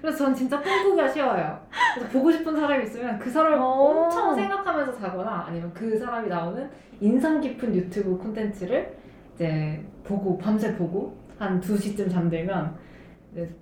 그래서 0.01 0.19
전 0.19 0.35
진짜 0.35 0.61
꿈꾸기가 0.61 1.09
쉬워요. 1.09 1.59
그래서 1.95 2.13
보고 2.13 2.31
싶은 2.31 2.55
사람이 2.55 2.85
있으면 2.85 3.19
그 3.19 3.29
사람을 3.31 3.59
어. 3.59 3.65
엄청 3.65 4.35
생각하면서 4.37 4.93
자거나 4.93 5.47
아니면 5.49 5.73
그 5.75 5.99
사람이 5.99 6.29
나오는 6.29 6.71
인상 7.01 7.41
깊은 7.41 7.75
유튜브 7.75 8.17
콘텐츠를 8.17 8.97
이제 9.35 9.85
보고 10.05 10.39
밤새 10.39 10.77
보고 10.77 11.17
한 11.39 11.61
2시쯤 11.61 12.11
잠들면 12.13 12.77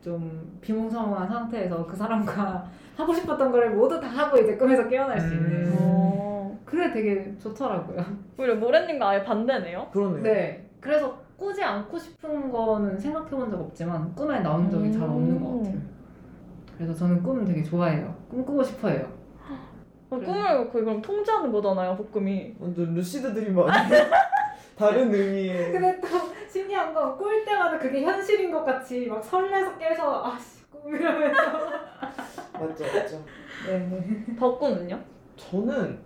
좀 0.03 0.59
비몽사몽한 0.61 1.29
상태에서 1.29 1.87
그 1.87 1.97
사람과 1.97 2.65
하고 2.97 3.13
싶었던 3.15 3.51
거를 3.51 3.71
모두 3.71 3.99
다 4.01 4.07
하고 4.09 4.37
이제 4.39 4.57
꿈에서 4.57 4.87
깨어날 4.89 5.19
수 5.21 5.33
있는 5.35 5.67
음. 5.67 5.77
어... 5.81 6.59
그게 6.65 6.93
되게 6.93 7.37
좋더라고요. 7.39 7.99
오히려 8.39 8.55
모래님과 8.57 9.09
아예 9.09 9.23
반대네요. 9.25 9.89
그러네요. 9.93 10.23
네. 10.23 10.69
그래서 10.81 11.17
꾸지 11.37 11.63
않고 11.63 11.99
싶은 11.99 12.51
거는 12.51 12.99
생각해 12.99 13.31
본 13.31 13.51
적 13.51 13.61
없지만 13.61 14.15
꿈에 14.15 14.41
나온 14.41 14.71
적이 14.71 14.93
잘 14.93 15.03
없는 15.03 15.41
것 15.43 15.59
같아요. 15.59 15.81
그래서 16.77 16.95
저는 16.95 17.23
꿈 17.23 17.45
되게 17.45 17.63
좋아해요. 17.63 18.15
꿈 18.29 18.45
꾸고 18.45 18.63
싶어요. 18.63 19.07
어, 20.11 20.19
꿈을 20.19 20.71
거의 20.71 20.85
그럼 20.85 21.01
통제하는 21.03 21.51
거잖아요, 21.53 21.97
볶음이. 21.97 22.55
완전 22.59 22.95
루시드 22.95 23.33
드림 23.35 23.59
아니에요? 23.59 24.05
다른 24.83 25.15
의미의 25.15 25.71
근데 25.73 26.01
또 26.01 26.09
신기한 26.51 26.93
건 26.93 27.17
꿀 27.17 27.45
때마다 27.45 27.79
그게 27.79 28.03
현실인 28.03 28.51
것 28.51 28.65
같이 28.65 29.07
막 29.07 29.23
설레서 29.23 29.79
깨서 29.79 30.25
아씨 30.27 30.65
꿈이라면서. 30.71 31.41
맞죠, 32.53 32.85
맞죠. 32.85 33.25
네. 33.67 34.25
덕구는요? 34.39 34.99
저는 35.37 35.99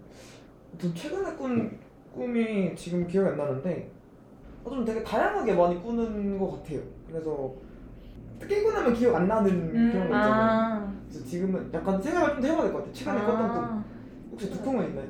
저 0.78 0.92
최근에 0.94 1.34
꾼 1.36 1.78
꿈이 2.14 2.74
지금 2.76 3.06
기억이 3.06 3.30
안 3.30 3.36
나는데 3.38 3.90
어, 4.64 4.70
좀 4.70 4.84
되게 4.84 5.02
다양하게 5.02 5.54
많이 5.54 5.80
꾸는 5.82 6.38
것 6.38 6.50
같아요. 6.62 6.80
그래서 7.08 7.54
깨고 8.46 8.72
나면 8.72 8.92
기억 8.94 9.14
안 9.16 9.26
나는 9.26 9.50
음, 9.50 9.90
그런 9.92 10.08
거 10.08 10.14
있잖아요. 10.16 10.50
아. 10.50 10.92
그래서 11.08 11.24
지금은 11.26 11.70
약간 11.72 12.00
생각을 12.02 12.34
좀 12.34 12.44
해봐야 12.44 12.62
될 12.64 12.72
것 12.72 12.78
같아요. 12.80 12.92
최근에 12.92 13.18
꿨던 13.24 13.52
꿈. 13.52 13.84
혹시 14.32 14.50
두 14.50 14.60
꿈은 14.62 14.88
있나요? 14.88 15.06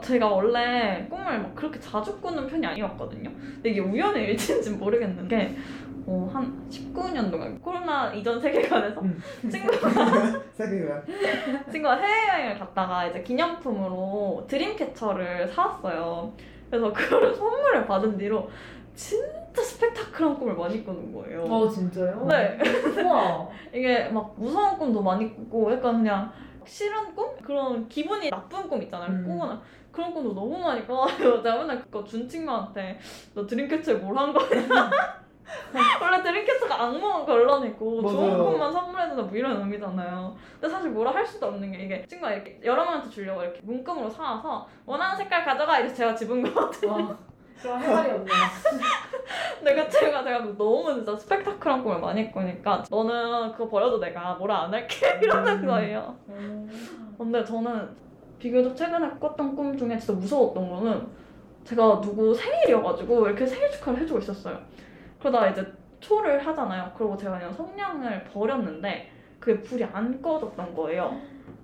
제가 0.00 0.26
원래 0.28 1.06
꿈을 1.08 1.42
막 1.42 1.54
그렇게 1.54 1.78
자주 1.80 2.18
꾸는 2.20 2.46
편이 2.46 2.66
아니었거든요. 2.66 3.30
근데 3.30 3.70
이게 3.70 3.80
우연의 3.80 4.30
일치인지 4.30 4.70
모르겠는데 4.70 5.56
어, 6.06 6.30
한 6.32 6.66
19년도가 6.70 7.60
코로나 7.60 8.12
이전 8.12 8.40
세계관에서 8.40 9.00
음. 9.02 9.20
친구가 9.50 9.90
세계관. 10.54 11.02
친구가 11.70 11.96
해외여행을 11.96 12.58
갔다가 12.58 13.06
이제 13.06 13.22
기념품으로 13.22 14.46
드림캐쳐를 14.48 15.48
사왔어요. 15.48 16.32
그래서 16.70 16.92
그거를 16.92 17.34
선물을 17.36 17.86
받은 17.86 18.16
뒤로 18.16 18.48
진짜 18.94 19.62
스펙타클한 19.62 20.38
꿈을 20.38 20.54
많이 20.54 20.82
꾸는 20.84 21.12
거예요. 21.12 21.42
어 21.44 21.68
진짜요? 21.68 22.26
네. 22.26 22.58
우와. 23.02 23.48
이게 23.72 24.08
막 24.08 24.34
무서운 24.38 24.78
꿈도 24.78 25.02
많이 25.02 25.34
꾸고 25.34 25.72
약간 25.72 25.98
그냥 25.98 26.32
싫은 26.64 27.14
꿈? 27.14 27.36
그런 27.42 27.88
기분이 27.88 28.30
나쁜 28.30 28.68
꿈 28.68 28.82
있잖아요. 28.82 29.10
음. 29.10 29.24
꾸거나 29.28 29.60
그런 29.92 30.12
꿈도 30.14 30.32
너무 30.34 30.58
많이 30.58 30.86
꿔가지고 30.86 31.42
제가 31.42 31.56
맨날 31.58 31.80
그거 31.82 32.04
준 32.04 32.28
친구한테 32.28 32.98
너 33.34 33.46
드림캐쳐에 33.46 33.94
뭘 33.96 34.16
한 34.18 34.32
거냐? 34.32 34.68
원래 36.02 36.22
드림캐쳐가 36.22 36.82
악몽은 36.82 37.24
걸러내고 37.24 38.02
좋은 38.02 38.28
맞아요. 38.28 38.44
꿈만 38.44 38.70
선물해준다 38.72 39.22
뭐 39.22 39.32
이런 39.34 39.58
의미잖아요. 39.60 40.36
근데 40.60 40.68
사실 40.68 40.90
뭐라 40.90 41.10
할 41.12 41.26
수도 41.26 41.46
없는 41.46 41.72
게 41.72 41.78
이게 41.84 42.04
친구가 42.06 42.32
이렇게 42.34 42.60
여러 42.64 42.84
명한테 42.84 43.08
주려고 43.08 43.42
이렇게 43.42 43.60
문금으로 43.62 44.10
사와서 44.10 44.68
원하는 44.84 45.16
색깔 45.16 45.44
가져가 45.44 45.78
이래서 45.78 45.94
제가 45.94 46.14
집은 46.14 46.42
거거든요. 46.42 46.92
와. 46.92 47.16
그럼 47.62 47.80
할 47.80 47.88
말이 47.94 48.10
없네요. 48.12 48.36
근데 49.58 49.74
그 49.74 49.88
친구가 49.90 50.22
제가 50.22 50.38
너무 50.56 50.94
진짜 50.94 51.16
스펙타클한 51.16 51.82
꿈을 51.82 51.98
많이 51.98 52.30
꾸니까 52.30 52.84
너는 52.90 53.50
그거 53.52 53.68
버려도 53.68 53.98
내가 53.98 54.34
뭐라 54.34 54.64
안 54.64 54.74
할게 54.74 54.96
이러는 55.22 55.64
거예요. 55.66 56.14
근데 57.16 57.42
저는 57.44 57.88
비교적 58.38 58.76
최근에 58.76 59.10
꿨던 59.18 59.56
꿈 59.56 59.76
중에 59.76 59.98
진짜 59.98 60.12
무서웠던 60.12 60.68
거는 60.68 61.06
제가 61.64 62.00
누구 62.00 62.34
생일이어가지고 62.34 63.26
이렇게 63.26 63.44
생일 63.44 63.70
축하를 63.70 64.00
해주고 64.00 64.20
있었어요. 64.20 64.58
그러다 65.18 65.48
이제 65.48 65.66
초를 66.00 66.44
하잖아요. 66.46 66.90
그리고 66.96 67.16
제가 67.16 67.38
그냥 67.38 67.52
성냥을 67.52 68.24
버렸는데 68.24 69.10
그게 69.40 69.60
불이 69.60 69.84
안 69.84 70.22
꺼졌던 70.22 70.74
거예요. 70.74 71.14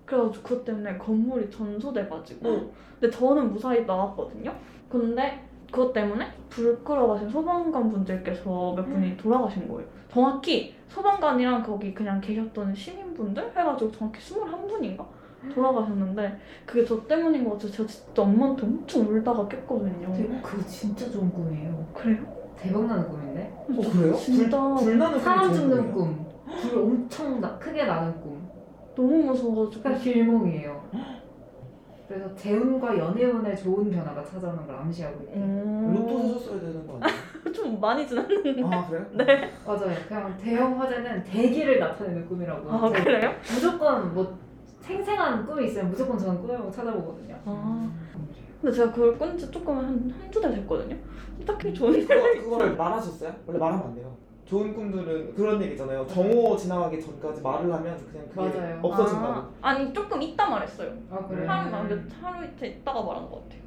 그래가지고 0.04 0.42
그것 0.42 0.64
때문에 0.64 0.98
건물이 0.98 1.50
전소돼가지고 1.50 2.72
근데 3.00 3.16
저는 3.16 3.52
무사히 3.52 3.84
나왔거든요. 3.86 4.54
근데 4.88 5.42
그것 5.70 5.92
때문에 5.92 6.30
불 6.50 6.84
끌어가신 6.84 7.30
소방관 7.30 7.90
분들께서 7.90 8.74
몇 8.74 8.84
분이 8.84 9.16
돌아가신 9.16 9.68
거예요. 9.68 9.88
정확히 10.08 10.74
소방관이랑 10.88 11.62
거기 11.62 11.92
그냥 11.94 12.20
계셨던 12.20 12.74
시민분들 12.74 13.50
해가지고 13.56 13.90
정확히 13.90 14.20
21분인가 14.20 15.04
돌아가셨는데 15.52 16.38
그게 16.66 16.84
저 16.84 17.06
때문인 17.06 17.44
것 17.44 17.52
같아서 17.52 17.72
제가 17.72 17.88
진짜 17.88 18.22
엄마한테 18.22 18.62
엄청 18.62 19.02
울다가 19.02 19.48
깼거든요. 19.48 20.12
그거 20.42 20.64
진짜 20.66 21.10
좋은 21.10 21.30
꿈이에요. 21.32 21.86
그래요? 21.94 22.22
대박나는 22.56 23.08
꿈인데? 23.08 23.52
어 23.68 23.92
그래요? 23.92 24.14
진짜 24.14 24.74
불, 24.74 24.84
불 24.84 24.98
나는 24.98 25.18
사람 25.20 25.48
꿈이 25.48 25.54
좋은 25.56 25.68
죽는? 25.70 25.92
꿈. 25.92 26.26
불 26.62 26.78
엄청 26.78 27.40
나, 27.40 27.58
크게 27.58 27.84
나는 27.84 28.20
꿈. 28.20 28.48
너무 28.94 29.16
무서워가지고 29.24 29.82
그러니까 29.82 30.02
길몽이에요. 30.02 30.84
그래서 32.06 32.34
재운과 32.34 32.98
연애운에 32.98 33.56
좋은 33.56 33.90
변화가 33.90 34.22
찾아오는 34.24 34.66
걸 34.66 34.76
암시하고 34.76 35.22
있대요. 35.22 35.42
음... 35.42 35.94
로또 35.96 36.18
사셨어야 36.22 36.60
되는 36.60 36.86
거 36.86 36.98
아니에요? 37.00 37.24
좀 37.54 37.80
많이 37.80 38.06
지났는데 38.06 38.62
아 38.62 38.86
그래요? 38.86 39.06
네. 39.12 39.50
맞아요. 39.66 39.94
그냥 40.06 40.36
대형 40.36 40.80
화재는 40.80 41.24
대기를 41.24 41.78
나타내는 41.80 42.28
꿈이라고. 42.28 42.70
아 42.70 42.90
제가 42.90 43.04
그래요? 43.04 43.32
무조건 43.54 44.14
뭐 44.14 44.38
생생한 44.84 45.46
꿈이 45.46 45.64
있으면 45.66 45.88
무조건 45.90 46.18
저는 46.18 46.40
꿈을 46.42 46.70
찾아보거든요. 46.70 47.34
아 47.46 47.90
근데 48.60 48.76
제가 48.76 48.92
그걸 48.92 49.16
꾼지 49.18 49.50
조금 49.50 49.76
한 49.78 50.14
한두 50.20 50.40
달 50.40 50.52
됐거든요. 50.54 50.96
딱히 51.46 51.72
좋은 51.74 51.92
그거, 52.06 52.14
그거를 52.42 52.76
말하셨어요? 52.76 53.32
원래 53.46 53.58
말하면 53.58 53.86
안 53.86 53.94
돼요. 53.94 54.14
좋은 54.44 54.74
꿈들은 54.74 55.34
그런 55.34 55.60
얘기잖아요. 55.62 56.06
정오 56.06 56.54
지나가기 56.56 57.00
전까지 57.00 57.40
말을 57.42 57.72
하면 57.72 57.96
그냥 58.12 58.28
그게 58.28 58.58
맞아요. 58.58 58.78
없어진다고. 58.82 59.32
아, 59.32 59.50
아니 59.62 59.92
조금 59.92 60.20
있다 60.20 60.48
말했어요. 60.50 60.92
아 61.10 61.26
그래? 61.26 61.46
하루 61.46 61.70
몇 61.88 61.98
하루 62.22 62.44
이틀 62.44 62.68
있다가 62.68 63.02
말한 63.02 63.28
것 63.30 63.42
같아요. 63.42 63.60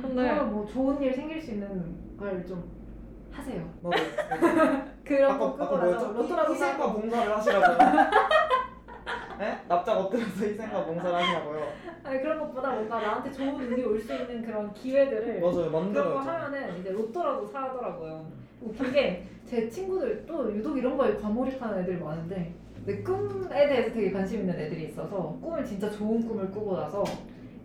근데 0.00 0.22
그러면 0.22 0.52
뭐 0.52 0.66
좋은 0.66 1.02
일 1.02 1.12
생길 1.14 1.40
수 1.40 1.50
있는 1.52 1.94
걸 2.18 2.44
좀 2.46 2.64
하세요. 3.30 3.62
맞아요. 3.82 4.82
그런 5.04 5.30
아까 5.32 5.38
거 5.38 5.46
아까 5.54 5.64
끄고 5.68 5.76
나서 5.78 6.06
뭐였죠? 6.08 6.12
로또라도 6.12 6.52
희생과 6.54 6.86
사고. 6.86 7.00
봉사를 7.00 7.36
하시라고요. 7.36 7.78
네? 9.38 9.58
납작 9.68 9.92
엎드려서 9.98 10.44
희생과 10.44 10.84
봉사를 10.84 11.14
하시라고요. 11.14 11.66
아니 12.04 12.20
그런 12.20 12.38
것보다 12.40 12.72
뭔가 12.72 13.00
나한테 13.00 13.30
좋은 13.32 13.54
운이 13.54 13.82
올 13.84 14.00
수 14.00 14.12
있는 14.14 14.42
그런 14.42 14.72
기회들을 14.74 15.40
맞아요, 15.40 15.70
그런 15.92 15.92
거. 16.14 16.18
하면은 16.20 16.78
이제 16.80 16.90
로또라도 16.90 17.46
사더라고요. 17.46 18.24
웃긴 18.60 18.92
게 18.92 19.26
제 19.44 19.68
친구들 19.68 20.24
또 20.26 20.50
유독 20.54 20.78
이런 20.78 20.96
거에 20.96 21.14
과몰입하는 21.16 21.80
애들이 21.80 21.98
많은데 21.98 22.54
근데 22.74 23.02
꿈에 23.02 23.68
대해서 23.68 23.92
되게 23.92 24.10
관심 24.10 24.40
있는 24.40 24.58
애들이 24.58 24.84
있어서 24.84 25.36
꿈을 25.42 25.62
진짜 25.64 25.90
좋은 25.90 26.26
꿈을 26.26 26.50
꾸고 26.50 26.74
나서 26.76 27.04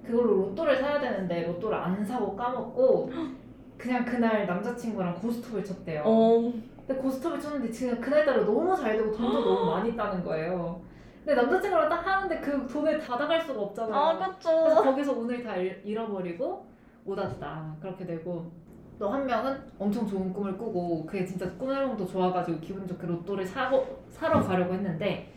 그걸로 0.05 0.33
로또를 0.47 0.75
사야 0.77 0.99
되는데 0.99 1.45
로또를 1.47 1.77
안 1.77 2.03
사고 2.03 2.35
까먹고 2.35 3.09
그냥 3.77 4.03
그날 4.03 4.45
남자친구랑 4.47 5.15
고스톱을 5.15 5.63
쳤대요. 5.63 6.01
어 6.05 6.51
근데 6.85 6.99
고스톱을 7.01 7.39
쳤는데 7.39 7.71
지금 7.71 8.01
그날따라 8.01 8.43
너무 8.43 8.75
잘 8.75 8.97
되고 8.97 9.11
돈도 9.15 9.45
너무 9.45 9.71
많이 9.71 9.95
따는 9.95 10.23
거예요. 10.25 10.81
근데 11.27 11.41
남자친구랑 11.41 11.89
딱 11.89 12.07
하는데 12.07 12.39
그 12.39 12.65
돈을 12.67 12.97
다 12.99 13.17
나갈 13.17 13.41
수가 13.41 13.61
없잖아요. 13.61 13.93
아, 13.93 14.15
그래서 14.15 14.31
그쵸. 14.75 14.83
거기서 14.83 15.11
운을 15.11 15.43
다 15.43 15.57
잃- 15.57 15.81
잃어버리고 15.83 16.65
못 17.03 17.17
왔다 17.19 17.75
그렇게 17.81 18.05
되고 18.05 18.49
또 18.97 19.09
한 19.09 19.25
명은 19.25 19.55
엄청 19.77 20.07
좋은 20.07 20.31
꿈을 20.33 20.57
꾸고 20.57 21.05
그게 21.05 21.25
진짜 21.25 21.45
꿈 21.57 21.67
내용도 21.69 22.05
좋아가지고 22.05 22.59
기분 22.61 22.87
좋게 22.87 23.05
로또를 23.05 23.45
사고 23.45 23.85
사러 24.09 24.41
가려고 24.41 24.73
했는데 24.73 25.29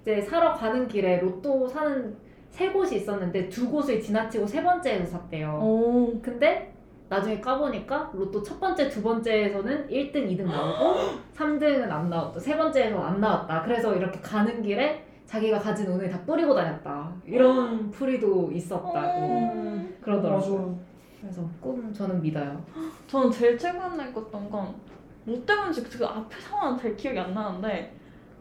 이제 0.00 0.20
사러 0.22 0.54
가는 0.54 0.88
길에 0.88 1.20
로또 1.20 1.68
사는 1.68 2.16
세 2.48 2.70
곳이 2.72 2.96
있었는데 2.96 3.48
두 3.50 3.70
곳을 3.70 4.00
지나치고 4.00 4.46
세 4.46 4.62
번째에서 4.62 5.04
샀대요. 5.18 5.58
어. 5.60 6.12
근데 6.22 6.72
나중에 7.10 7.38
까보니까 7.40 8.10
로또 8.14 8.42
첫 8.42 8.58
번째, 8.58 8.88
두 8.88 9.02
번째에서는 9.02 9.88
1등, 9.88 10.14
2등 10.14 10.44
나오고 10.46 11.00
3등은 11.36 11.90
안 11.90 12.08
나왔다. 12.08 12.40
세 12.40 12.56
번째에서 12.56 12.98
안 12.98 13.20
나왔다. 13.20 13.62
그래서 13.62 13.94
이렇게 13.94 14.18
가는 14.20 14.62
길에 14.62 15.04
자기가 15.26 15.58
가진 15.58 15.86
운을 15.86 16.08
다 16.10 16.20
뿌리고 16.24 16.54
다녔다. 16.54 17.12
이런 17.26 17.90
풀이도 17.90 18.50
있었다고 18.52 18.92
어. 18.92 19.88
그러더라고요. 20.00 20.78
그래서 21.20 21.42
꿈 21.60 21.92
저는 21.92 22.20
믿어요. 22.20 22.62
저는 23.06 23.30
제일 23.30 23.56
최근에 23.58 24.12
꿨던 24.12 24.50
건 24.50 24.94
뭐 25.26 25.42
때문인지 25.46 25.82
그 25.84 26.04
앞에 26.04 26.38
상황은 26.38 26.78
잘 26.78 26.94
기억이 26.96 27.18
안 27.18 27.32
나는데 27.32 27.94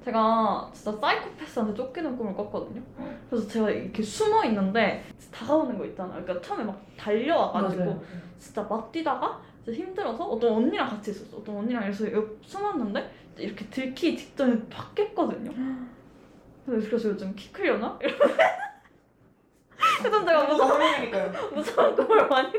제가 0.04 0.70
진짜 0.74 0.92
사이코패스한테 1.00 1.74
쫓기는 1.74 2.18
꿈을 2.18 2.34
꿨거든요. 2.36 2.82
그래서 3.30 3.48
제가 3.48 3.70
이렇게 3.70 4.04
숨어 4.04 4.44
있는데 4.46 5.02
다가오는 5.32 5.78
거 5.78 5.86
있잖아요. 5.86 6.22
그러니까 6.24 6.46
처음에 6.46 6.66
막 6.66 6.82
달려와가지고 6.98 7.86
맞아요. 7.86 8.02
진짜 8.38 8.62
막 8.64 8.92
뛰다가 8.92 9.40
진짜 9.64 9.80
힘들어서 9.80 10.26
어떤 10.26 10.52
언니랑 10.56 10.90
같이 10.90 11.12
있었어. 11.12 11.38
어떤 11.38 11.56
언니랑 11.56 11.84
이래서 11.84 12.12
옆 12.12 12.38
숨었는데 12.42 13.10
이렇게 13.38 13.66
들키기 13.68 14.18
직전에 14.18 14.62
확 14.70 14.94
깼거든요. 14.94 15.52
그래서 16.66 16.88
그래서 16.88 17.10
요즘 17.10 17.34
키 17.36 17.52
크려나? 17.52 17.98
그래서 20.02 20.26
제가 20.26 20.46
그래서 20.46 20.64
무서운, 20.66 20.82
하루니까요. 20.82 21.32
무서운 21.54 21.96
꿈을 21.96 22.28
많이 22.28 22.50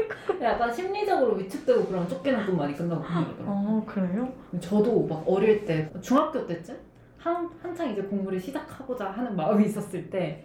약간 0.40 0.72
심리적으로 0.72 1.34
위축되고 1.36 1.86
그런 1.86 2.08
쫓기는 2.08 2.44
꿈 2.46 2.56
많이 2.56 2.74
끝나고 2.74 3.02
그러더라고요. 3.02 3.46
아 3.48 3.82
그래요? 3.86 4.32
저도 4.60 5.06
막 5.06 5.22
어릴 5.26 5.64
때 5.64 5.90
중학교 6.00 6.46
때쯤 6.46 6.78
한 7.18 7.48
한창 7.62 7.90
이제 7.90 8.02
공부를 8.02 8.38
시작하고자 8.38 9.10
하는 9.10 9.34
마음이 9.36 9.64
있었을 9.64 10.10
때 10.10 10.44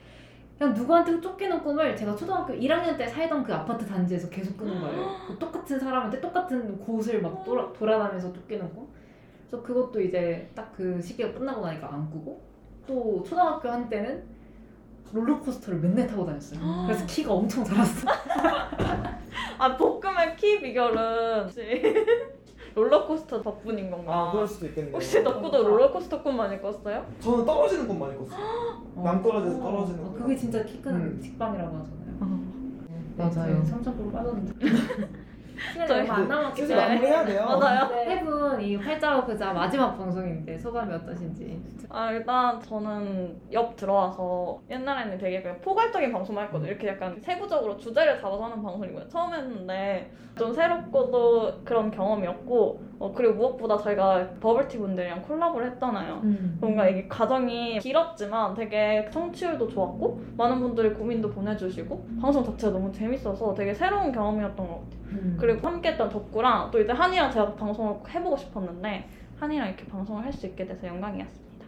그냥 0.57 0.73
누구한테 0.73 1.19
쫓기는 1.19 1.61
꿈을 1.63 1.95
제가 1.95 2.15
초등학교 2.15 2.53
1학년 2.53 2.97
때 2.97 3.07
살던 3.07 3.43
그 3.43 3.53
아파트 3.53 3.85
단지에서 3.85 4.29
계속 4.29 4.57
꾸는 4.57 4.79
거예요. 4.79 5.15
그 5.27 5.37
똑같은 5.37 5.79
사람한테 5.79 6.19
똑같은 6.21 6.77
곳을 6.79 7.21
막 7.21 7.43
돌아, 7.43 7.71
돌아다니면서 7.73 8.31
쫓기는 8.33 8.73
꿈. 8.73 8.87
그래서 9.49 9.63
그것도 9.63 10.01
이제 10.01 10.49
딱 10.55 10.69
그 10.75 11.01
시기가 11.01 11.33
끝나고 11.33 11.65
나니까 11.65 11.91
안 11.93 12.09
꾸고 12.09 12.41
또 12.89 13.23
초등학교 13.23 13.69
한때는 13.69 14.23
롤러코스터를 15.13 15.79
맨날 15.79 16.07
타고 16.07 16.25
다녔어요. 16.25 16.59
그래서 16.87 17.05
키가 17.05 17.31
엄청 17.31 17.63
자랐어. 17.63 18.07
아 19.59 19.77
볶음의 19.77 20.35
키 20.37 20.59
비결은 20.59 21.43
혹시 21.43 21.61
롤러코스터 22.73 23.43
덕분인 23.43 23.91
건가? 23.91 24.29
아 24.29 24.31
그럴 24.31 24.47
수도 24.47 24.65
있겠네요. 24.67 24.93
혹시 24.95 25.23
덕구도 25.23 25.67
롤러코스터 25.67 26.23
꿈 26.23 26.37
많이 26.37 26.59
꿨어요? 26.59 27.05
저는 27.19 27.45
떨어지는 27.45 27.87
건 27.87 27.99
많이 27.99 28.17
꿨어요. 28.17 28.81
낭떠러지에서 29.03 29.59
떨어지는 29.61 29.99
아, 29.99 30.03
거. 30.07 30.13
그게 30.13 30.35
진짜 30.35 30.63
키 30.63 30.81
큰 30.81 30.95
음. 30.95 31.19
직방이라고 31.21 31.77
하잖아요. 31.77 32.39
맞아요. 33.17 33.63
삼천포로 33.65 34.11
빠졌는데. 34.11 34.65
시간이 35.71 35.87
저희 35.87 35.99
얼마 36.01 36.15
안 36.15 36.27
남았기 36.27 36.61
슬슬 36.61 36.75
때문에. 36.75 36.95
마무리해야 36.95 37.25
돼요. 37.25 37.45
맞아요. 37.59 37.89
네, 37.89 38.05
해분 38.09 38.61
이 38.61 38.75
활자와 38.75 39.25
그자 39.25 39.53
마지막 39.53 39.97
방송인데 39.97 40.57
소감이 40.57 40.93
어떠신지. 40.93 41.61
아 41.89 42.11
일단 42.11 42.59
저는 42.61 43.39
옆 43.51 43.75
들어와서 43.75 44.61
옛날에는 44.69 45.17
되게 45.17 45.41
그냥 45.41 45.59
포괄적인 45.61 46.11
방송만 46.11 46.45
했거든요. 46.45 46.69
이렇게 46.71 46.87
약간 46.87 47.19
세부적으로 47.19 47.77
주제를 47.77 48.19
잡아서 48.19 48.45
하는 48.45 48.61
방송이고요. 48.61 49.07
처음 49.09 49.33
했는데 49.33 50.11
좀 50.37 50.53
새롭고도 50.53 51.61
그런 51.65 51.91
경험이었고 51.91 52.81
어, 52.99 53.11
그리고 53.13 53.33
무엇보다 53.33 53.77
저희가 53.77 54.25
버블티 54.39 54.77
분들이랑 54.77 55.21
콜라보를 55.23 55.71
했잖아요. 55.71 56.21
음. 56.23 56.57
뭔가 56.61 56.87
이게 56.87 57.07
과정이 57.07 57.79
길었지만 57.79 58.53
되게 58.53 59.09
청취율도 59.11 59.67
좋았고 59.67 60.21
많은 60.37 60.59
분들이 60.59 60.93
고민도 60.93 61.29
보내주시고 61.31 62.07
방송 62.21 62.43
자체가 62.43 62.73
너무 62.73 62.91
재밌어서 62.91 63.53
되게 63.53 63.73
새로운 63.73 64.11
경험이었던 64.11 64.55
것 64.55 64.73
같아요. 64.75 64.99
음. 65.11 65.37
그리고 65.39 65.65
함께했던 65.67 66.09
덕구랑 66.09 66.69
또 66.71 66.79
이제 66.79 66.91
한이랑 66.91 67.31
제가 67.31 67.53
방송을 67.55 67.95
해보고 68.09 68.37
싶었는데 68.37 69.09
한이랑 69.39 69.67
이렇게 69.69 69.85
방송을 69.85 70.23
할 70.23 70.31
수 70.33 70.45
있게 70.47 70.65
돼서 70.65 70.87
영광이었습니다. 70.87 71.65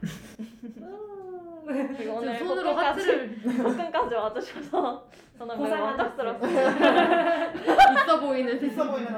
그리고 1.65 1.93
지금 1.95 2.15
오늘 2.15 2.37
손으로 2.39 2.71
하트를 2.75 3.35
볶음까지 3.63 4.15
와주셔서 4.15 5.05
저는 5.37 5.61
매우. 5.63 5.69
만족스럽습니다. 5.85 6.71
있어 8.03 8.19
보이는 8.19 8.63
있어 8.65 8.91
보이는 8.91 9.11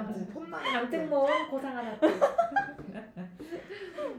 강등 0.74 1.10
모음 1.10 1.50
고상 1.50 1.76
하나. 1.78 1.96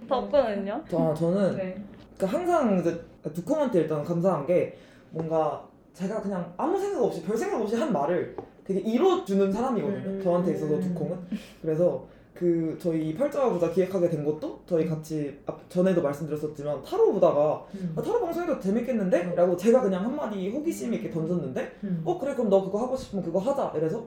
덕구는요? 0.08 0.84
저 0.88 1.14
저는 1.14 1.56
네. 1.56 1.84
그 2.18 2.26
항상 2.26 2.78
이제 2.78 3.04
두콩한테 3.32 3.80
일단 3.80 4.02
감사한 4.04 4.46
게 4.46 4.76
뭔가 5.10 5.62
제가 5.92 6.20
그냥 6.20 6.52
아무 6.56 6.78
생각 6.78 7.02
없이 7.04 7.22
별 7.24 7.36
생각 7.36 7.60
없이 7.60 7.76
한 7.76 7.92
말을 7.92 8.36
되게 8.64 8.80
이뤄주는 8.80 9.52
사람이거든요. 9.52 10.10
음. 10.10 10.20
저한테 10.22 10.54
있어서 10.54 10.80
두콩은. 10.80 11.16
그래서 11.62 12.06
그 12.34 12.76
저희 12.80 13.14
부자 13.14 13.70
기획하게 13.70 14.10
된 14.10 14.24
것도 14.24 14.60
저희 14.66 14.86
같이 14.88 15.38
앞- 15.46 15.70
전에도 15.70 16.02
말씀드렸었지만 16.02 16.82
타로 16.82 17.12
보다가 17.12 17.64
음. 17.74 17.92
아, 17.94 18.02
타로 18.02 18.20
방송해도 18.22 18.58
재밌겠는데? 18.58 19.34
라고 19.36 19.56
제가 19.56 19.80
그냥 19.82 20.04
한마디 20.04 20.50
호기심 20.50 20.92
있게 20.94 21.10
던졌는데 21.10 21.72
음. 21.84 22.02
어 22.04 22.18
그래 22.18 22.34
그럼 22.34 22.50
너 22.50 22.64
그거 22.64 22.80
하고 22.80 22.96
싶으면 22.96 23.24
그거 23.24 23.38
하자 23.38 23.72
이래서 23.76 24.04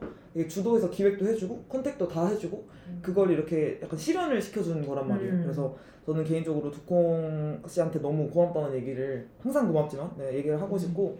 주도해서 0.50 0.90
기획도 0.90 1.26
해주고 1.26 1.64
contact도 1.70 2.06
다 2.10 2.28
해주고 2.28 2.68
그걸 3.02 3.32
이렇게 3.32 3.80
약간 3.82 3.98
실현을 3.98 4.42
시켜주는 4.42 4.86
거란 4.86 5.08
말이에요 5.08 5.32
음. 5.34 5.42
그래서 5.44 5.74
저는 6.06 6.26
개인적으로 6.26 6.70
두콩 6.70 7.62
씨한테 7.66 8.00
너무 8.02 8.30
고맙다는 8.30 8.76
얘기를 8.76 9.26
항상 9.40 9.68
고맙지만 9.72 10.12
네, 10.18 10.36
얘기를 10.36 10.62
하고 10.62 10.78
싶고 10.78 11.18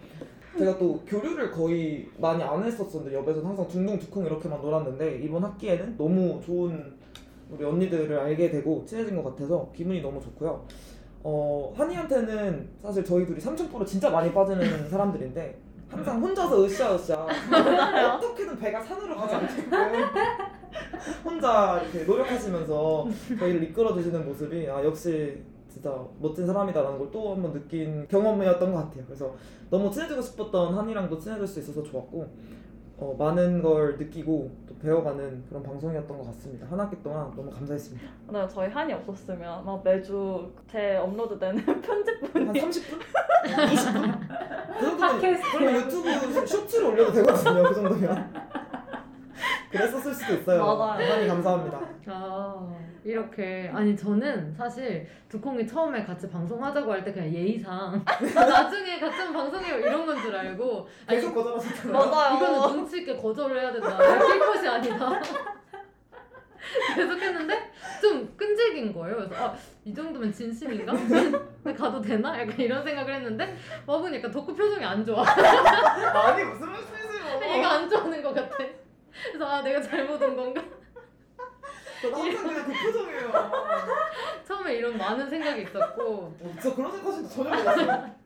제가 0.56 0.78
또 0.78 1.00
교류를 1.06 1.50
거의 1.50 2.08
많이 2.18 2.42
안 2.42 2.62
했었었는데 2.64 3.16
옆에서 3.16 3.42
항상 3.46 3.66
둥둥 3.68 3.98
두콩 3.98 4.24
이렇게만 4.26 4.60
놀았는데 4.60 5.20
이번 5.22 5.44
학기에는 5.44 5.96
너무 5.96 6.40
좋은 6.44 6.96
우리 7.50 7.64
언니들을 7.64 8.18
알게 8.18 8.50
되고 8.50 8.84
친해진 8.84 9.16
것 9.16 9.24
같아서 9.24 9.70
기분이 9.74 10.00
너무 10.00 10.20
좋고요. 10.20 10.64
어, 11.22 11.72
한이한테는 11.76 12.68
사실 12.82 13.04
저희 13.04 13.26
둘이 13.26 13.40
삼천포로 13.40 13.84
진짜 13.84 14.10
많이 14.10 14.32
빠지는 14.32 14.88
사람들인데 14.88 15.58
항상 15.88 16.22
혼자서 16.22 16.64
으쌰으쌰 16.64 17.26
어떻게든 18.16 18.58
배가 18.58 18.80
산으로 18.82 19.16
가지 19.16 19.34
않게끔 19.34 19.72
혼자 21.24 21.80
이렇게 21.82 22.04
노력하시면서 22.04 23.08
저희를 23.38 23.62
이끌어 23.64 23.94
주시는 23.94 24.26
모습이 24.26 24.68
아 24.68 24.84
역시 24.84 25.42
진짜 25.80 26.04
멋진 26.20 26.46
사람이다라는 26.46 26.98
걸 26.98 27.08
또 27.12 27.34
한번 27.34 27.52
느낀 27.52 28.06
경험이었던 28.08 28.72
것 28.72 28.78
같아요. 28.84 29.04
그래서 29.06 29.34
너무 29.70 29.90
친해지고 29.90 30.20
싶었던 30.20 30.74
한이랑도 30.74 31.18
친해질 31.18 31.46
수 31.46 31.60
있어서 31.60 31.82
좋았고 31.82 32.26
어, 32.98 33.14
많은 33.18 33.62
걸 33.62 33.96
느끼고 33.96 34.50
또 34.68 34.74
배워가는 34.78 35.44
그런 35.48 35.62
방송이었던 35.62 36.18
것 36.18 36.26
같습니다. 36.26 36.66
한 36.66 36.78
학기 36.80 37.00
동안 37.02 37.32
너무 37.36 37.48
감사했습니다. 37.50 38.06
네, 38.32 38.48
저희 38.48 38.68
한이 38.68 38.92
없었으면 38.92 39.64
막 39.64 39.82
매주 39.84 40.50
제 40.70 40.96
업로드되는 40.96 41.64
편집분이 41.80 42.46
한 42.46 42.54
30분? 42.54 43.00
20분? 43.44 44.18
그 44.78 44.84
정도면 44.84 44.98
팟캐스트. 44.98 45.56
그러면 45.58 45.74
유튜브 45.82 46.46
쇼츠를 46.46 46.86
올려도 46.88 47.12
되거든요. 47.12 47.62
그 47.68 47.74
정도면. 47.74 48.32
그랬었을 49.70 50.14
수도 50.14 50.34
있어요. 50.34 50.64
맞아요. 50.76 51.12
한이 51.12 51.26
감사합니다. 51.28 51.80
아 52.06 52.68
이렇게 53.04 53.70
아니 53.72 53.96
저는 53.96 54.52
사실 54.54 55.06
두콩이 55.28 55.66
처음에 55.66 56.04
같이 56.04 56.28
방송하자고 56.28 56.92
할 56.92 57.04
때 57.04 57.12
그냥 57.12 57.32
예의상 57.32 58.02
나중에 58.34 58.98
같이 58.98 59.16
한번 59.18 59.50
방송해요 59.50 59.78
이런 59.78 60.04
건 60.06 60.18
줄 60.20 60.34
알고 60.34 60.88
아니 61.06 61.20
계속 61.20 61.34
거절하셨잖아요. 61.34 61.92
맞아요. 62.10 62.36
이거는 62.36 62.76
눈치 62.76 62.98
있게 62.98 63.16
거절을 63.16 63.60
해야 63.60 63.72
된다 63.72 63.96
할 63.98 64.38
것이 64.38 64.66
아니다 64.68 65.20
계속 66.96 67.18
했는데 67.20 67.70
좀 68.02 68.34
끈질긴 68.36 68.92
거예요 68.92 69.16
그래서 69.16 69.34
아 69.36 69.54
이 69.84 69.94
정도면 69.94 70.30
진심인가? 70.30 70.92
가도 71.74 71.98
되나? 72.02 72.38
약간 72.38 72.54
이런 72.60 72.84
생각을 72.84 73.14
했는데 73.14 73.56
와보니까 73.86 74.30
덕후 74.30 74.54
표정이 74.54 74.84
안 74.84 75.02
좋아 75.02 75.24
아니 75.24 76.44
무슨 76.44 76.70
말씀이세요? 76.70 77.56
얘가 77.56 77.70
안 77.72 77.88
좋아하는 77.88 78.22
것 78.22 78.34
같아 78.34 78.56
그래서 79.26 79.44
아 79.46 79.62
내가 79.62 79.80
잘못 79.80 80.20
온 80.22 80.36
건가? 80.36 80.62
저는 82.00 82.14
항상 82.16 82.48
그냥 82.48 82.64
그 82.64 82.72
표정이에요. 82.72 83.32
처음에 84.44 84.74
이런 84.76 84.96
많은 84.96 85.28
생각이 85.28 85.62
있었고. 85.62 86.02
어, 86.04 86.54
저 86.62 86.74
그런 86.74 86.92
생각하시는 86.92 87.28
전혀 87.28 87.50
몰랐어요. 87.50 88.18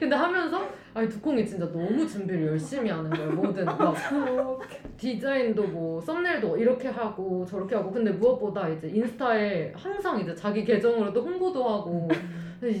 근데 0.00 0.16
하면서 0.16 0.68
아니 0.92 1.08
두콩이 1.08 1.46
진짜 1.46 1.64
너무 1.70 2.04
준비를 2.06 2.48
열심히 2.48 2.90
하는 2.90 3.08
거예요 3.10 3.30
뭐든. 3.30 3.64
막 3.64 3.94
디자인도 4.96 5.62
뭐 5.68 6.00
썸네일도 6.00 6.56
이렇게 6.56 6.88
하고 6.88 7.44
저렇게 7.46 7.76
하고. 7.76 7.90
근데 7.90 8.10
무엇보다 8.10 8.68
이제 8.68 8.88
인스타에 8.88 9.72
항상 9.76 10.18
이제 10.18 10.34
자기 10.34 10.64
계정으로도 10.64 11.22
홍보도 11.22 11.68
하고. 11.68 12.08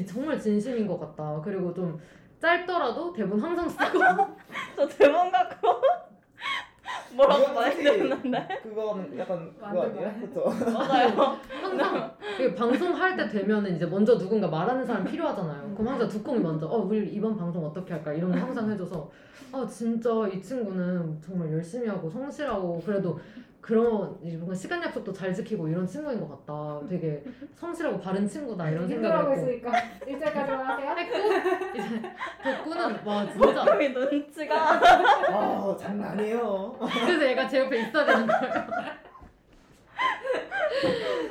정말 0.06 0.38
진심인 0.38 0.86
것 0.86 0.98
같다. 0.98 1.40
그리고 1.44 1.72
좀 1.72 2.00
짧더라도 2.40 3.12
대본 3.12 3.40
항상 3.40 3.68
쓰고. 3.68 3.98
저 4.74 4.88
대본 4.88 5.30
갖고 5.30 5.68
뭐라고 7.14 7.54
듣는데 7.74 8.60
그거는 8.62 9.18
약간 9.18 9.52
그거? 9.58 9.92
거야? 9.92 10.14
그렇죠. 10.14 10.72
맞아요. 10.72 11.36
항상 11.60 12.12
그 12.36 12.54
방송할 12.54 13.16
때 13.16 13.28
되면은 13.28 13.76
이제 13.76 13.86
먼저 13.86 14.16
누군가 14.18 14.48
말하는 14.48 14.84
사람 14.84 15.04
필요하잖아요 15.04 15.74
그럼 15.74 15.88
항상 15.88 16.08
두콩이 16.08 16.40
먼저 16.40 16.66
어 16.66 16.78
우리 16.78 17.08
이번 17.08 17.36
방송 17.36 17.64
어떻게 17.64 17.92
할까 17.94 18.12
이런 18.12 18.30
거 18.30 18.38
항상 18.38 18.70
해줘서 18.70 19.10
아 19.52 19.66
진짜 19.66 20.10
이 20.28 20.40
친구는 20.42 21.20
정말 21.20 21.52
열심히 21.52 21.88
하고 21.88 22.08
성실하고 22.10 22.80
그래도 22.84 23.18
그런 23.68 24.16
뭔가 24.22 24.54
시간 24.54 24.82
약속도 24.82 25.12
잘 25.12 25.34
지키고 25.34 25.68
이런 25.68 25.86
친구인 25.86 26.18
것 26.26 26.46
같다 26.46 26.80
되게 26.88 27.22
성실하고 27.54 28.00
바른 28.00 28.26
친구다 28.26 28.70
이런 28.70 28.88
생각을 28.88 29.30
했고 29.30 29.34
있으니까 29.34 29.72
일절까지만 30.08 30.66
하세요. 30.66 30.96
했고 30.96 31.18
이제 31.76 32.02
덕구는 32.42 32.96
와 33.04 33.30
진짜 33.30 33.64
볶음이 33.66 33.90
눈치가 33.90 34.80
아 34.80 35.76
장난 35.78 36.12
아니에요. 36.12 36.78
그래서 36.80 37.28
얘가 37.28 37.46
제 37.46 37.58
옆에 37.58 37.82
있어야 37.82 38.06
되는 38.06 38.26
거예요. 38.26 38.66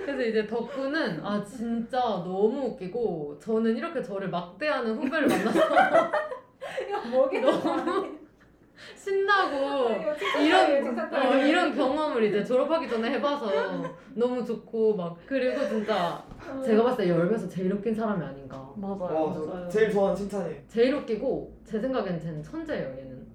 그래서 0.05 0.21
이제 0.21 0.45
덕구는 0.45 1.25
아 1.25 1.43
진짜 1.43 1.97
너무 1.99 2.67
웃기고 2.67 3.39
저는 3.39 3.75
이렇게 3.75 4.03
저를 4.03 4.29
막대하는 4.29 4.95
후배를 4.95 5.27
만나서 5.27 5.59
이거 6.87 7.01
뭐게 7.09 7.39
너무 7.39 8.15
신나고 8.95 9.89
이런 10.39 10.71
이런 10.85 11.13
어, 11.13 11.35
이런 11.37 11.75
경험을 11.75 12.23
이제 12.23 12.43
졸업하기 12.43 12.87
전에 12.87 13.11
해봐서 13.11 13.47
너무 14.15 14.43
좋고 14.45 14.95
막 14.95 15.17
그리고 15.25 15.67
진짜 15.67 16.23
제가 16.63 16.83
봤을 16.83 17.05
때 17.05 17.09
열배에서 17.09 17.47
제일 17.47 17.73
웃긴 17.73 17.93
사람이 17.95 18.23
아닌가 18.23 18.69
맞아요. 18.75 18.97
와, 19.25 19.33
저 19.33 19.67
제일 19.69 19.91
좋아하는 19.91 20.15
칭찬이에요. 20.15 20.61
제일 20.67 20.93
웃기고 20.95 21.57
제 21.65 21.79
생각엔 21.79 22.19
쟤는 22.19 22.43
천재예요 22.43 22.87
얘는 22.97 23.27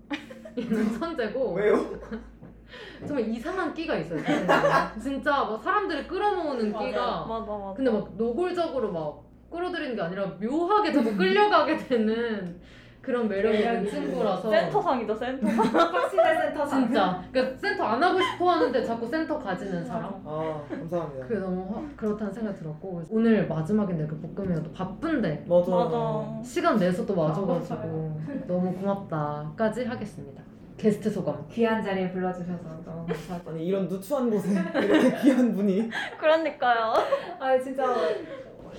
얘는 0.58 0.92
천재고 0.98 1.54
왜요? 1.54 1.98
정말 3.06 3.28
이상한 3.28 3.74
끼가 3.74 3.96
있어요 3.96 4.18
제 4.24 4.34
생각에 4.38 5.00
진짜 5.00 5.30
막 5.44 5.62
사람들을 5.62 6.06
끌어모으는 6.06 6.66
끼가 6.72 7.26
맞아 7.26 7.52
맞아. 7.52 7.74
근데 7.76 7.90
막 7.90 8.16
노골적으로 8.16 8.92
막 8.92 9.22
끌어들이는 9.50 9.94
게 9.96 10.00
아니라 10.02 10.26
묘하게 10.40 10.92
자꾸 10.92 11.14
끌려가게 11.16 11.76
되는 11.76 12.58
그런 13.02 13.28
매력이 13.28 13.58
있는 13.58 13.84
친구라서 13.84 14.48
센터상이죠 14.48 15.14
센터. 15.16 15.46
확실한 15.48 16.36
센터상. 16.40 16.86
진짜 16.86 17.22
그러니까 17.32 17.58
센터 17.58 17.82
안 17.84 18.02
하고 18.02 18.20
싶어 18.20 18.50
하는데 18.50 18.84
자꾸 18.84 19.06
센터 19.08 19.38
가지는 19.38 19.84
사람 19.84 20.22
아, 20.24 20.62
감사합니다. 20.70 21.26
그게 21.26 21.40
너무 21.40 21.68
화- 21.74 21.82
그렇다는 21.96 22.32
생각이 22.32 22.58
들었고 22.60 23.02
오늘 23.10 23.48
마지막인데 23.48 24.06
그 24.06 24.16
볶음이가 24.20 24.62
또 24.62 24.70
바쁜데 24.72 25.46
맞아. 25.48 25.70
맞아. 25.70 26.42
시간 26.44 26.78
내서 26.78 27.04
또 27.04 27.18
와줘가지고 27.18 28.20
너무 28.46 28.72
고맙다까지 28.74 29.84
하겠습니다 29.84 30.40
게스트 30.78 31.10
소감 31.10 31.44
귀한 31.50 31.82
자리에 31.82 32.10
불러주셔서 32.12 32.52
너무 32.84 33.06
감사합니다. 33.06 33.50
아니 33.50 33.66
이런 33.66 33.88
누추한 33.88 34.30
곳에 34.30 34.50
이렇게 34.50 35.16
귀한 35.22 35.52
분이 35.52 35.90
그러니까요. 36.18 36.92
아 37.40 37.58
진짜 37.58 37.84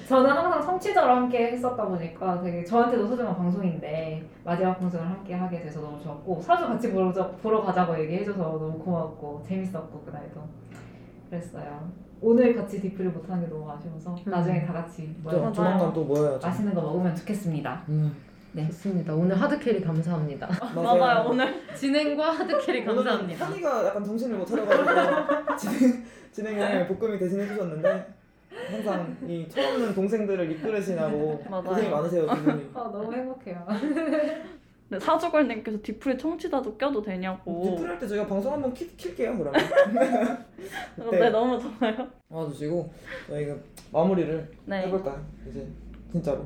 저는 0.07 0.29
항상 0.29 0.61
청취자로 0.61 1.15
함께 1.15 1.51
했었다 1.51 1.85
보니까 1.85 2.41
되게 2.41 2.63
저한테도 2.63 3.07
소중한 3.07 3.35
방송인데 3.35 4.27
마지막 4.43 4.77
방송을 4.79 5.05
함께 5.07 5.33
하게 5.33 5.61
돼서 5.61 5.81
너무 5.81 6.01
좋았고 6.01 6.41
사주 6.41 6.67
같이 6.67 6.91
보러, 6.91 7.11
보러 7.37 7.61
가자고 7.61 7.97
얘기해줘서 8.01 8.39
너무 8.39 8.77
고맙고 8.79 9.43
재밌었고 9.47 10.01
그날도 10.01 10.41
그랬어요. 11.29 11.91
오늘 12.21 12.55
같이 12.55 12.79
디프를 12.81 13.11
못하는 13.11 13.43
게 13.43 13.49
너무 13.49 13.69
아쉬워서 13.69 14.15
음. 14.15 14.31
나중에 14.31 14.65
다 14.65 14.73
같이 14.73 15.13
저 15.23 15.29
모여서 15.37 15.51
조만간 15.51 15.93
또 15.93 16.03
모여야죠. 16.03 16.47
맛있는 16.47 16.73
거 16.73 16.81
먹으면 16.81 17.15
좋겠습니다. 17.15 17.83
음, 17.89 18.15
네. 18.53 18.65
좋습니다 18.67 19.13
오늘 19.13 19.39
하드캐리 19.39 19.81
감사합니다 19.81 20.47
맞아요 20.75 21.27
오늘. 21.29 21.53
진행과 21.75 22.31
하드캐리 22.31 22.85
감사합니다 22.85 23.45
한이가 23.45 23.87
약간 23.87 24.03
정신을 24.05 24.37
못 24.37 24.45
차려가지고 24.45 25.57
진행, 25.57 26.03
진행을 26.31 26.87
볶음이 26.87 27.17
대신해 27.17 27.47
주셨는데 27.47 28.13
항상 28.69 29.17
이 29.27 29.47
철없는 29.49 29.93
동생들을 29.93 30.51
이끄시느라고 30.51 31.43
맞아요. 31.49 31.63
고생이 31.63 31.89
많으세요 31.89 32.27
두 32.27 32.43
분이. 32.43 32.69
아 32.73 32.79
너무 32.91 33.13
행복해요. 33.13 33.67
네, 34.89 34.99
사주걸님께서 34.99 35.79
뒤풀이 35.81 36.17
청취자도 36.17 36.77
껴도 36.77 37.01
되냐고. 37.01 37.63
뒤풀이할 37.77 37.97
때 37.99 38.07
저희가 38.07 38.27
방송 38.27 38.53
한번 38.53 38.73
킬, 38.73 38.95
킬게요 38.95 39.37
그러면. 39.37 39.53
네, 40.95 41.03
그때 41.03 41.29
너무 41.29 41.59
좋아요. 41.59 42.07
와주시고 42.29 42.91
저희가 43.29 43.55
마무리를 43.91 44.51
네. 44.65 44.83
해볼까요? 44.87 45.19
이제 45.49 45.67
진짜로. 46.11 46.45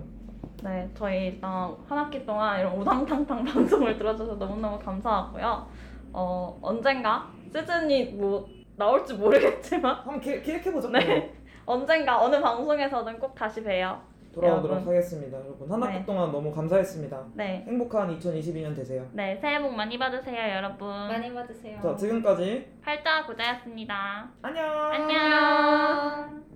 네, 0.64 0.89
저희 0.95 1.28
일단 1.28 1.51
한 1.88 1.97
학기 1.97 2.26
동안 2.26 2.60
이런 2.60 2.80
우당탕탕 2.80 3.43
방송을 3.45 3.97
들어줘서 3.97 4.36
너무너무 4.36 4.80
감사하고요. 4.80 5.68
어, 6.14 6.58
언젠가 6.62 7.30
시즌이 7.53 8.05
뭐 8.14 8.47
나올지 8.76 9.14
모르겠지만 9.14 9.95
한번 9.95 10.22
기, 10.22 10.41
기획해보죠. 10.41 10.89
네. 10.89 11.34
언젠가 11.78 12.22
어느 12.24 12.39
방송에서는 12.41 13.20
꼭 13.20 13.36
다시 13.36 13.61
봬요. 13.61 14.01
돌아오도록 14.34 14.72
여러분. 14.78 14.88
하겠습니다. 14.88 15.38
여러분 15.38 15.70
한 15.72 15.82
학기 15.84 15.97
네. 15.97 16.05
동안 16.05 16.32
너무 16.32 16.51
감사했습니다. 16.53 17.26
네. 17.34 17.63
행복한 17.68 18.18
2022년 18.20 18.76
되세요. 18.76 19.05
네, 19.11 19.36
새해 19.41 19.61
복 19.61 19.74
많이 19.76 19.97
받으세요, 19.99 20.55
여러분. 20.57 20.88
많이 20.88 21.34
받으세요. 21.34 21.80
자 21.82 21.95
지금까지 21.95 22.72
팔자 22.84 23.26
구자였습니다. 23.26 24.30
안녕. 24.41 24.91
안녕. 24.93 26.46